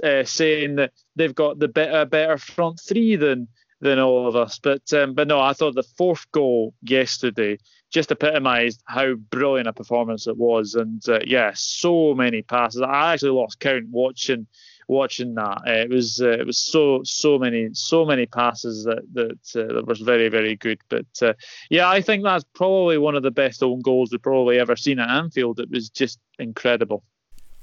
[0.04, 3.48] uh, saying that they've got the better better front three than
[3.82, 4.60] than all of us.
[4.60, 7.58] But um, but no, I thought the fourth goal yesterday
[7.92, 10.74] just epitomised how brilliant a performance it was.
[10.74, 12.82] And uh, yeah, so many passes.
[12.82, 14.48] I actually lost count watching
[14.88, 15.62] watching that.
[15.68, 19.74] Uh, it was uh, it was so so many so many passes that that, uh,
[19.74, 20.80] that was very very good.
[20.90, 21.34] But uh,
[21.70, 25.00] yeah, I think that's probably one of the best own goals we've probably ever seen
[25.00, 25.60] at Anfield.
[25.60, 27.04] It was just incredible.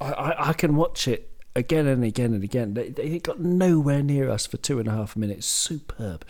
[0.01, 2.75] I, I can watch it again and again and again.
[2.75, 5.47] They, they got nowhere near us for two and a half minutes.
[5.47, 6.25] Superb.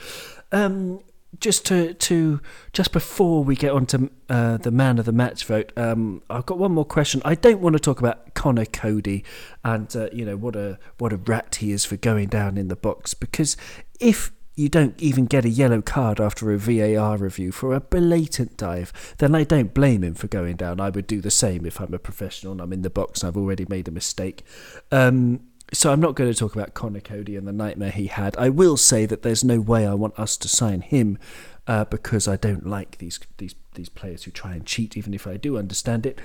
[0.50, 1.00] Um,
[1.38, 2.40] just to to
[2.72, 6.46] just before we get on to uh, the man of the match vote, um, I've
[6.46, 7.22] got one more question.
[7.24, 9.24] I don't want to talk about Conor Coady
[9.64, 12.68] and uh, you know what a what a rat he is for going down in
[12.68, 13.56] the box because
[14.00, 18.56] if you don't even get a yellow card after a VAR review for a blatant
[18.56, 20.80] dive, then I don't blame him for going down.
[20.80, 23.28] I would do the same if I'm a professional and I'm in the box and
[23.28, 24.44] I've already made a mistake.
[24.92, 25.40] Um,
[25.72, 28.36] so I'm not going to talk about Conor Coady and the nightmare he had.
[28.36, 31.18] I will say that there's no way I want us to sign him
[31.66, 35.26] uh, because I don't like these these these players who try and cheat, even if
[35.26, 36.18] I do understand it.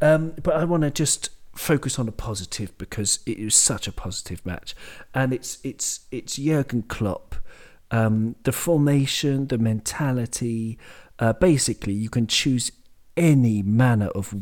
[0.00, 3.92] Um, but I want to just focus on a positive because it was such a
[3.92, 4.74] positive match,
[5.14, 7.34] and it's it's it's Jurgen Klopp.
[7.90, 10.78] Um, the formation, the mentality,
[11.18, 12.72] uh, basically, you can choose
[13.16, 14.34] any manner of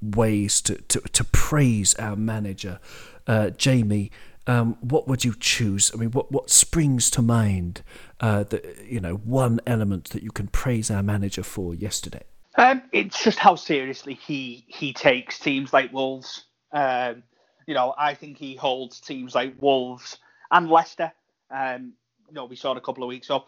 [0.00, 2.78] ways to, to, to praise our manager
[3.26, 4.10] uh, Jamie,
[4.46, 5.90] um, what would you choose?
[5.94, 7.82] I mean, what what springs to mind?
[8.20, 8.44] Uh,
[8.86, 12.22] you know, one element that you can praise our manager for yesterday.
[12.56, 16.44] Um, it's just how seriously he he takes teams like Wolves.
[16.72, 17.22] Um,
[17.66, 20.18] you know, I think he holds teams like Wolves
[20.50, 21.12] and Leicester.
[21.50, 21.94] Um,
[22.28, 23.44] you know, we saw it a couple of weeks ago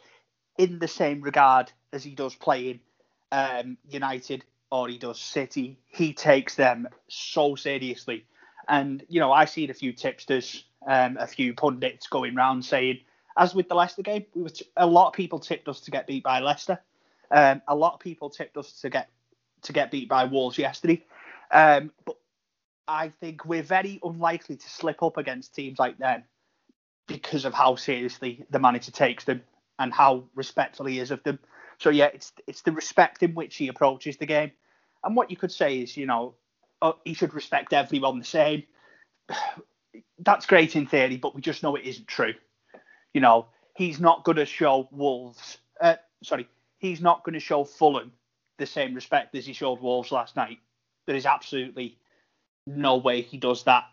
[0.58, 2.80] in the same regard as he does playing
[3.32, 5.78] um, United or he does City.
[5.86, 8.24] He takes them so seriously,
[8.68, 13.00] and you know, I see a few tipsters, um, a few pundits going around saying,
[13.36, 15.90] as with the Leicester game, we were t- a lot of people tipped us to
[15.90, 16.78] get beat by Leicester.
[17.30, 19.08] Um, a lot of people tipped us to get
[19.62, 21.04] to get beat by Wolves yesterday,
[21.50, 22.16] um, but
[22.88, 26.24] I think we're very unlikely to slip up against teams like them
[27.08, 29.42] because of how seriously the manager takes them
[29.78, 31.38] and how respectful he is of them.
[31.78, 34.52] So yeah, it's it's the respect in which he approaches the game,
[35.04, 36.34] and what you could say is, you know,
[36.82, 38.64] oh, he should respect everyone the same.
[40.18, 42.34] That's great in theory, but we just know it isn't true.
[43.14, 45.58] You know, he's not going to show Wolves.
[45.80, 46.48] Uh, sorry,
[46.78, 48.12] he's not going to show Fulham
[48.58, 50.58] the same respect as he showed Wolves last night.
[51.06, 51.98] There is absolutely
[52.66, 53.84] no way he does that.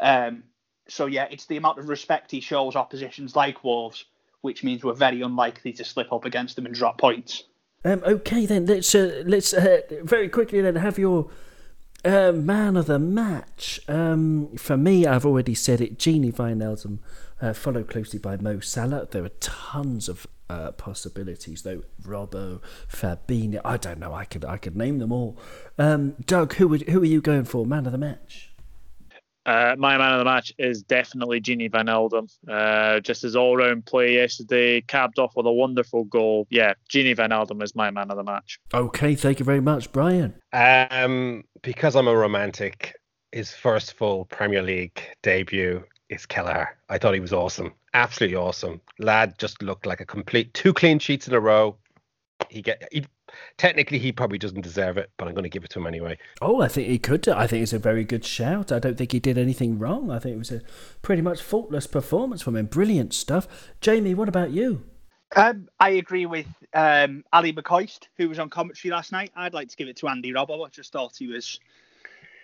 [0.00, 0.44] Um,
[0.88, 4.04] so yeah, it's the amount of respect he shows oppositions like Wolves,
[4.42, 7.44] which means we're very unlikely to slip up against them and drop points.
[7.84, 11.30] Um, okay, then let's uh, let's uh, very quickly then have your
[12.04, 13.80] uh, man of the match.
[13.88, 15.98] Um, for me, I've already said it.
[15.98, 16.98] Gini Wijnaldum,
[17.40, 19.06] uh, followed closely by Mo Salah.
[19.10, 21.82] There are tons of uh, possibilities though.
[22.02, 23.60] Robbo, Fabinho.
[23.64, 24.12] I don't know.
[24.12, 25.38] I could I could name them all.
[25.78, 27.64] Um, Doug, who would, who are you going for?
[27.66, 28.53] Man of the match.
[29.46, 32.30] Uh, my man of the match is definitely Gini Wijnaldum.
[32.48, 36.46] Uh, just his all-round play yesterday, capped off with a wonderful goal.
[36.50, 38.58] Yeah, Gini Wijnaldum is my man of the match.
[38.72, 40.34] Okay, thank you very much, Brian.
[40.52, 42.94] Um, because I'm a romantic,
[43.32, 46.76] his first full Premier League debut is Kelleher.
[46.88, 48.80] I thought he was awesome, absolutely awesome.
[48.98, 51.76] Lad just looked like a complete two clean sheets in a row.
[52.48, 53.06] He get he
[53.56, 56.18] technically he probably doesn't deserve it, but I'm going to give it to him anyway.
[56.40, 57.26] Oh, I think he could.
[57.28, 58.72] I think it's a very good shout.
[58.72, 60.10] I don't think he did anything wrong.
[60.10, 60.62] I think it was a
[61.02, 62.66] pretty much faultless performance from him.
[62.66, 63.46] Brilliant stuff.
[63.80, 64.84] Jamie, what about you?
[65.36, 69.32] Um, I agree with um, Ally McCoist, who was on commentary last night.
[69.34, 70.64] I'd like to give it to Andy Robbo.
[70.64, 71.58] I just thought he was,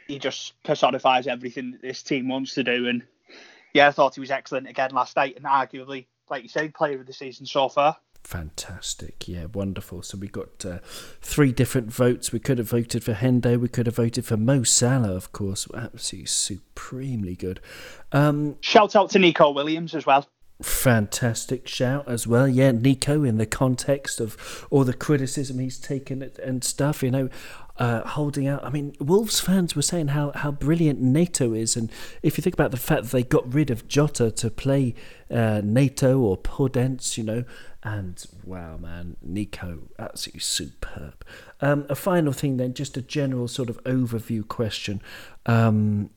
[0.08, 2.88] he just personifies everything that this team wants to do.
[2.88, 3.02] And
[3.74, 7.00] yeah, I thought he was excellent again last night and arguably, like you said, player
[7.00, 7.96] of the season so far.
[8.24, 9.26] Fantastic.
[9.26, 10.02] Yeah, wonderful.
[10.02, 10.78] So we got uh,
[11.20, 12.32] three different votes.
[12.32, 13.58] We could have voted for Hendo.
[13.58, 15.66] We could have voted for Mo Salah, of course.
[15.74, 17.60] Absolutely supremely good.
[18.12, 20.28] Um, Shout out to Neco Williams as well.
[20.62, 22.46] Fantastic shout as well.
[22.46, 27.30] Yeah, Neco, in the context of all the criticism he's taken and stuff, you know,
[27.78, 28.62] uh, holding out.
[28.62, 31.76] I mean, Wolves fans were saying how, how brilliant Neto is.
[31.76, 31.90] And
[32.22, 34.94] if you think about the fact that they got rid of Jota to play
[35.30, 37.44] uh, Neto or Podence, you know,
[37.82, 41.24] and wow, man, Neco, absolutely superb.
[41.60, 45.00] Um, a final thing, then, just a general sort of overview question
[45.46, 46.10] um,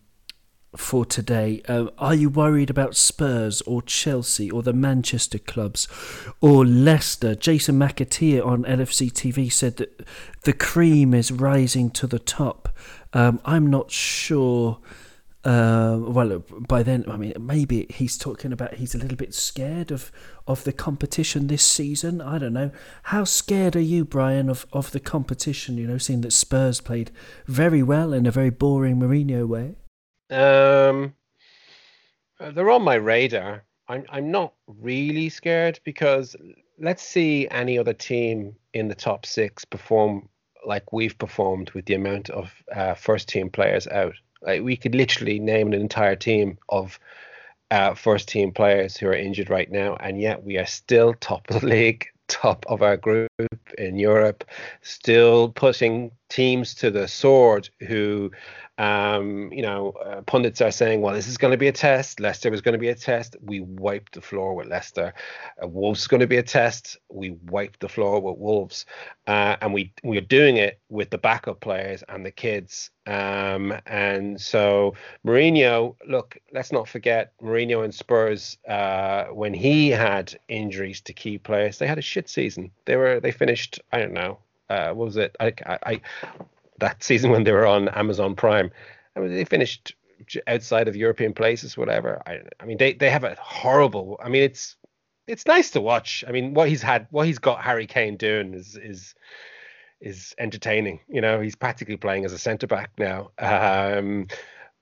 [0.76, 1.61] for today.
[1.68, 5.88] Uh, are you worried about Spurs or Chelsea or the Manchester clubs
[6.41, 7.34] or Leicester?
[7.34, 10.06] Jason McAteer on LFC TV said that
[10.44, 12.76] the cream is rising to the top.
[13.14, 14.80] Um, I'm not sure.
[15.45, 19.91] Uh, well, by then, I mean, maybe he's talking about he's a little bit scared
[19.91, 20.11] of,
[20.48, 22.22] of the competition this season.
[22.22, 22.72] I don't know.
[23.03, 25.78] How scared are you, Brian, of, of the competition?
[25.78, 27.11] You know, seeing that Spurs played
[27.48, 29.76] very well in a very boring Mourinho way.
[30.30, 31.14] Um,
[32.40, 33.64] they're on my radar.
[33.88, 36.36] I'm I'm not really scared because
[36.80, 40.30] let's see any other team in the top six perform
[40.65, 44.14] like we've performed with the amount of uh, first team players out.
[44.41, 46.99] Like we could literally name an entire team of
[47.74, 51.50] uh, first team players who are injured right now, and yet we are still top
[51.50, 53.28] of the league, top of our group
[53.78, 54.44] in Europe,
[54.82, 58.32] still pushing teams to the sword who
[58.78, 62.20] um, you know, uh, pundits are saying, well, this is going to be a test.
[62.20, 63.36] Leicester was going to be a test.
[63.41, 65.14] We wiped the floor with Leicester.
[65.61, 66.98] Uh, Wolves is going to be a test.
[67.10, 68.86] We wiped the floor with Wolves.
[69.28, 72.90] Uh, and we, we are doing it with the backup players and the kids.
[73.06, 74.95] Um, and so
[75.26, 81.38] Mourinho, look, let's not forget Mourinho and Spurs, uh, when he had injuries to key
[81.38, 82.72] players, they had a shit season.
[82.86, 84.39] They were, they finished, I don't know,
[84.69, 85.35] uh, what was it?
[85.39, 86.01] I, I,
[86.80, 88.72] that season when they were on Amazon Prime.
[89.15, 89.93] I mean, they finished
[90.47, 92.22] outside of European places, whatever.
[92.26, 94.19] I, I mean, they, they have a horrible.
[94.23, 94.76] I mean, it's
[95.27, 96.23] it's nice to watch.
[96.27, 99.15] I mean, what he's had, what he's got Harry Kane doing is is
[100.01, 100.99] is entertaining.
[101.07, 103.31] You know, he's practically playing as a centre back now.
[103.39, 104.27] Um,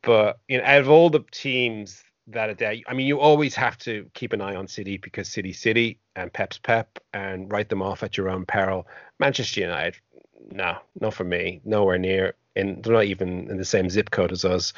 [0.02, 2.84] but you know, out of all the teams that a day.
[2.88, 6.32] I mean, you always have to keep an eye on City because City, City, and
[6.32, 8.88] Pep's Pep, and write them off at your own peril.
[9.20, 10.00] Manchester United,
[10.52, 11.62] no, not for me.
[11.66, 12.36] Nowhere near.
[12.56, 14.74] And they're not even in the same zip code as us.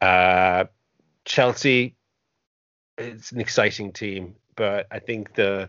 [0.00, 0.64] Uh,
[1.24, 1.96] Chelsea,
[2.98, 5.68] it's an exciting team, but I think the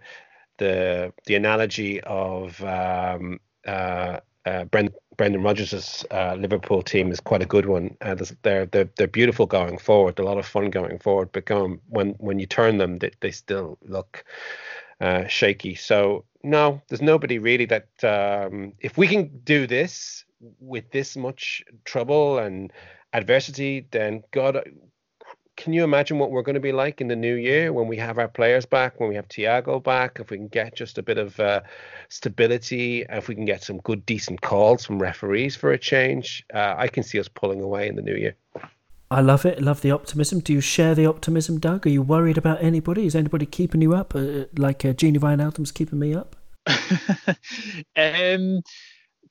[0.58, 7.42] the the analogy of um, uh, uh, Brendan, Brendan Rodgers' uh, Liverpool team is quite
[7.42, 7.98] a good one.
[8.02, 10.20] Uh, they're, they're they're beautiful going forward.
[10.20, 13.32] A lot of fun going forward, but going, when when you turn them, they, they
[13.32, 14.24] still look
[15.02, 15.76] uh, shaky.
[15.76, 20.24] So no, there's nobody really that um, if we can do this
[20.60, 22.72] with this much trouble and
[23.14, 24.70] adversity, then God,
[25.58, 27.98] can you imagine what we're going to be like in the new year when we
[27.98, 31.04] have our players back, when we have Thiago back, if we can get just a
[31.04, 31.62] bit of uh,
[32.10, 36.76] stability, if we can get some good, decent calls from referees for a change, uh,
[36.78, 38.36] I can see us pulling away in the new year.
[39.10, 39.62] I love it.
[39.62, 40.42] Love the optimism.
[40.42, 41.88] Do you share the optimism, Doug?
[41.88, 43.06] Are you worried about anybody?
[43.06, 44.14] Is anybody keeping you up?
[44.14, 46.36] Uh, like uh, Gini Wijnaldum's keeping me up?
[47.96, 48.62] um,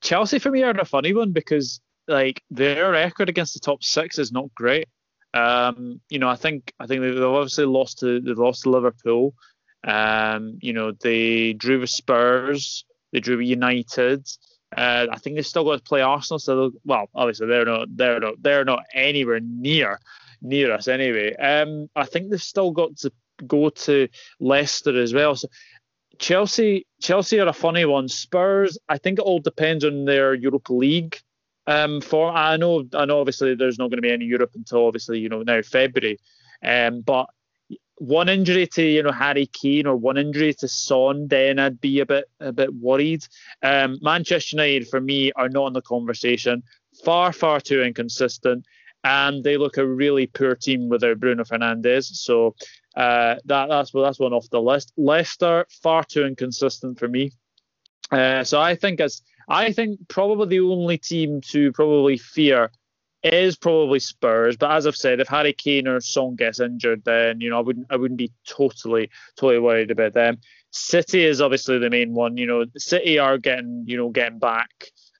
[0.00, 4.18] Chelsea for me are a funny one because like their record against the top six
[4.18, 4.88] is not great.
[5.36, 9.34] Um, you know, I think I think they've obviously lost to they lost to Liverpool.
[9.84, 14.26] Um, you know, they drew with Spurs, they drew with United.
[14.76, 16.38] Uh, I think they've still got to play Arsenal.
[16.38, 20.00] So, well, obviously they're not they're not they're not anywhere near
[20.40, 21.34] near us anyway.
[21.36, 23.12] Um, I think they've still got to
[23.46, 24.08] go to
[24.40, 25.36] Leicester as well.
[25.36, 25.48] So
[26.18, 28.08] Chelsea Chelsea are a funny one.
[28.08, 31.18] Spurs, I think it all depends on their Europa League
[31.66, 33.20] um, for I know, I know.
[33.20, 36.18] Obviously, there's not going to be any Europe until obviously you know now February.
[36.62, 37.28] Um, but
[37.96, 42.00] one injury to you know Harry Kane or one injury to Son, then I'd be
[42.00, 43.26] a bit a bit worried.
[43.62, 46.62] Um, Manchester United for me are not in the conversation.
[47.04, 48.64] Far far too inconsistent,
[49.02, 52.04] and they look a really poor team without Bruno Fernandes.
[52.04, 52.54] So
[52.96, 54.92] uh, that that's that's one off the list.
[54.96, 57.32] Leicester far too inconsistent for me.
[58.10, 62.70] Uh, so I think as I think probably the only team to probably fear
[63.22, 64.56] is probably Spurs.
[64.56, 67.62] But as I've said, if Harry Kane or Son gets injured, then you know I
[67.62, 70.38] wouldn't I wouldn't be totally totally worried about them.
[70.70, 72.36] City is obviously the main one.
[72.36, 74.70] You know, City are getting you know getting back.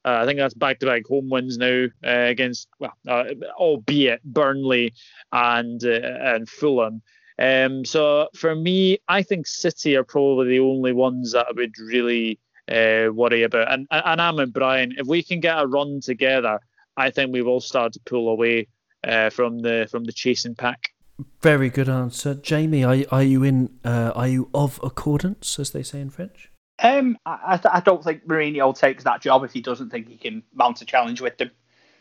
[0.05, 3.24] Uh, I think that's back-to-back home wins now uh, against, well, uh,
[3.59, 4.94] albeit Burnley
[5.32, 7.03] and uh, and Fulham.
[7.40, 11.77] Um, so for me, I think City are probably the only ones that I would
[11.78, 12.39] really
[12.70, 13.72] uh, worry about.
[13.72, 16.60] And and I'm and Brian, if we can get a run together,
[16.97, 18.68] I think we will start to pull away
[19.05, 20.93] uh, from the from the chasing pack.
[21.40, 22.84] Very good answer, Jamie.
[22.84, 23.70] Are are you in?
[23.84, 26.51] Uh, are you of accordance, as they say in French?
[26.78, 30.43] Um, I, I don't think Mourinho takes that job if he doesn't think he can
[30.52, 31.51] mount a challenge with them.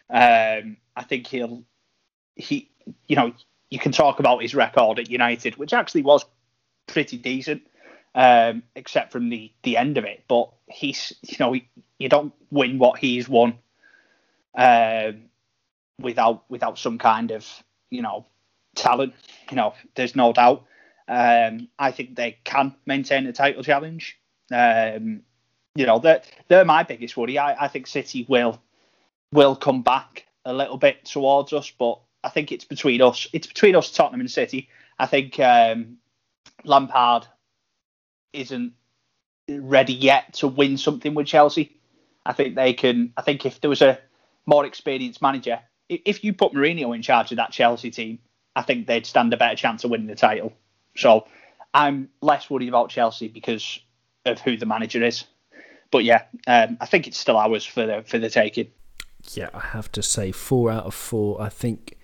[0.10, 1.64] Um, I think he'll
[2.36, 2.70] he
[3.08, 3.34] you know
[3.70, 6.26] you can talk about his record at United, which actually was
[6.88, 7.64] pretty decent
[8.16, 10.24] um, except from the the end of it.
[10.28, 11.68] But he's you know he,
[12.00, 13.58] you don't win what he's won
[14.58, 15.24] um,
[16.00, 17.46] without without some kind of
[17.90, 18.26] you know
[18.76, 19.14] talent.
[19.50, 20.66] You know, there's no doubt.
[21.08, 24.20] Um, I think they can maintain a title challenge.
[24.52, 25.22] Um,
[25.76, 27.38] you know, they're, they're my biggest worry.
[27.38, 28.62] I, I think City will
[29.32, 33.28] will come back a little bit towards us, but I think it's between us.
[33.34, 34.70] It's between us, Tottenham and City.
[34.98, 35.98] I think um,
[36.64, 37.28] Lampard
[38.32, 38.74] isn't
[39.50, 41.78] ready yet to win something with Chelsea.
[42.26, 43.14] I think they can.
[43.18, 44.00] I think if there was a
[44.46, 45.60] more experienced manager,
[45.90, 48.20] if you put Mourinho in charge of that Chelsea team,
[48.56, 50.54] I think they'd stand a better chance of winning the title.
[50.98, 51.28] So
[51.74, 53.80] I'm less worried about Chelsea because
[54.26, 55.26] of who the manager is.
[55.92, 58.68] But yeah, um, I think it's still ours for the for the taking.
[59.34, 61.42] Yeah, I have to say four out of four.
[61.42, 61.98] I think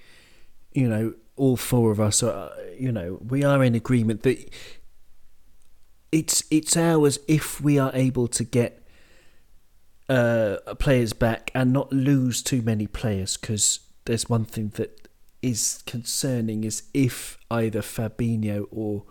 [0.73, 2.51] you know all four of us are.
[2.77, 4.53] You know we are in agreement that
[6.11, 8.85] it's it's ours if we are able to get
[10.09, 13.37] uh, players back and not lose too many players.
[13.37, 15.07] Because there's one thing that
[15.41, 19.03] is concerning is if either Fabinho or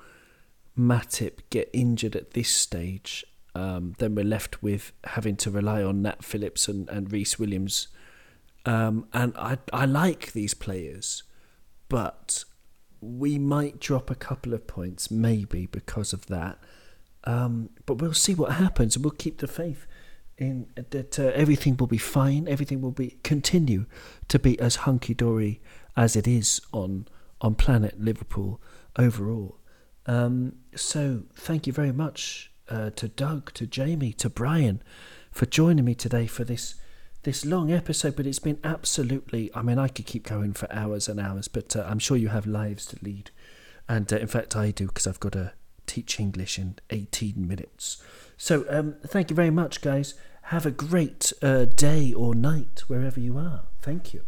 [0.79, 3.25] Matip get injured at this stage,
[3.55, 7.89] um, then we're left with having to rely on Nat Phillips and, and Rhys Williams.
[8.67, 11.23] Um, and I I like these players,
[11.89, 12.45] but
[13.01, 16.59] we might drop a couple of points maybe because of that.
[17.25, 19.87] Um, but we'll see what happens, and we'll keep the faith
[20.41, 22.49] in that uh, everything will be fine.
[22.49, 23.87] Everything will be continue
[24.29, 25.61] to be as hunky dory
[25.97, 27.07] as it is on
[27.41, 28.61] on planet Liverpool
[28.99, 29.59] overall.
[30.07, 34.83] Um, so thank you very much uh, to Doug, to Jamie, to Brian
[35.31, 36.75] for joining me today for this
[37.23, 38.17] this long episode.
[38.17, 39.51] But it's been absolutely.
[39.55, 42.29] I mean, I could keep going for hours and hours, but uh, I'm sure you
[42.29, 43.31] have lives to lead,
[43.89, 45.53] and uh, in fact, I do because I've got a
[45.91, 48.03] teach English in 18 minutes.
[48.37, 50.15] So, um, thank you very much, guys.
[50.55, 53.63] have a great uh, day or night wherever you are.
[53.83, 54.23] Thank you.